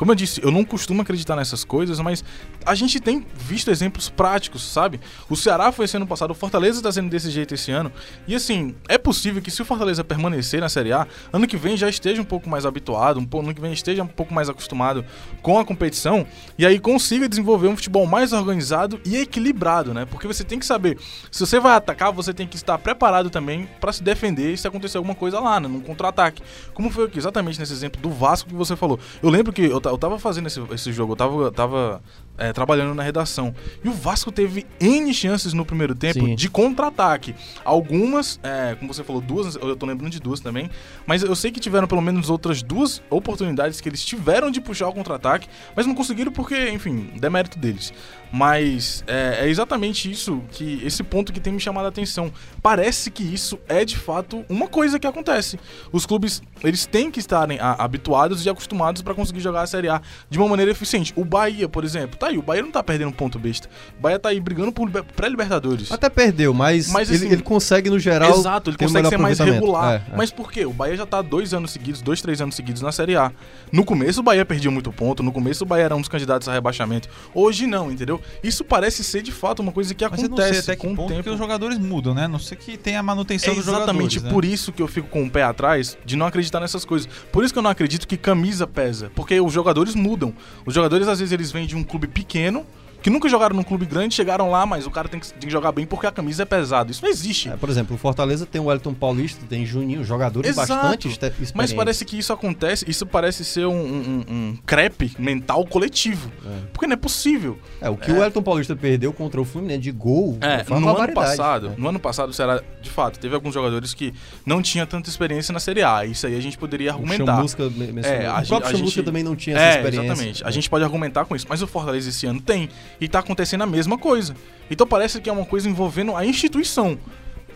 Como 0.00 0.12
eu 0.12 0.14
disse, 0.14 0.42
eu 0.42 0.50
não 0.50 0.64
costumo 0.64 1.02
acreditar 1.02 1.36
nessas 1.36 1.62
coisas, 1.62 2.00
mas 2.00 2.24
a 2.64 2.74
gente 2.74 2.98
tem 2.98 3.22
visto 3.34 3.70
exemplos 3.70 4.08
práticos, 4.08 4.62
sabe? 4.62 4.98
O 5.28 5.36
Ceará 5.36 5.70
foi 5.70 5.84
esse 5.84 5.94
ano 5.94 6.06
passado, 6.06 6.30
o 6.30 6.34
Fortaleza 6.34 6.80
tá 6.80 6.90
sendo 6.90 7.10
desse 7.10 7.30
jeito 7.30 7.52
esse 7.52 7.70
ano. 7.70 7.92
E 8.26 8.34
assim, 8.34 8.74
é 8.88 8.96
possível 8.96 9.42
que 9.42 9.50
se 9.50 9.60
o 9.60 9.64
Fortaleza 9.66 10.02
permanecer 10.02 10.58
na 10.58 10.70
Série 10.70 10.90
A, 10.90 11.06
ano 11.30 11.46
que 11.46 11.54
vem 11.54 11.76
já 11.76 11.86
esteja 11.86 12.22
um 12.22 12.24
pouco 12.24 12.48
mais 12.48 12.64
habituado, 12.64 13.20
um 13.20 13.26
pouco, 13.26 13.44
ano 13.44 13.54
que 13.54 13.60
vem 13.60 13.74
esteja 13.74 14.02
um 14.02 14.06
pouco 14.06 14.32
mais 14.32 14.48
acostumado 14.48 15.04
com 15.42 15.58
a 15.58 15.66
competição 15.66 16.26
e 16.56 16.64
aí 16.64 16.78
consiga 16.78 17.28
desenvolver 17.28 17.68
um 17.68 17.76
futebol 17.76 18.06
mais 18.06 18.32
organizado 18.32 18.98
e 19.04 19.18
equilibrado, 19.18 19.92
né? 19.92 20.06
Porque 20.06 20.26
você 20.26 20.42
tem 20.42 20.58
que 20.58 20.64
saber, 20.64 20.96
se 21.30 21.40
você 21.40 21.60
vai 21.60 21.74
atacar, 21.74 22.10
você 22.10 22.32
tem 22.32 22.46
que 22.46 22.56
estar 22.56 22.78
preparado 22.78 23.28
também 23.28 23.68
para 23.78 23.92
se 23.92 24.02
defender 24.02 24.56
se 24.56 24.66
acontecer 24.66 24.96
alguma 24.96 25.14
coisa 25.14 25.38
lá, 25.40 25.60
né? 25.60 25.68
Num 25.68 25.80
contra-ataque. 25.80 26.42
Como 26.72 26.88
foi 26.88 27.10
exatamente 27.14 27.60
nesse 27.60 27.74
exemplo 27.74 28.00
do 28.00 28.08
Vasco 28.08 28.48
que 28.48 28.54
você 28.54 28.74
falou. 28.74 28.98
Eu 29.22 29.28
lembro 29.28 29.52
que 29.52 29.66
eu, 29.66 29.89
eu 29.90 29.98
tava 29.98 30.18
fazendo 30.18 30.46
esse, 30.46 30.60
esse 30.72 30.92
jogo, 30.92 31.12
eu 31.12 31.16
tava, 31.16 31.50
tava 31.52 32.02
é, 32.38 32.52
trabalhando 32.52 32.94
na 32.94 33.02
redação. 33.02 33.54
E 33.84 33.88
o 33.88 33.92
Vasco 33.92 34.32
teve 34.32 34.66
N 34.80 35.12
chances 35.12 35.52
no 35.52 35.64
primeiro 35.64 35.94
tempo 35.94 36.20
Sim. 36.24 36.34
de 36.34 36.48
contra-ataque. 36.48 37.34
Algumas, 37.64 38.40
é, 38.42 38.74
como 38.76 38.92
você 38.92 39.04
falou, 39.04 39.20
duas, 39.20 39.54
eu 39.56 39.76
tô 39.76 39.86
lembrando 39.86 40.10
de 40.12 40.20
duas 40.20 40.40
também. 40.40 40.70
Mas 41.06 41.22
eu 41.22 41.34
sei 41.36 41.50
que 41.50 41.60
tiveram 41.60 41.86
pelo 41.86 42.00
menos 42.00 42.30
outras 42.30 42.62
duas 42.62 43.02
oportunidades 43.10 43.80
que 43.80 43.88
eles 43.88 44.04
tiveram 44.04 44.50
de 44.50 44.60
puxar 44.60 44.88
o 44.88 44.92
contra-ataque, 44.92 45.48
mas 45.76 45.86
não 45.86 45.94
conseguiram 45.94 46.32
porque, 46.32 46.70
enfim, 46.70 47.10
demérito 47.18 47.58
deles. 47.58 47.92
Mas 48.32 49.02
é, 49.08 49.40
é 49.44 49.48
exatamente 49.48 50.08
isso, 50.10 50.40
que 50.52 50.80
esse 50.84 51.02
ponto 51.02 51.32
que 51.32 51.40
tem 51.40 51.52
me 51.52 51.58
chamado 51.60 51.86
a 51.86 51.88
atenção. 51.88 52.32
Parece 52.62 53.10
que 53.10 53.22
isso 53.24 53.58
é 53.68 53.84
de 53.84 53.96
fato 53.98 54.44
uma 54.48 54.68
coisa 54.68 54.98
que 55.00 55.06
acontece. 55.06 55.58
Os 55.92 56.06
clubes, 56.06 56.40
eles 56.62 56.86
têm 56.86 57.10
que 57.10 57.18
estarem 57.18 57.58
a- 57.58 57.72
habituados 57.82 58.46
e 58.46 58.48
acostumados 58.48 59.02
para 59.02 59.14
conseguir 59.14 59.40
jogar 59.40 59.62
a 59.62 59.66
Série 59.66 59.88
A 59.88 60.00
de 60.30 60.38
uma 60.38 60.48
maneira 60.48 60.70
eficiente. 60.70 61.12
O 61.16 61.24
Bahia, 61.24 61.68
por 61.68 61.84
exemplo, 61.84 62.16
tá 62.20 62.28
aí, 62.28 62.38
o 62.38 62.42
Bahia 62.42 62.62
não 62.62 62.70
tá 62.70 62.82
perdendo 62.82 63.10
ponto 63.12 63.38
besta. 63.38 63.68
O 63.98 64.02
Bahia 64.02 64.18
tá 64.18 64.28
aí 64.28 64.38
brigando 64.38 64.70
por 64.70 64.84
liber- 64.86 65.02
pré-libertadores. 65.16 65.90
Até 65.90 66.08
perdeu, 66.08 66.52
mas, 66.52 66.88
Mas, 66.92 67.08
ele, 67.08 67.24
assim, 67.24 67.32
ele 67.32 67.42
consegue, 67.42 67.88
no 67.90 67.98
geral. 67.98 68.38
Exato, 68.38 68.70
ele 68.70 68.76
ter 68.76 68.84
consegue 68.84 69.08
ser 69.08 69.16
mais 69.16 69.38
regular. 69.38 69.94
É, 69.94 70.12
é. 70.12 70.16
Mas 70.16 70.30
por 70.30 70.52
quê? 70.52 70.66
O 70.66 70.72
Bahia 70.72 70.96
já 70.96 71.06
tá 71.06 71.22
dois 71.22 71.54
anos 71.54 71.70
seguidos, 71.70 72.02
dois, 72.02 72.20
três 72.20 72.40
anos 72.40 72.54
seguidos 72.54 72.82
na 72.82 72.92
Série 72.92 73.16
A. 73.16 73.32
No 73.72 73.84
começo 73.84 74.20
o 74.20 74.22
Bahia 74.22 74.44
perdia 74.44 74.70
muito 74.70 74.92
ponto, 74.92 75.22
no 75.22 75.32
começo 75.32 75.64
o 75.64 75.66
Bahia 75.66 75.84
era 75.84 75.96
um 75.96 76.00
dos 76.00 76.08
candidatos 76.08 76.46
a 76.48 76.52
rebaixamento. 76.52 77.08
Hoje 77.34 77.66
não, 77.66 77.90
entendeu? 77.90 78.20
Isso 78.42 78.62
parece 78.64 79.02
ser 79.02 79.22
de 79.22 79.32
fato 79.32 79.60
uma 79.60 79.72
coisa 79.72 79.94
que 79.94 80.04
Mas 80.06 80.22
eu 80.22 80.28
não 80.28 80.36
acontece 80.36 80.62
sei 80.62 80.74
até 80.74 80.80
que 80.80 80.86
com 80.94 81.02
o 81.04 81.06
tempo. 81.06 81.22
que 81.22 81.30
os 81.30 81.38
jogadores 81.38 81.78
mudam, 81.78 82.12
né? 82.14 82.28
Não 82.28 82.38
sei 82.38 82.56
que 82.58 82.76
tem 82.76 82.96
a 82.96 83.02
manutenção 83.02 83.52
É 83.52 83.56
dos 83.56 83.64
jogadores. 83.64 83.88
exatamente 83.94 84.20
né? 84.22 84.30
por 84.30 84.44
isso 84.44 84.72
que 84.72 84.82
eu 84.82 84.86
fico 84.88 85.08
com 85.08 85.24
o 85.24 85.30
pé 85.30 85.42
atrás 85.42 85.96
de 86.04 86.16
não 86.16 86.26
acreditar 86.26 86.60
nessas 86.60 86.84
coisas. 86.84 87.08
Por 87.32 87.44
isso 87.44 87.52
que 87.54 87.58
eu 87.58 87.62
não 87.62 87.70
acredito 87.70 88.06
que 88.06 88.16
camisa 88.16 88.66
pesa. 88.66 89.10
Porque 89.14 89.40
os 89.40 89.52
jogadores 89.52 89.94
mudam. 89.94 90.34
Os 90.66 90.74
jogadores, 90.74 91.08
às 91.08 91.18
vezes, 91.18 91.32
eles 91.32 91.50
vêm 91.50 91.66
de 91.66 91.76
um 91.76 91.82
clube 91.84 92.09
pequeno, 92.10 92.64
que 93.02 93.10
nunca 93.10 93.28
jogaram 93.28 93.54
num 93.56 93.62
clube 93.62 93.86
grande, 93.86 94.14
chegaram 94.14 94.50
lá, 94.50 94.64
mas 94.66 94.86
o 94.86 94.90
cara 94.90 95.08
tem 95.08 95.18
que, 95.20 95.30
tem 95.32 95.40
que 95.48 95.50
jogar 95.50 95.72
bem 95.72 95.86
porque 95.86 96.06
a 96.06 96.10
camisa 96.12 96.42
é 96.42 96.46
pesada. 96.46 96.90
Isso 96.90 97.02
não 97.02 97.10
existe. 97.10 97.48
É, 97.48 97.56
por 97.56 97.68
exemplo, 97.70 97.94
o 97.96 97.98
Fortaleza 97.98 98.44
tem 98.46 98.60
o 98.60 98.64
Wellington 98.66 98.94
Paulista, 98.94 99.44
tem 99.48 99.64
Juninho, 99.64 100.04
jogadores 100.04 100.50
Exato. 100.50 100.68
bastante 100.74 101.08
experientes. 101.08 101.52
Mas 101.54 101.72
parece 101.72 102.04
que 102.04 102.18
isso 102.18 102.32
acontece, 102.32 102.84
isso 102.88 103.06
parece 103.06 103.44
ser 103.44 103.66
um, 103.66 103.72
um, 103.74 104.24
um 104.28 104.58
crepe 104.66 105.12
mental 105.18 105.64
coletivo. 105.66 106.30
Porque 106.72 106.86
não 106.86 106.94
é 106.94 106.96
possível. 106.96 107.58
É, 107.80 107.88
o 107.88 107.96
que 107.96 108.10
o 108.10 108.18
Wellington 108.18 108.42
Paulista 108.42 108.76
perdeu 108.76 109.12
contra 109.12 109.40
o 109.40 109.44
Fluminense 109.44 109.80
de 109.80 109.92
gol 109.92 110.36
É, 110.40 110.64
foi 110.64 110.76
uma 110.78 110.92
no 110.92 110.98
ano 110.98 111.12
passado, 111.14 111.68
né? 111.70 111.74
no 111.78 111.88
ano 111.88 111.98
passado 111.98 112.30
o 112.30 112.32
Ceará, 112.32 112.60
de 112.82 112.90
fato, 112.90 113.18
teve 113.18 113.34
alguns 113.34 113.54
jogadores 113.54 113.94
que 113.94 114.12
não 114.44 114.60
tinham 114.62 114.86
tanta 114.86 115.08
experiência 115.08 115.52
na 115.52 115.60
Série 115.60 115.82
A. 115.82 116.04
Isso 116.04 116.26
aí 116.26 116.36
a 116.36 116.40
gente 116.40 116.58
poderia 116.58 116.90
O 116.92 116.94
argumentar. 116.96 117.36
Chamusca 117.36 117.64
me- 117.70 117.92
mencionou. 117.92 118.20
É, 118.20 118.26
a 118.26 118.40
o 118.40 118.46
próprio 118.46 118.68
a 118.68 118.72
Chamusca 118.72 118.96
gente- 118.96 119.02
também 119.04 119.22
não 119.22 119.34
tinha 119.36 119.56
essa 119.56 119.64
É, 119.64 119.68
experiência. 119.78 120.06
exatamente. 120.12 120.44
A 120.44 120.48
É. 120.48 120.52
gente 120.52 120.68
pode 120.70 120.84
argumentar 120.84 121.24
com 121.24 121.34
isso, 121.36 121.46
mas 121.48 121.62
o 121.62 121.66
Fortaleza 121.66 122.08
esse 122.08 122.26
ano 122.26 122.40
tem 122.40 122.68
e 123.00 123.08
tá 123.08 123.20
acontecendo 123.20 123.62
a 123.62 123.66
mesma 123.66 123.96
coisa. 123.96 124.34
Então 124.70 124.86
parece 124.86 125.20
que 125.20 125.28
é 125.28 125.32
uma 125.32 125.46
coisa 125.46 125.68
envolvendo 125.68 126.14
a 126.14 126.24
instituição. 126.24 126.98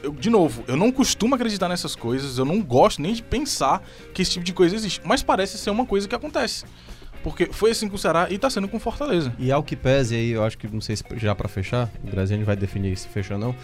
Eu, 0.03 0.13
de 0.13 0.29
novo, 0.29 0.65
eu 0.67 0.77
não 0.77 0.93
costumo 0.93 1.35
acreditar 1.35 1.69
nessas 1.69 1.97
coisas, 1.97 2.37
eu 2.37 2.45
não 2.45 2.61
gosto 2.61 3.01
nem 3.01 3.15
de 3.15 3.23
pensar 3.23 3.83
que 4.13 4.21
esse 4.21 4.33
tipo 4.33 4.45
de 4.45 4.53
coisa 4.53 4.75
existe, 4.75 5.01
mas 5.05 5.23
parece 5.23 5.57
ser 5.57 5.71
uma 5.71 5.87
coisa 5.87 6.09
que 6.09 6.15
acontece. 6.15 6.65
Porque 7.23 7.47
foi 7.51 7.71
assim 7.71 7.89
com 7.89 7.97
o 7.97 7.99
Ceará 7.99 8.27
e 8.31 8.37
tá 8.37 8.51
sendo 8.51 8.69
com 8.69 8.79
Fortaleza. 8.79 9.33
E 9.39 9.51
ao 9.51 9.63
que 9.63 9.75
pese 9.75 10.15
aí, 10.15 10.31
eu 10.31 10.45
acho 10.45 10.59
que 10.59 10.69
não 10.69 10.81
sei 10.81 10.95
se 10.95 11.03
já 11.17 11.35
pra 11.35 11.49
fechar, 11.49 11.91
o 12.07 12.11
Graziani 12.11 12.45
vai 12.45 12.55
definir 12.55 12.95
se 12.99 13.09
fechou 13.09 13.37
ou 13.37 13.41
não. 13.41 13.57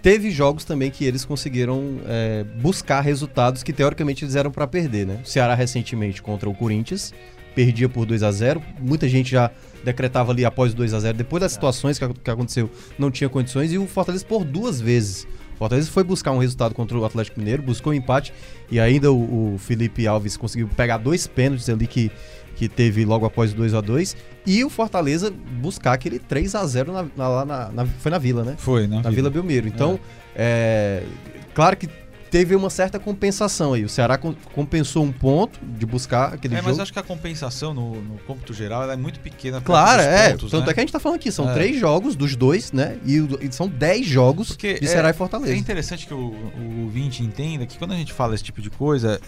Teve 0.00 0.30
jogos 0.30 0.64
também 0.64 0.90
que 0.90 1.04
eles 1.04 1.24
conseguiram 1.24 2.00
é, 2.06 2.44
buscar 2.62 3.00
resultados 3.02 3.62
que 3.62 3.74
teoricamente 3.74 4.24
eles 4.24 4.36
eram 4.36 4.50
pra 4.50 4.66
perder, 4.66 5.06
né? 5.06 5.20
O 5.22 5.28
Ceará 5.28 5.54
recentemente 5.54 6.22
contra 6.22 6.48
o 6.48 6.54
Corinthians 6.54 7.12
perdia 7.58 7.88
por 7.88 8.06
2 8.06 8.22
a 8.22 8.30
0 8.30 8.62
Muita 8.80 9.08
gente 9.08 9.32
já 9.32 9.50
decretava 9.84 10.30
ali 10.30 10.44
após 10.44 10.72
o 10.72 10.76
2 10.76 10.94
a 10.94 11.00
0 11.00 11.18
depois 11.18 11.40
das 11.40 11.50
situações 11.52 11.98
que, 11.98 12.06
que 12.08 12.30
aconteceu, 12.30 12.70
não 12.96 13.10
tinha 13.10 13.28
condições 13.28 13.72
e 13.72 13.78
o 13.78 13.86
Fortaleza 13.86 14.24
por 14.24 14.44
duas 14.44 14.80
vezes. 14.80 15.26
O 15.54 15.58
Fortaleza 15.58 15.90
foi 15.90 16.04
buscar 16.04 16.30
um 16.30 16.38
resultado 16.38 16.72
contra 16.72 16.96
o 16.96 17.04
Atlético 17.04 17.40
Mineiro, 17.40 17.60
buscou 17.62 17.92
um 17.92 17.96
empate 17.96 18.32
e 18.70 18.78
ainda 18.78 19.10
o, 19.10 19.54
o 19.54 19.58
Felipe 19.58 20.06
Alves 20.06 20.36
conseguiu 20.36 20.68
pegar 20.68 20.98
dois 20.98 21.26
pênaltis 21.26 21.68
ali 21.68 21.88
que, 21.88 22.12
que 22.54 22.68
teve 22.68 23.04
logo 23.04 23.26
após 23.26 23.52
o 23.52 23.56
2 23.56 23.74
a 23.74 23.80
2 23.80 24.16
e 24.46 24.64
o 24.64 24.70
Fortaleza 24.70 25.32
buscar 25.60 25.94
aquele 25.94 26.20
3 26.20 26.54
a 26.54 26.64
0 26.64 26.92
na, 26.92 27.02
na- 27.16 27.28
lá 27.28 27.44
na, 27.44 27.68
na- 27.72 27.86
foi 27.86 28.10
na 28.12 28.18
Vila, 28.18 28.44
né? 28.44 28.54
Foi, 28.56 28.86
né? 28.86 29.00
Na 29.02 29.10
Vila 29.10 29.30
Belmiro. 29.30 29.66
Então, 29.66 29.98
é, 30.36 31.02
claro 31.54 31.76
que 31.76 31.88
teve 32.30 32.54
uma 32.54 32.70
certa 32.70 32.98
compensação 32.98 33.72
aí. 33.74 33.84
O 33.84 33.88
Ceará 33.88 34.18
com- 34.18 34.34
compensou 34.54 35.02
um 35.04 35.12
ponto 35.12 35.58
de 35.62 35.84
buscar 35.86 36.34
aquele 36.34 36.54
É, 36.54 36.58
jogo. 36.58 36.68
mas 36.70 36.78
acho 36.80 36.92
que 36.92 36.98
a 36.98 37.02
compensação 37.02 37.72
no, 37.74 38.00
no 38.02 38.18
cômputo 38.20 38.52
geral 38.52 38.82
ela 38.82 38.92
é 38.92 38.96
muito 38.96 39.20
pequena. 39.20 39.60
Claro, 39.60 40.02
é. 40.02 40.30
pontos, 40.30 40.50
Tanto 40.50 40.66
né? 40.66 40.70
é 40.70 40.74
que 40.74 40.80
a 40.80 40.82
gente 40.82 40.92
tá 40.92 41.00
falando 41.00 41.16
aqui, 41.16 41.30
são 41.32 41.50
É. 41.50 41.54
três 41.54 41.78
jogos 41.78 42.14
dos 42.16 42.36
dois, 42.36 42.72
né? 42.72 42.98
E, 43.04 43.16
e 43.40 43.52
são 43.52 43.68
dez 43.68 44.06
jogos 44.06 44.48
Porque 44.48 44.78
de 44.78 44.84
é- 44.86 44.88
Ceará 44.88 45.08
e 45.08 45.10
É 45.10 45.14
Fortaleza. 45.14 45.54
interessante 45.56 46.06
que 46.06 46.14
o, 46.14 46.18
o 46.18 46.82
ouvinte 46.84 47.22
entenda 47.22 47.64
que 47.66 47.78
quando 47.78 47.92
a 47.92 47.96
gente 47.96 48.12
fala 48.12 48.34
esse 48.34 48.44
tipo 48.44 48.60
de 48.62 48.70
coisa, 48.70 49.20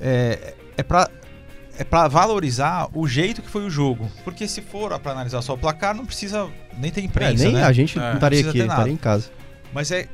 é, 0.00 0.54
é 0.76 0.82
pra. 0.82 1.08
É 1.78 1.84
pra 1.84 2.06
valorizar 2.06 2.86
o 2.92 3.08
jeito 3.08 3.40
que 3.40 3.48
foi 3.48 3.64
o 3.64 3.70
jogo. 3.70 4.06
Porque 4.24 4.46
se 4.46 4.60
for 4.60 4.96
pra 5.00 5.12
analisar 5.12 5.40
só 5.40 5.54
o 5.54 5.58
placar, 5.58 5.94
não 5.96 6.04
precisa 6.04 6.46
nem 6.76 6.90
ter 6.90 7.00
É, 7.00 7.04
imprensa, 7.04 7.44
nem 7.44 7.54
né? 7.54 7.64
a 7.64 7.72
gente 7.72 7.98
É, 7.98 8.02
não 8.02 8.14
estaria 8.14 8.40
aqui, 8.46 8.58
estaria 8.58 8.92
em 8.92 8.96
casa. 8.96 9.30
Mas 9.72 9.90
é. 9.90 10.06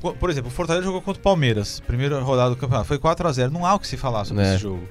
Po- 0.00 0.14
Por 0.14 0.30
exemplo, 0.30 0.48
o 0.50 0.52
Fortaleza 0.52 0.84
jogou 0.86 1.00
contra 1.02 1.20
o 1.20 1.22
Palmeiras, 1.22 1.80
primeira 1.80 2.20
rodada 2.20 2.50
do 2.50 2.56
campeonato. 2.56 2.86
Foi 2.88 2.98
4x0. 2.98 3.50
Não 3.50 3.64
há 3.66 3.74
o 3.74 3.78
que 3.78 3.86
se 3.86 3.96
falar 3.96 4.24
sobre 4.24 4.42
É. 4.44 4.50
esse 4.54 4.62
jogo. 4.62 4.88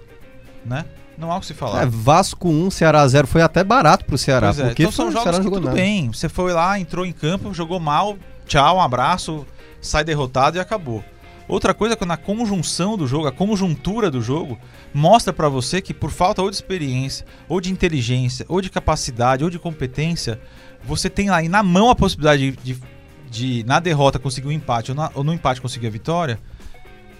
Né? 0.65 0.85
Não 1.17 1.31
há 1.31 1.37
o 1.37 1.39
que 1.39 1.45
se 1.47 1.53
falar. 1.53 1.83
É, 1.83 1.85
Vasco 1.85 2.47
1, 2.49 2.69
Ceará 2.69 3.07
0 3.07 3.25
foi 3.25 3.41
até 3.41 3.63
barato 3.63 4.05
pro 4.05 4.17
Ceará, 4.17 4.47
Pois 4.47 4.59
é, 4.59 4.65
porque 4.67 4.83
então 4.83 4.91
são 4.91 5.07
jogos 5.11 5.23
Ceará 5.23 5.37
que 5.39 5.43
tudo 5.49 5.61
nada. 5.61 5.75
bem. 5.75 6.11
Você 6.11 6.29
foi 6.29 6.53
lá, 6.53 6.79
entrou 6.79 7.05
em 7.05 7.11
campo, 7.11 7.53
jogou 7.53 7.79
mal, 7.79 8.17
tchau, 8.45 8.77
um 8.77 8.81
abraço, 8.81 9.45
sai 9.81 10.03
derrotado 10.03 10.57
e 10.57 10.59
acabou. 10.59 11.03
Outra 11.47 11.73
coisa 11.73 11.93
é 11.93 11.95
quando 11.95 12.11
a 12.11 12.17
conjunção 12.17 12.97
do 12.97 13.07
jogo, 13.07 13.25
a 13.25 13.31
conjuntura 13.31 14.11
do 14.11 14.21
jogo, 14.21 14.59
mostra 14.93 15.31
pra 15.31 15.47
você 15.47 15.81
que 15.81 15.93
por 15.93 16.11
falta 16.11 16.41
ou 16.41 16.49
de 16.49 16.57
experiência, 16.57 17.25
ou 17.47 17.61
de 17.61 17.71
inteligência, 17.71 18.45
ou 18.49 18.59
de 18.61 18.69
capacidade, 18.69 19.43
ou 19.45 19.49
de 19.49 19.57
competência, 19.57 20.39
você 20.83 21.09
tem 21.09 21.29
aí 21.29 21.47
na 21.47 21.63
mão 21.63 21.89
a 21.89 21.95
possibilidade 21.95 22.51
de, 22.51 22.73
de- 22.73 22.81
de, 23.29 23.63
na 23.65 23.79
derrota 23.79 24.17
conseguir 24.19 24.47
um 24.47 24.51
empate, 24.51 24.91
ou, 24.91 24.97
na- 24.97 25.11
ou 25.13 25.23
no 25.23 25.33
empate 25.33 25.61
conseguir 25.61 25.87
a 25.87 25.89
vitória, 25.89 26.39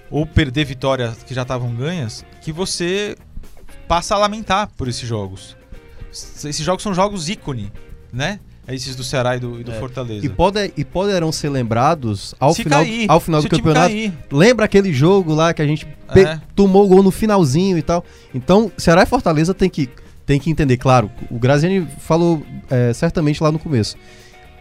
ou 0.10 0.26
perder 0.26 0.66
vitórias 0.66 1.18
que 1.24 1.34
já 1.34 1.42
estavam 1.42 1.74
ganhas, 1.76 2.24
que 2.42 2.52
você 2.52 3.16
passa 3.88 4.16
a 4.16 4.18
lamentar 4.18 4.70
por 4.78 4.88
esses 4.88 5.08
jogos. 5.08 5.56
Esses 6.12 6.60
jogos 6.60 6.82
são 6.84 6.94
jogos 6.94 7.30
ícone, 7.30 7.72
né? 8.12 8.40
É 8.70 8.76
Esses 8.76 8.98
do 8.98 9.04
Ceará 9.04 9.38
e 9.38 9.40
do, 9.40 9.62
e 9.62 9.64
do 9.64 9.72
É. 9.72 9.80
Fortaleza. 9.80 10.26
E, 10.26 10.30
pode, 10.30 10.74
e 10.76 10.84
poderão 10.84 11.32
ser 11.32 11.48
lembrados 11.50 12.36
ao 12.38 12.54
Se 12.54 12.64
final, 12.64 12.80
cair, 12.84 13.10
ao 13.10 13.20
final 13.22 13.42
do 13.42 13.48
campeonato. 13.50 13.94
Lembra 14.30 14.66
aquele 14.66 14.92
jogo 14.92 15.34
lá 15.34 15.54
que 15.54 15.62
a 15.62 15.68
gente 15.68 15.88
É. 16.10 16.38
tomou 16.54 16.84
o 16.86 16.88
gol 16.90 17.02
no 17.02 17.10
finalzinho 17.12 17.78
e 17.78 17.82
tal? 17.82 18.04
Então, 18.34 18.70
Ceará 18.78 19.04
e 19.04 19.06
Fortaleza 19.06 19.54
tem 19.54 19.70
que, 19.70 19.90
tem 20.26 20.38
que 20.38 20.50
entender, 20.50 20.76
claro, 20.76 21.10
o 21.32 21.40
Graziani 21.40 21.88
falou 22.00 22.46
é, 22.70 22.92
certamente 22.92 23.42
lá 23.42 23.54
no 23.54 23.60
começo. 23.60 23.96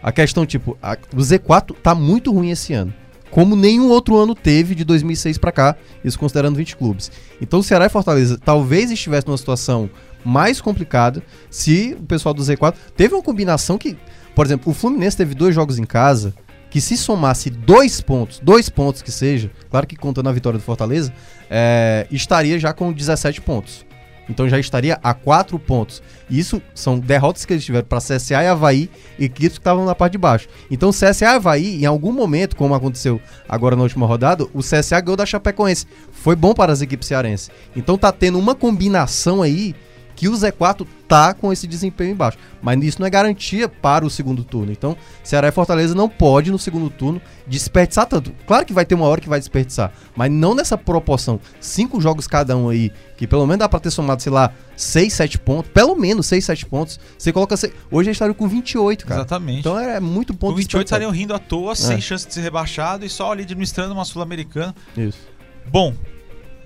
A 0.01 0.11
questão, 0.11 0.45
tipo, 0.45 0.77
a- 0.81 0.97
o 1.13 1.17
Z4 1.21 1.75
tá 1.81 1.93
muito 1.95 2.31
ruim 2.31 2.51
esse 2.51 2.73
ano. 2.73 2.93
Como 3.31 3.55
nenhum 3.55 3.89
outro 3.89 4.15
ano 4.17 4.33
teve 4.33 4.73
de 4.73 4.85
2006 4.85 5.37
pra 5.37 5.51
cá, 5.51 5.75
isso 6.03 6.17
considerando 6.17 6.55
20 6.55 6.77
clubes. 6.77 7.11
Então, 7.41 7.61
Ceará 7.61 7.85
e 7.85 7.89
Fortaleza 7.89 8.39
talvez 8.43 8.89
estivesse 8.89 9.27
numa 9.27 9.37
situação 9.37 9.89
mais 10.23 10.61
complicada 10.61 11.21
se 11.49 11.95
o 11.99 12.03
pessoal 12.03 12.33
do 12.33 12.41
Z4 12.41 12.75
teve 12.95 13.13
uma 13.13 13.21
combinação 13.23 13.77
que, 13.77 13.97
por 14.35 14.45
exemplo, 14.45 14.71
o 14.71 14.73
Fluminense 14.75 15.17
teve 15.17 15.35
dois 15.35 15.53
jogos 15.53 15.77
em 15.77 15.83
casa 15.83 16.33
que 16.69 16.81
se 16.81 16.97
somasse 16.97 17.49
dois 17.49 18.01
pontos, 18.01 18.39
dois 18.43 18.67
pontos 18.69 19.01
que 19.01 19.11
seja, 19.11 19.49
claro 19.69 19.87
que 19.87 19.95
contando 19.95 20.27
a 20.27 20.31
vitória 20.33 20.59
do 20.59 20.63
Fortaleza, 20.63 21.13
é, 21.49 22.05
estaria 22.11 22.59
já 22.59 22.73
com 22.73 22.91
17 22.91 23.39
pontos. 23.41 23.85
Então 24.29 24.47
já 24.47 24.59
estaria 24.59 24.99
a 25.01 25.13
4 25.13 25.57
pontos. 25.59 26.01
Isso 26.29 26.61
são 26.75 26.99
derrotas 26.99 27.45
que 27.45 27.53
eles 27.53 27.63
tiveram 27.63 27.87
para 27.87 27.99
CSA 27.99 28.43
e 28.43 28.47
Havaí, 28.47 28.89
equipes 29.17 29.57
que 29.57 29.61
estavam 29.61 29.85
na 29.85 29.95
parte 29.95 30.13
de 30.13 30.17
baixo. 30.17 30.47
Então 30.69 30.91
CSA 30.91 31.25
e 31.25 31.27
Havaí, 31.27 31.81
em 31.81 31.85
algum 31.85 32.11
momento, 32.11 32.55
como 32.55 32.75
aconteceu 32.75 33.21
agora 33.47 33.75
na 33.75 33.83
última 33.83 34.05
rodada, 34.05 34.45
o 34.53 34.59
CSA 34.59 34.99
ganhou 34.99 35.17
da 35.17 35.25
Chapecoense. 35.25 35.85
Foi 36.11 36.35
bom 36.35 36.53
para 36.53 36.73
as 36.73 36.81
equipes 36.81 37.07
cearenses. 37.07 37.49
Então 37.75 37.97
tá 37.97 38.11
tendo 38.11 38.37
uma 38.37 38.55
combinação 38.55 39.41
aí 39.41 39.75
que 40.17 40.27
o 40.27 40.33
Z4 40.33 40.85
tá 41.07 41.31
com 41.31 41.53
esse 41.53 41.67
desempenho 41.67 42.11
embaixo. 42.11 42.39
Mas 42.59 42.83
isso 42.83 42.99
não 42.99 43.05
é 43.05 43.09
garantia 43.09 43.69
para 43.69 44.03
o 44.03 44.09
segundo 44.09 44.43
turno. 44.43 44.71
Então, 44.71 44.97
Ceará 45.23 45.47
e 45.47 45.51
Fortaleza 45.51 45.93
não 45.93 46.09
pode 46.09 46.51
no 46.51 46.57
segundo 46.57 46.89
turno 46.89 47.21
desperdiçar 47.45 48.07
tanto. 48.07 48.33
Claro 48.47 48.65
que 48.65 48.73
vai 48.73 48.83
ter 48.83 48.95
uma 48.95 49.05
hora 49.05 49.21
que 49.21 49.29
vai 49.29 49.37
desperdiçar, 49.39 49.93
mas 50.15 50.31
não 50.31 50.55
nessa 50.55 50.75
proporção. 50.75 51.39
Cinco 51.61 52.01
jogos 52.01 52.25
cada 52.27 52.57
um 52.57 52.67
aí, 52.67 52.91
que 53.15 53.27
pelo 53.27 53.45
menos 53.45 53.59
dá 53.59 53.69
pra 53.69 53.79
ter 53.79 53.91
somado, 53.91 54.21
sei 54.23 54.31
lá, 54.31 54.51
6, 54.75 55.13
7 55.13 55.37
pontos. 55.37 55.71
Pelo 55.71 55.95
menos 55.95 56.25
6, 56.25 56.43
7 56.43 56.65
pontos. 56.65 56.99
Você 57.17 57.31
coloca. 57.31 57.55
se- 57.55 57.71
Hoje 57.91 58.09
eles 58.09 58.15
estariam 58.15 58.33
com 58.33 58.47
28, 58.47 59.05
cara. 59.05 59.21
Exatamente. 59.21 59.59
Então 59.59 59.77
é 59.79 59.99
muito 59.99 60.33
ponto 60.33 60.53
o 60.53 60.55
28 60.55 60.83
desperdiçado. 60.83 61.03
estariam 61.03 61.11
rindo 61.11 61.33
à 61.35 61.39
toa, 61.39 61.75
sem 61.75 62.01
chance 62.01 62.27
de 62.27 62.33
ser 62.33 62.41
rebaixado 62.41 63.05
e 63.05 63.09
só 63.09 63.31
ali 63.31 63.43
administrando 63.43 63.93
uma 63.93 64.03
Sul-Americana. 64.03 64.73
Isso. 64.97 65.19
Bom, 65.67 65.93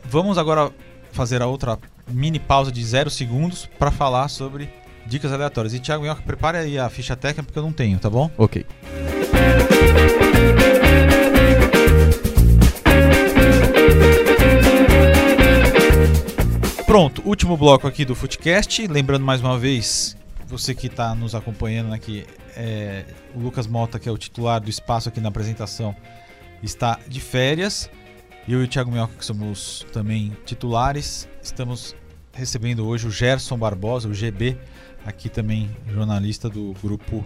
vamos 0.10 0.38
agora 0.38 0.72
fazer 1.12 1.42
a 1.42 1.48
outra 1.48 1.78
mini 2.10 2.40
pausa 2.40 2.72
de 2.72 2.84
zero 2.84 3.10
segundos 3.10 3.70
para 3.78 3.92
falar 3.92 4.28
sobre 4.28 4.70
dicas 5.06 5.32
aleatórias. 5.32 5.74
E 5.74 5.80
Thiago 5.80 6.04
Minhoca, 6.04 6.22
prepare 6.22 6.58
aí 6.58 6.78
a 6.78 6.90
ficha 6.90 7.16
técnica 7.16 7.44
porque 7.44 7.60
eu 7.60 7.64
não 7.64 7.72
tenho, 7.72 8.00
tá 8.00 8.10
bom? 8.10 8.30
Ok. 8.38 8.66
Pronto, 16.92 17.22
último 17.26 17.56
bloco 17.56 17.88
aqui 17.88 18.04
do 18.04 18.14
Footcast. 18.14 18.86
Lembrando 18.86 19.24
mais 19.24 19.40
uma 19.40 19.58
vez, 19.58 20.18
você 20.46 20.76
que 20.76 20.88
está 20.88 21.16
nos 21.16 21.34
acompanhando 21.34 21.94
aqui, 21.94 22.26
é, 22.54 23.06
o 23.34 23.40
Lucas 23.40 23.66
Mota, 23.66 23.98
que 23.98 24.10
é 24.10 24.12
o 24.12 24.18
titular 24.18 24.60
do 24.60 24.70
espaço 24.70 25.08
aqui 25.08 25.22
na 25.22 25.30
apresentação, 25.30 25.96
está 26.62 27.00
de 27.08 27.22
férias. 27.22 27.90
Eu 28.46 28.62
e 28.62 28.66
o 28.66 28.68
Thiago 28.68 28.92
Minhoca, 28.92 29.14
que 29.18 29.24
somos 29.24 29.86
também 29.94 30.36
titulares, 30.46 31.30
estamos 31.42 31.96
recebendo 32.34 32.86
hoje 32.88 33.08
o 33.08 33.12
Gerson 33.12 33.58
Barbosa, 33.58 34.08
o 34.08 34.14
GB, 34.14 34.58
aqui 35.06 35.30
também 35.30 35.70
jornalista 35.88 36.50
do 36.50 36.74
grupo 36.82 37.26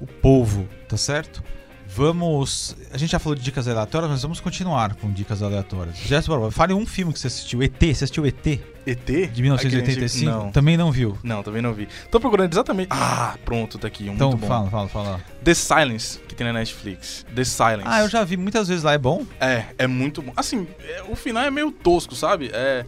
O 0.00 0.06
Povo, 0.06 0.66
tá 0.88 0.96
certo? 0.96 1.42
Vamos. 1.90 2.76
A 2.92 2.98
gente 2.98 3.12
já 3.12 3.18
falou 3.18 3.34
de 3.34 3.42
dicas 3.42 3.66
aleatórias, 3.66 4.10
mas 4.10 4.20
vamos 4.20 4.40
continuar 4.40 4.94
com 4.96 5.10
dicas 5.10 5.42
aleatórias. 5.42 5.96
Gerson 5.96 6.32
Barbosa, 6.32 6.52
fale 6.52 6.74
um 6.74 6.84
filme 6.84 7.14
que 7.14 7.18
você 7.18 7.28
assistiu. 7.28 7.62
ET, 7.62 7.80
você 7.80 8.04
assistiu 8.04 8.26
ET? 8.26 8.46
ET? 8.86 9.06
De 9.32 9.40
1985? 9.42 10.30
Não. 10.30 10.52
Também 10.52 10.76
não 10.76 10.92
viu. 10.92 11.16
Não, 11.22 11.42
também 11.42 11.62
não 11.62 11.72
vi. 11.72 11.88
Tô 12.10 12.20
procurando 12.20 12.52
exatamente. 12.52 12.88
Ah, 12.90 13.36
pronto, 13.42 13.78
tá 13.78 13.88
aqui. 13.88 14.08
Um 14.08 14.12
Então 14.12 14.28
muito 14.28 14.42
bom. 14.42 14.46
fala, 14.46 14.70
fala, 14.70 14.88
fala. 14.88 15.20
The 15.42 15.54
Silence, 15.54 16.18
que 16.28 16.34
tem 16.34 16.46
na 16.46 16.52
Netflix. 16.52 17.24
The 17.34 17.44
Silence. 17.44 17.86
Ah, 17.86 18.00
eu 18.00 18.08
já 18.10 18.22
vi 18.22 18.36
muitas 18.36 18.68
vezes 18.68 18.84
lá, 18.84 18.92
é 18.92 18.98
bom? 18.98 19.24
É, 19.40 19.64
é 19.78 19.86
muito 19.86 20.20
bom. 20.20 20.32
Assim, 20.36 20.68
é, 20.80 21.02
o 21.08 21.16
final 21.16 21.42
é 21.42 21.50
meio 21.50 21.72
tosco, 21.72 22.14
sabe? 22.14 22.50
É. 22.52 22.84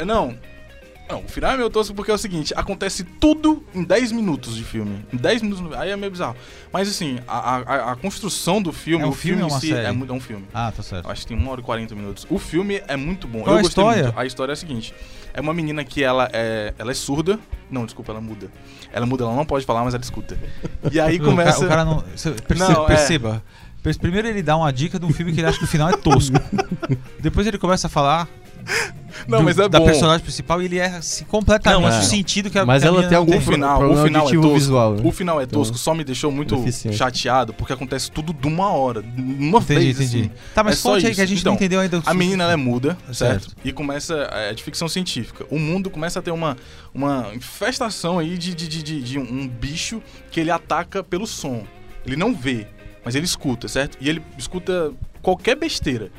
é, 0.00 0.04
não. 0.04 0.36
Não, 1.08 1.22
o 1.24 1.28
final 1.28 1.50
é 1.50 1.56
meio 1.56 1.68
tosco 1.68 1.92
porque 1.92 2.08
é 2.12 2.14
o 2.14 2.18
seguinte: 2.18 2.54
acontece 2.56 3.02
tudo 3.02 3.64
em 3.74 3.82
10 3.82 4.12
minutos 4.12 4.54
de 4.56 4.62
filme. 4.62 5.04
Em 5.12 5.16
10 5.16 5.42
minutos. 5.42 5.76
Aí 5.76 5.90
é 5.90 5.96
meio 5.96 6.12
bizarro. 6.12 6.36
Mas 6.72 6.88
assim, 6.88 7.18
a, 7.26 7.56
a, 7.56 7.92
a 7.92 7.96
construção 7.96 8.62
do 8.62 8.72
filme, 8.72 9.02
É 9.02 9.06
um 9.08 9.10
o 9.10 9.12
filme, 9.12 9.38
filme 9.38 9.52
uma 9.52 9.58
si 9.60 9.74
é, 9.74 9.90
muito, 9.90 10.12
é 10.12 10.14
um 10.16 10.20
filme. 10.20 10.44
Ah, 10.54 10.70
tá 10.70 10.84
certo. 10.84 11.10
Acho 11.10 11.22
que 11.22 11.26
tem 11.34 11.36
1 11.36 11.48
hora 11.48 11.60
e 11.60 11.64
40 11.64 11.94
minutos. 11.96 12.24
O 12.30 12.38
filme 12.38 12.80
é 12.86 12.96
muito 12.96 13.26
bom. 13.26 13.40
Qual 13.42 13.56
eu 13.56 13.58
a 13.58 13.62
gostei 13.62 13.82
história? 13.82 14.02
muito. 14.04 14.18
A 14.20 14.24
história 14.24 14.52
é 14.52 14.54
a 14.54 14.56
seguinte: 14.56 14.94
é 15.34 15.40
uma 15.40 15.52
menina 15.52 15.82
que 15.82 16.00
ela 16.04 16.30
é, 16.32 16.74
ela 16.78 16.92
é 16.92 16.94
surda. 16.94 17.40
Não, 17.68 17.84
desculpa, 17.84 18.12
ela 18.12 18.20
muda. 18.20 18.48
Ela 18.92 19.04
muda, 19.04 19.24
ela 19.24 19.34
não 19.34 19.44
pode 19.44 19.66
falar, 19.66 19.82
mas 19.82 19.94
ela 19.94 20.04
escuta. 20.04 20.38
E 20.92 21.00
aí 21.00 21.16
O 21.20 21.24
começa. 21.24 21.58
ca- 21.58 21.66
O 21.66 21.68
cara, 21.68 21.84
não. 21.84 22.04
você 22.14 22.30
perce- 22.30 22.62
Não, 22.72 22.84
é. 22.84 22.86
perceba. 22.86 23.42
Per- 23.82 23.98
Primeiro 23.98 24.28
ele 24.28 24.42
dá 24.44 24.56
uma 24.56 24.72
dica 24.72 24.96
de 24.96 25.06
um 25.06 25.12
filme 25.12 25.32
que 25.32 25.40
ele 25.40 25.48
acha 25.48 25.58
que 25.58 25.64
o 25.64 25.66
final 25.68 25.88
é 25.88 25.96
tosco. 25.96 26.36
Depois 27.18 27.46
ele 27.48 27.58
começa 27.58 27.86
a 27.88 27.90
falar 27.90 28.28
Não, 29.28 29.38
do- 29.38 29.44
mas 29.44 29.58
é 29.58 29.68
da 29.68 29.78
bom. 29.78 29.84
personagem 29.86 30.22
principal 30.22 30.62
e 30.62 30.64
ele 30.64 30.78
erra 30.78 30.98
assim, 30.98 31.24
completamente 31.24 31.82
Não, 31.82 31.88
o 31.88 31.92
é. 31.92 32.02
sentido 32.02 32.48
que 32.50 32.58
a 32.58 32.64
Mas 32.64 32.82
ela 32.82 33.06
tem 33.06 33.16
algum 33.18 33.36
O 33.36 33.40
pro- 33.42 33.52
final, 33.52 33.90
o 33.90 34.02
final 34.04 34.28
é 34.28 34.32
tosco. 34.32 34.54
visual, 34.54 34.94
né? 34.94 35.02
O 35.04 35.12
final 35.12 35.40
é 35.40 35.46
tosco, 35.46 35.72
Então, 35.74 35.78
só 35.78 35.94
me 35.94 36.04
deixou 36.04 36.30
muito 36.32 36.56
deficiente. 36.56 36.96
chateado, 36.96 37.52
porque 37.52 37.72
acontece 37.72 38.10
tudo 38.10 38.32
de 38.32 38.46
uma 38.48 38.70
hora. 38.72 39.00
Uma 39.16 39.58
Entendi, 39.58 39.80
vez, 39.80 40.00
entendi. 40.00 40.18
assim. 40.20 40.30
Tá, 40.54 40.64
mas 40.64 40.74
É 40.74 40.76
só 40.76 40.92
conte 40.92 41.06
aí 41.06 41.14
que 41.14 41.20
a 41.20 41.26
gente 41.26 41.40
Então, 41.40 41.52
não 41.52 41.56
entendeu 41.56 41.80
ainda. 41.80 41.98
o 41.98 42.02
A 42.06 42.14
menina 42.14 42.44
ela 42.44 42.52
é 42.52 42.56
muda, 42.56 42.96
certo? 43.12 43.44
Certo. 43.46 43.56
E 43.64 43.72
começa. 43.72 44.14
É 44.32 44.54
de 44.54 44.62
ficção 44.62 44.88
científica. 44.88 45.44
O 45.50 45.58
mundo 45.58 45.90
começa 45.90 46.18
a 46.20 46.22
ter 46.22 46.30
uma, 46.30 46.56
uma 46.94 47.28
infestação 47.34 48.18
aí 48.18 48.38
de, 48.38 48.54
de, 48.54 48.68
de, 48.68 48.82
de- 48.82 49.02
de 49.02 49.18
um 49.18 49.46
bicho 49.46 50.00
que 50.30 50.40
ele 50.40 50.50
ataca 50.50 51.02
pelo 51.02 51.26
som. 51.26 51.64
Ele 52.06 52.16
não 52.16 52.34
vê, 52.34 52.66
mas 53.04 53.14
ele 53.14 53.26
escuta, 53.26 53.68
certo? 53.68 53.98
E 54.00 54.08
ele 54.08 54.22
escuta 54.38 54.92
qualquer 55.20 55.56
besteira. 55.56 56.10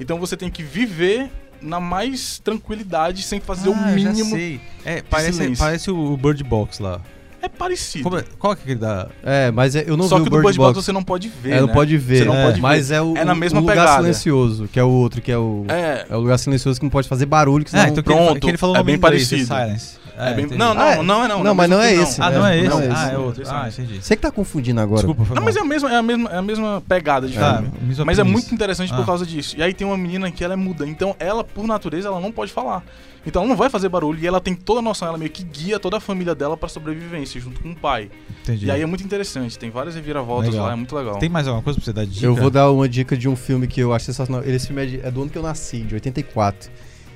Então 0.00 0.18
você 0.18 0.36
tem 0.36 0.50
que 0.50 0.62
viver 0.62 1.30
na 1.62 1.80
mais 1.80 2.38
tranquilidade, 2.38 3.22
sem 3.22 3.40
fazer 3.40 3.68
ah, 3.68 3.72
o 3.72 3.74
eu 3.90 3.98
já 3.98 4.10
mínimo. 4.10 4.30
sei. 4.30 4.60
É, 4.84 5.02
parece, 5.02 5.38
silêncio. 5.38 5.64
parece 5.64 5.90
o 5.90 6.16
Bird 6.16 6.42
Box 6.44 6.80
lá. 6.80 7.00
É 7.40 7.48
parecido. 7.48 8.18
É- 8.18 8.24
qual 8.36 8.54
que 8.56 8.62
é 8.62 8.64
aquele 8.64 8.80
da. 8.80 9.08
É, 9.22 9.50
mas 9.52 9.76
é- 9.76 9.84
eu 9.86 9.96
não 9.96 10.08
Só 10.08 10.16
vi 10.18 10.22
que 10.24 10.28
o 10.28 10.30
Bird 10.32 10.44
Bird 10.46 10.58
Box 10.58 10.74
Box. 10.74 10.84
você 10.86 10.92
não 10.92 11.04
pode 11.04 11.28
ver. 11.28 11.52
É, 11.52 11.60
não 11.60 11.68
né? 11.68 11.72
pode 11.72 11.96
ver. 11.96 12.18
Você 12.18 12.24
não 12.24 12.34
é, 12.34 12.42
pode 12.46 12.56
ver. 12.56 12.62
Mas 12.62 12.90
é 12.90 13.00
o, 13.00 13.16
É 13.16 13.24
na 13.24 13.34
mesma 13.34 13.58
o 13.58 13.62
lugar 13.62 13.76
pegada. 13.76 13.96
silencioso, 14.02 14.68
que 14.72 14.78
é 14.80 14.82
o 14.82 14.88
outro, 14.88 15.22
que 15.22 15.30
é 15.30 15.38
o. 15.38 15.64
É, 15.68 16.04
É 16.10 16.16
o 16.16 16.20
lugar 16.20 16.36
silencioso 16.38 16.80
que 16.80 16.84
não 16.84 16.90
pode 16.90 17.08
fazer 17.08 17.26
barulho, 17.26 17.64
que 17.64 17.70
senão... 17.70 17.84
Ah, 17.84 17.88
então 17.88 18.02
que 18.02 18.10
ele, 18.10 18.18
pronto, 18.24 18.40
que 18.40 18.48
ele 18.48 18.56
falou 18.58 18.74
o 18.74 18.78
é 18.78 18.82
bem 18.82 18.98
parecido. 18.98 19.46
The 19.46 19.54
Silence. 19.64 19.98
É 20.18 20.34
bem... 20.34 20.44
entendi. 20.44 20.58
Não, 20.58 20.74
não, 20.74 20.82
Ah, 20.82 20.90
é. 20.92 21.02
não 21.02 21.24
é 21.24 21.28
não. 21.28 21.44
Não, 21.44 21.54
mas 21.54 21.70
não 21.70 21.80
é 21.80 21.94
esse. 21.94 22.20
Ah, 22.20 22.30
não 22.30 22.46
é 22.46 22.58
É, 22.58 22.64
esse? 22.64 22.82
é. 22.82 22.90
Ah, 22.94 23.10
é 23.12 23.18
outro. 23.18 23.42
esse 23.42 23.50
Ah, 23.52 23.68
entendi. 23.68 24.02
Você 24.02 24.16
que 24.16 24.22
tá 24.22 24.30
confundindo 24.30 24.80
agora. 24.80 24.98
Desculpa, 25.02 25.24
foi 25.24 25.34
Não, 25.36 25.42
mal. 25.42 25.44
mas 25.46 25.56
é 25.56 25.60
a 25.60 25.64
mesma, 25.64 25.92
é 25.92 25.96
a 25.96 26.02
mesma, 26.02 26.30
é 26.30 26.36
a 26.38 26.42
mesma 26.42 26.82
pegada 26.88 27.26
de 27.28 27.34
Tá, 27.38 27.58
filme. 27.58 27.72
mesma 27.82 28.04
Mas 28.04 28.18
é 28.18 28.24
muito 28.24 28.54
interessante 28.54 28.92
Ah. 28.92 28.96
por 28.96 29.06
causa 29.06 29.24
disso. 29.26 29.56
E 29.56 29.62
aí 29.62 29.72
tem 29.74 29.86
uma 29.86 29.96
menina 29.96 30.30
que 30.30 30.42
ela 30.44 30.54
é 30.54 30.56
muda. 30.56 30.86
Então 30.86 31.14
ela, 31.18 31.42
por 31.44 31.66
natureza, 31.66 32.08
ela 32.08 32.20
não 32.20 32.32
pode 32.32 32.52
falar. 32.52 32.82
Então 33.26 33.42
ela 33.42 33.48
não 33.48 33.56
vai 33.56 33.68
fazer 33.68 33.88
barulho. 33.88 34.18
E 34.22 34.26
ela 34.26 34.40
tem 34.40 34.54
toda 34.54 34.78
a 34.80 34.82
noção. 34.82 35.06
Ela 35.08 35.18
meio 35.18 35.30
que 35.30 35.42
guia 35.42 35.78
toda 35.78 35.98
a 35.98 36.00
família 36.00 36.34
dela 36.34 36.56
pra 36.56 36.68
sobrevivência, 36.68 37.38
junto 37.40 37.60
com 37.60 37.72
o 37.72 37.76
pai. 37.76 38.10
Entendi. 38.42 38.66
E 38.66 38.70
aí 38.70 38.80
é 38.80 38.86
muito 38.86 39.04
interessante. 39.04 39.58
Tem 39.58 39.70
várias 39.70 39.94
reviravoltas 39.96 40.50
Legal. 40.50 40.66
lá. 40.66 40.72
É 40.72 40.76
muito 40.76 40.94
legal. 40.96 41.18
Tem 41.18 41.28
mais 41.28 41.46
alguma 41.46 41.62
coisa 41.62 41.78
pra 41.78 41.84
você 41.84 41.92
dar 41.92 42.06
dica? 42.06 42.24
Eu 42.24 42.34
vou 42.34 42.48
dar 42.48 42.70
uma 42.70 42.88
dica 42.88 43.16
de 43.16 43.28
um 43.28 43.36
filme 43.36 43.66
que 43.66 43.80
eu 43.80 43.92
acho 43.92 44.06
sensacional. 44.06 44.42
Esse 44.44 44.68
filme 44.68 44.82
é, 44.82 44.86
de- 44.86 45.00
é 45.00 45.10
do 45.10 45.20
ano 45.22 45.30
que 45.30 45.36
eu 45.36 45.42
nasci, 45.42 45.80
de 45.80 45.94
84. 45.94 46.70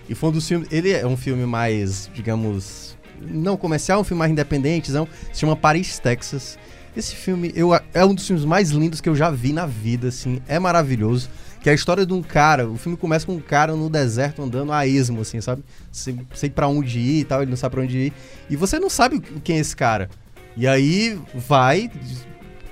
E 0.08 0.14
foi 0.14 0.28
um 0.28 0.32
dos 0.32 0.46
filmes. 0.46 0.68
Ele 0.70 0.90
é 0.90 1.06
um 1.06 1.16
filme 1.16 1.46
mais, 1.46 2.10
digamos. 2.12 2.91
Não 3.28 3.56
comercial, 3.56 4.00
um 4.00 4.04
filme 4.04 4.18
mais 4.18 4.30
independente, 4.32 4.90
não. 4.92 5.06
Se 5.32 5.40
chama 5.40 5.56
Paris, 5.56 5.98
Texas. 5.98 6.58
Esse 6.96 7.14
filme 7.16 7.50
eu, 7.54 7.70
é 7.94 8.04
um 8.04 8.14
dos 8.14 8.26
filmes 8.26 8.44
mais 8.44 8.70
lindos 8.70 9.00
que 9.00 9.08
eu 9.08 9.16
já 9.16 9.30
vi 9.30 9.52
na 9.52 9.66
vida, 9.66 10.08
assim. 10.08 10.40
É 10.46 10.58
maravilhoso. 10.58 11.30
Que 11.60 11.68
é 11.68 11.72
a 11.72 11.74
história 11.74 12.04
de 12.04 12.12
um 12.12 12.22
cara. 12.22 12.68
O 12.68 12.76
filme 12.76 12.98
começa 12.98 13.24
com 13.24 13.34
um 13.34 13.40
cara 13.40 13.74
no 13.74 13.88
deserto 13.88 14.42
andando 14.42 14.72
a 14.72 14.86
esmo, 14.86 15.20
assim, 15.20 15.40
sabe? 15.40 15.62
Sem, 15.90 16.20
sem 16.34 16.50
pra 16.50 16.66
onde 16.66 16.98
ir 16.98 17.20
e 17.20 17.24
tal, 17.24 17.40
ele 17.40 17.50
não 17.50 17.56
sabe 17.56 17.76
pra 17.76 17.84
onde 17.84 17.96
ir. 17.96 18.12
E 18.50 18.56
você 18.56 18.78
não 18.80 18.90
sabe 18.90 19.20
quem 19.20 19.56
é 19.56 19.60
esse 19.60 19.74
cara. 19.76 20.10
E 20.56 20.66
aí 20.66 21.18
vai, 21.34 21.90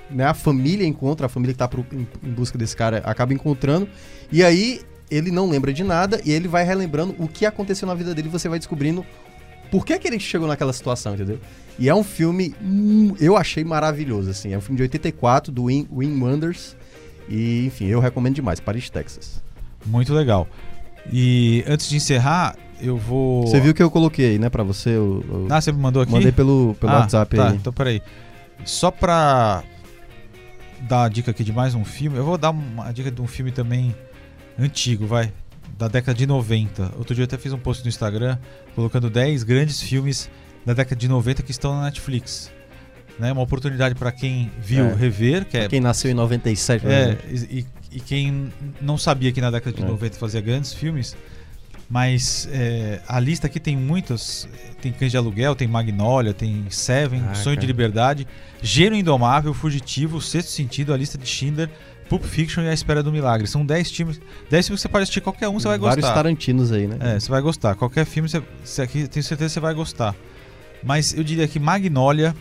né, 0.09 0.25
a 0.25 0.33
família 0.33 0.85
encontra, 0.85 1.25
a 1.25 1.29
família 1.29 1.53
que 1.53 1.57
tá 1.57 1.67
pro- 1.67 1.85
em, 1.91 2.05
em 2.21 2.31
busca 2.31 2.57
desse 2.57 2.75
cara 2.75 2.99
acaba 3.05 3.33
encontrando, 3.33 3.87
e 4.31 4.43
aí 4.43 4.81
ele 5.09 5.31
não 5.31 5.49
lembra 5.49 5.73
de 5.73 5.83
nada 5.83 6.21
e 6.23 6.31
ele 6.31 6.47
vai 6.47 6.63
relembrando 6.63 7.15
o 7.17 7.27
que 7.27 7.45
aconteceu 7.45 7.87
na 7.87 7.95
vida 7.95 8.13
dele 8.13 8.27
e 8.27 8.31
você 8.31 8.47
vai 8.47 8.59
descobrindo 8.59 9.03
por 9.71 9.85
que, 9.85 9.97
que 9.97 10.07
ele 10.07 10.19
chegou 10.19 10.47
naquela 10.47 10.73
situação, 10.73 11.15
entendeu? 11.15 11.39
E 11.79 11.89
é 11.89 11.95
um 11.95 12.03
filme, 12.03 12.53
hum, 12.61 13.15
eu 13.19 13.35
achei 13.37 13.63
maravilhoso, 13.63 14.29
assim, 14.29 14.53
é 14.53 14.57
um 14.57 14.61
filme 14.61 14.75
de 14.77 14.83
84 14.83 15.51
do 15.51 15.63
Wim, 15.63 15.87
Wim 15.91 16.21
Wenders, 16.21 16.75
e 17.29 17.65
enfim, 17.65 17.85
eu 17.85 17.99
recomendo 17.99 18.35
demais, 18.35 18.59
Paris, 18.59 18.89
Texas. 18.89 19.41
Muito 19.85 20.13
legal. 20.13 20.47
E 21.11 21.63
antes 21.67 21.89
de 21.89 21.95
encerrar, 21.95 22.55
eu 22.79 22.97
vou. 22.97 23.47
Você 23.47 23.59
viu 23.59 23.73
que 23.73 23.81
eu 23.81 23.89
coloquei 23.89 24.37
né, 24.37 24.49
pra 24.49 24.63
você, 24.63 24.89
eu, 24.89 25.23
eu 25.27 25.47
Ah, 25.49 25.59
você 25.61 25.71
me 25.71 25.79
mandou 25.79 26.01
aqui? 26.03 26.11
mandei 26.11 26.31
pelo, 26.31 26.75
pelo 26.79 26.91
Ah, 26.91 26.99
WhatsApp 26.99 27.35
tá, 27.35 27.49
aí. 27.49 27.55
Então 27.55 27.73
peraí. 27.73 28.01
Só 28.65 28.91
pra 28.91 29.63
dar 30.81 31.05
a 31.05 31.09
dica 31.09 31.31
aqui 31.31 31.43
de 31.43 31.51
mais 31.53 31.73
um 31.73 31.83
filme, 31.85 32.17
eu 32.17 32.23
vou 32.25 32.37
dar 32.37 32.51
uma 32.51 32.91
dica 32.91 33.09
de 33.09 33.21
um 33.21 33.27
filme 33.27 33.51
também 33.51 33.95
antigo, 34.59 35.07
vai. 35.07 35.31
Da 35.77 35.87
década 35.87 36.17
de 36.17 36.25
90. 36.27 36.91
Outro 36.97 37.15
dia 37.15 37.23
eu 37.23 37.25
até 37.25 37.37
fiz 37.37 37.51
um 37.53 37.57
post 37.57 37.83
no 37.83 37.89
Instagram 37.89 38.37
colocando 38.75 39.09
10 39.09 39.43
grandes 39.43 39.81
filmes 39.81 40.29
da 40.65 40.73
década 40.73 40.95
de 40.95 41.07
90 41.07 41.41
que 41.41 41.51
estão 41.51 41.75
na 41.75 41.83
Netflix. 41.85 42.51
Né? 43.19 43.31
Uma 43.31 43.41
oportunidade 43.41 43.95
pra 43.95 44.11
quem 44.11 44.51
viu 44.59 44.85
É. 44.85 44.93
rever, 44.93 45.45
que 45.45 45.57
é 45.57 45.67
Quem 45.67 45.79
nasceu 45.79 46.11
em 46.11 46.13
97, 46.13 46.81
por 46.81 46.91
é, 46.91 47.03
exemplo. 47.03 47.25
e, 47.51 47.65
e- 47.91 47.99
quem 47.99 48.51
não 48.79 48.97
sabia 48.97 49.31
que 49.31 49.41
na 49.41 49.49
década 49.51 49.75
de 49.75 49.83
É. 49.83 49.85
90 49.85 50.17
fazia 50.17 50.39
grandes 50.39 50.71
filmes, 50.73 51.15
mas 51.89 52.47
é, 52.51 53.01
a 53.07 53.19
lista 53.19 53.47
aqui 53.47 53.59
tem 53.59 53.75
muitas. 53.75 54.47
Tem 54.81 54.91
Cães 54.91 55.11
de 55.11 55.17
Aluguel, 55.17 55.55
tem 55.55 55.67
Magnolia, 55.67 56.33
tem 56.33 56.65
Seven, 56.69 57.21
Ah, 57.29 57.33
Sonho 57.35 57.55
de 57.57 57.61
cara. 57.61 57.67
Liberdade, 57.67 58.27
Gênio 58.61 58.97
Indomável, 58.97 59.53
Fugitivo, 59.53 60.21
Sexto 60.21 60.49
Sentido, 60.49 60.93
A 60.93 60.97
Lista 60.97 61.17
de 61.17 61.27
Schindler, 61.27 61.69
Pulp 62.11 62.25
Fiction 62.25 62.61
e 62.63 62.67
A 62.67 62.73
Espera 62.73 63.01
do 63.01 63.09
Milagre. 63.09 63.47
São 63.47 63.65
10 63.65 63.89
filmes, 63.89 64.19
10 64.49 64.67
filmes 64.67 64.81
que 64.81 64.81
você 64.81 64.89
pode 64.89 65.03
assistir 65.03 65.21
qualquer 65.21 65.47
um, 65.47 65.53
você 65.53 65.69
vai 65.69 65.79
Vários 65.79 66.03
gostar. 66.03 66.13
Tarantinos 66.13 66.69
aí, 66.69 66.85
né? 66.85 66.97
É, 66.99 67.17
você 67.17 67.31
vai 67.31 67.41
gostar. 67.41 67.73
Qualquer 67.75 68.03
filme, 68.03 68.27
você, 68.27 68.43
você 68.61 68.81
aqui, 68.81 69.07
tenho 69.07 69.23
certeza 69.23 69.47
que 69.47 69.53
você 69.53 69.59
vai 69.61 69.73
gostar. 69.73 70.13
Mas 70.83 71.13
eu 71.13 71.23
diria 71.23 71.47
que 71.47 71.57
Magnolia 71.57 72.35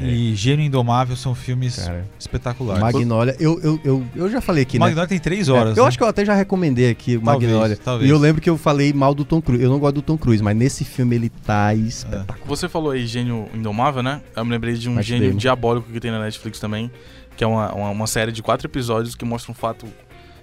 e 0.00 0.34
Gênio 0.34 0.64
Indomável 0.64 1.14
são 1.14 1.34
filmes 1.34 1.76
Cara, 1.76 2.08
espetaculares. 2.18 2.82
Magnolia, 2.82 3.36
eu, 3.38 3.60
eu, 3.60 3.80
eu, 3.84 4.06
eu 4.14 4.30
já 4.30 4.40
falei 4.40 4.62
aqui, 4.62 4.78
né? 4.78 4.86
Magnolia 4.86 5.08
tem 5.08 5.18
três 5.18 5.50
horas. 5.50 5.76
É, 5.76 5.80
eu 5.80 5.82
né? 5.82 5.88
acho 5.88 5.98
que 5.98 6.04
eu 6.04 6.08
até 6.08 6.24
já 6.24 6.34
recomendei 6.34 6.90
aqui 6.90 7.16
o 7.18 7.22
Magnolia. 7.22 7.76
talvez. 7.76 8.08
E 8.08 8.12
eu 8.12 8.18
lembro 8.18 8.40
que 8.40 8.48
eu 8.48 8.56
falei 8.56 8.92
mal 8.92 9.14
do 9.14 9.24
Tom 9.24 9.42
Cruise. 9.42 9.62
Eu 9.62 9.68
não 9.68 9.78
gosto 9.78 9.96
do 9.96 10.02
Tom 10.02 10.16
Cruise, 10.16 10.42
mas 10.42 10.56
nesse 10.56 10.84
filme 10.84 11.16
ele 11.16 11.28
tá 11.28 11.74
espetacular. 11.74 12.46
Você 12.46 12.68
falou 12.68 12.92
aí 12.92 13.06
gênio 13.06 13.46
indomável, 13.52 14.02
né? 14.02 14.22
Eu 14.34 14.44
me 14.44 14.52
lembrei 14.52 14.74
de 14.74 14.88
um 14.88 14.94
Matt 14.94 15.04
gênio 15.04 15.28
Damon. 15.28 15.38
diabólico 15.38 15.92
que 15.92 16.00
tem 16.00 16.10
na 16.10 16.20
Netflix 16.20 16.58
também, 16.58 16.90
que 17.36 17.42
é 17.44 17.46
uma, 17.46 17.72
uma, 17.74 17.90
uma 17.90 18.06
série 18.06 18.32
de 18.32 18.42
quatro 18.42 18.66
episódios 18.66 19.14
que 19.14 19.24
mostra 19.24 19.50
um 19.52 19.54
fato 19.54 19.86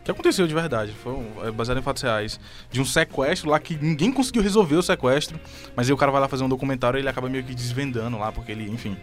que 0.03 0.09
aconteceu 0.11 0.47
de 0.47 0.53
verdade, 0.55 0.91
foi 1.03 1.13
um- 1.13 1.45
é 1.45 1.51
baseado 1.51 1.77
em 1.77 1.81
fatos 1.83 2.01
reais, 2.01 2.39
de 2.71 2.81
um 2.81 2.85
sequestro 2.85 3.49
lá 3.49 3.59
que 3.59 3.77
ninguém 3.79 4.11
conseguiu 4.11 4.41
resolver 4.41 4.75
o 4.75 4.81
sequestro, 4.81 5.39
mas 5.75 5.87
aí 5.87 5.93
o 5.93 5.97
cara 5.97 6.11
vai 6.11 6.19
lá 6.21 6.27
fazer 6.27 6.43
um 6.43 6.49
documentário 6.49 6.97
e 6.97 7.01
ele 7.01 7.09
acaba 7.09 7.29
meio 7.29 7.43
que 7.43 7.53
desvendando 7.53 8.17
lá, 8.17 8.31
porque 8.31 8.51
ele, 8.51 8.69
enfim. 8.71 8.97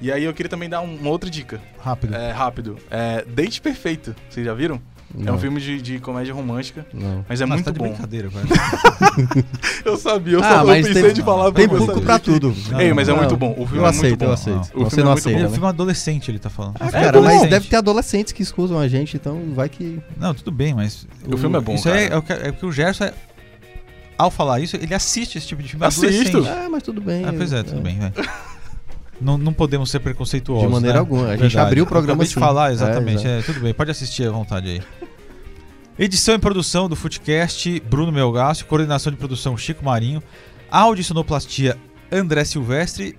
E 0.00 0.10
aí 0.12 0.24
eu 0.24 0.32
queria 0.32 0.48
também 0.48 0.68
dar 0.68 0.80
um- 0.80 0.96
uma 0.96 1.10
outra 1.10 1.28
dica, 1.28 1.60
Rápido. 1.78 2.14
é, 2.14 2.30
rápido. 2.30 2.78
É 2.90 3.24
Date 3.26 3.60
Perfeito, 3.60 4.14
vocês 4.30 4.46
já 4.46 4.54
viram? 4.54 4.80
É 5.18 5.22
Não, 5.24 5.34
um 5.36 5.38
filme 5.38 5.60
de, 5.60 5.80
de 5.80 5.98
comédia 6.00 6.34
romântica, 6.34 6.84
Não. 6.92 7.24
mas 7.28 7.40
é 7.40 7.46
Mas 7.46 7.56
muito 7.56 7.64
tá 7.66 7.70
de 7.70 7.78
bom. 7.78 7.88
brincadeira, 7.88 8.28
cara. 8.28 8.46
Eu 9.84 9.96
sabia, 9.96 10.34
eu, 10.34 10.42
Ah, 10.44 10.50
só, 10.50 10.60
eu 10.62 10.66
mas 10.66 10.86
pensei 10.86 11.02
tem- 11.04 11.12
de 11.14 11.22
falar 11.22 11.52
Tem 11.52 11.64
eu 11.64 11.70
público 11.70 12.00
pra 12.02 12.18
que- 12.18 12.24
tudo. 12.32 12.54
Ei, 12.78 12.92
mas 12.92 13.08
é 13.08 13.12
Não, 13.12 13.18
muito 13.18 13.36
bom. 13.36 13.52
O 13.56 13.64
filme 13.66 13.78
eu 13.78 13.86
é 13.86 13.88
aceito, 13.90 14.02
muito 14.08 14.18
bom. 14.18 14.26
eu 14.26 14.32
aceito. 14.32 14.60
O 14.74 14.84
Você 14.84 14.96
filme 14.96 15.04
não 15.04 15.10
é 15.12 15.14
aceita, 15.18 15.40
é 15.40 15.46
um 15.46 15.50
filme 15.52 15.66
adolescente, 15.68 16.30
ele 16.30 16.38
tá 16.38 16.50
falando. 16.50 16.76
Ah, 16.80 16.88
É 16.88 16.90
cara, 16.90 17.22
mas 17.22 17.48
deve 17.48 17.68
ter 17.68 17.76
adolescentes 17.76 18.32
que 18.32 18.42
escutam 18.42 18.78
a 18.78 18.88
gente, 18.88 19.16
então 19.16 19.40
vai 19.54 19.68
que. 19.68 20.00
Não, 20.18 20.34
tudo 20.34 20.50
bem, 20.50 20.74
mas. 20.74 21.06
O 21.26 21.36
filme 21.36 21.56
é 21.56 21.60
bom, 21.60 21.74
Isso 21.74 21.84
cara. 21.84 22.00
é, 22.00 22.16
o 22.16 22.22
que- 22.22 22.32
é 22.32 22.50
porque 22.52 22.66
o 22.66 22.72
Gerson, 22.72 23.04
é- 23.04 23.14
ao 24.18 24.30
falar 24.30 24.60
isso, 24.60 24.76
ele 24.76 24.92
assiste 24.94 25.38
esse 25.38 25.46
tipo 25.46 25.62
de 25.62 25.68
filme 25.68 25.86
Assisto. 25.86 26.06
adolescente. 26.38 26.48
Ah, 26.48 26.68
mas 26.70 26.82
tudo 26.82 27.00
bem. 27.00 27.24
Ah, 27.24 27.32
pois 27.34 27.52
é, 27.52 27.62
tudo 27.62 27.80
bem, 27.80 27.98
vai. 27.98 28.12
Não, 29.20 29.38
não 29.38 29.52
podemos 29.52 29.90
ser 29.90 30.00
preconceituosos. 30.00 30.66
De 30.66 30.72
maneira 30.72 30.94
né? 30.94 31.00
alguma. 31.00 31.26
A 31.26 31.30
gente 31.32 31.40
Verdade. 31.40 31.66
abriu 31.66 31.84
o 31.84 31.86
programa 31.86 32.22
assim. 32.22 32.34
falar, 32.34 32.70
É, 32.70 32.72
exatamente. 32.74 33.26
exato. 33.26 33.28
É, 33.28 33.42
tudo 33.42 33.60
bem, 33.60 33.72
pode 33.72 33.90
assistir 33.90 34.28
à 34.28 34.30
vontade 34.30 34.68
aí. 34.68 34.82
Edição 35.98 36.34
e 36.34 36.38
produção 36.38 36.88
do 36.88 36.94
Footcast, 36.96 37.80
Bruno 37.88 38.12
Melgaço. 38.12 38.66
Coordenação 38.66 39.10
de 39.10 39.16
produção, 39.18 39.56
Chico 39.56 39.82
Marinho. 39.84 40.22
Áudio 40.70 41.00
e 41.00 41.04
sonoplastia, 41.04 41.76
André 42.12 42.44
Silvestre. 42.44 43.16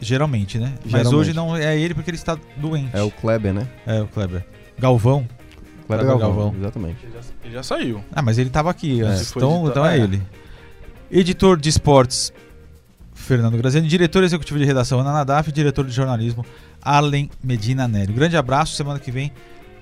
Geralmente, 0.00 0.58
né? 0.58 0.74
Mas 0.82 0.90
Geralmente. 0.92 1.14
hoje 1.14 1.32
não 1.32 1.56
é 1.56 1.78
ele 1.78 1.94
porque 1.94 2.10
ele 2.10 2.16
está 2.16 2.36
doente. 2.56 2.90
É 2.92 3.02
o 3.02 3.10
Kleber, 3.10 3.54
né? 3.54 3.66
É, 3.86 4.02
o 4.02 4.06
Kleber. 4.08 4.44
Galvão. 4.78 5.26
Kleber 5.86 6.04
Kleber 6.04 6.06
Galvão. 6.06 6.42
Galvão. 6.42 6.60
Exatamente. 6.60 6.96
Ele 7.04 7.12
já, 7.12 7.20
ele 7.44 7.54
já 7.54 7.62
saiu. 7.62 8.04
Ah, 8.12 8.20
mas 8.20 8.36
ele 8.36 8.48
estava 8.48 8.70
aqui 8.70 9.00
for 9.26 9.38
então, 9.38 9.68
então 9.68 9.86
é 9.86 9.98
é. 9.98 10.02
ele. 10.02 10.22
Editor 11.10 11.56
de 11.56 11.68
esportes, 11.68 12.32
Fernando 13.26 13.56
Graziani. 13.58 13.88
Diretor 13.88 14.22
executivo 14.24 14.58
de 14.58 14.64
redação, 14.64 15.00
Ana 15.00 15.12
Nadaf. 15.12 15.50
Diretor 15.50 15.84
de 15.84 15.92
jornalismo, 15.92 16.46
Allen 16.80 17.28
Medina 17.42 17.88
Nery. 17.88 18.12
Um 18.12 18.14
grande 18.14 18.36
abraço. 18.36 18.74
Semana 18.76 18.98
que 18.98 19.10
vem 19.10 19.32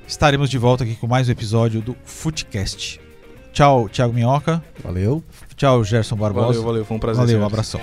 estaremos 0.06 0.48
de 0.48 0.58
volta 0.58 0.84
aqui 0.84 0.94
com 0.96 1.06
mais 1.06 1.28
um 1.28 1.32
episódio 1.32 1.80
do 1.80 1.94
Footcast. 2.04 3.00
Tchau, 3.52 3.88
Thiago 3.88 4.12
Minhoca. 4.12 4.62
Valeu. 4.82 5.22
Tchau, 5.54 5.84
Gerson 5.84 6.16
Barbosa. 6.16 6.46
Valeu, 6.46 6.62
valeu. 6.62 6.84
Foi 6.84 6.96
um 6.96 7.00
prazer. 7.00 7.24
Valeu, 7.24 7.40
um 7.40 7.46
abração. 7.46 7.80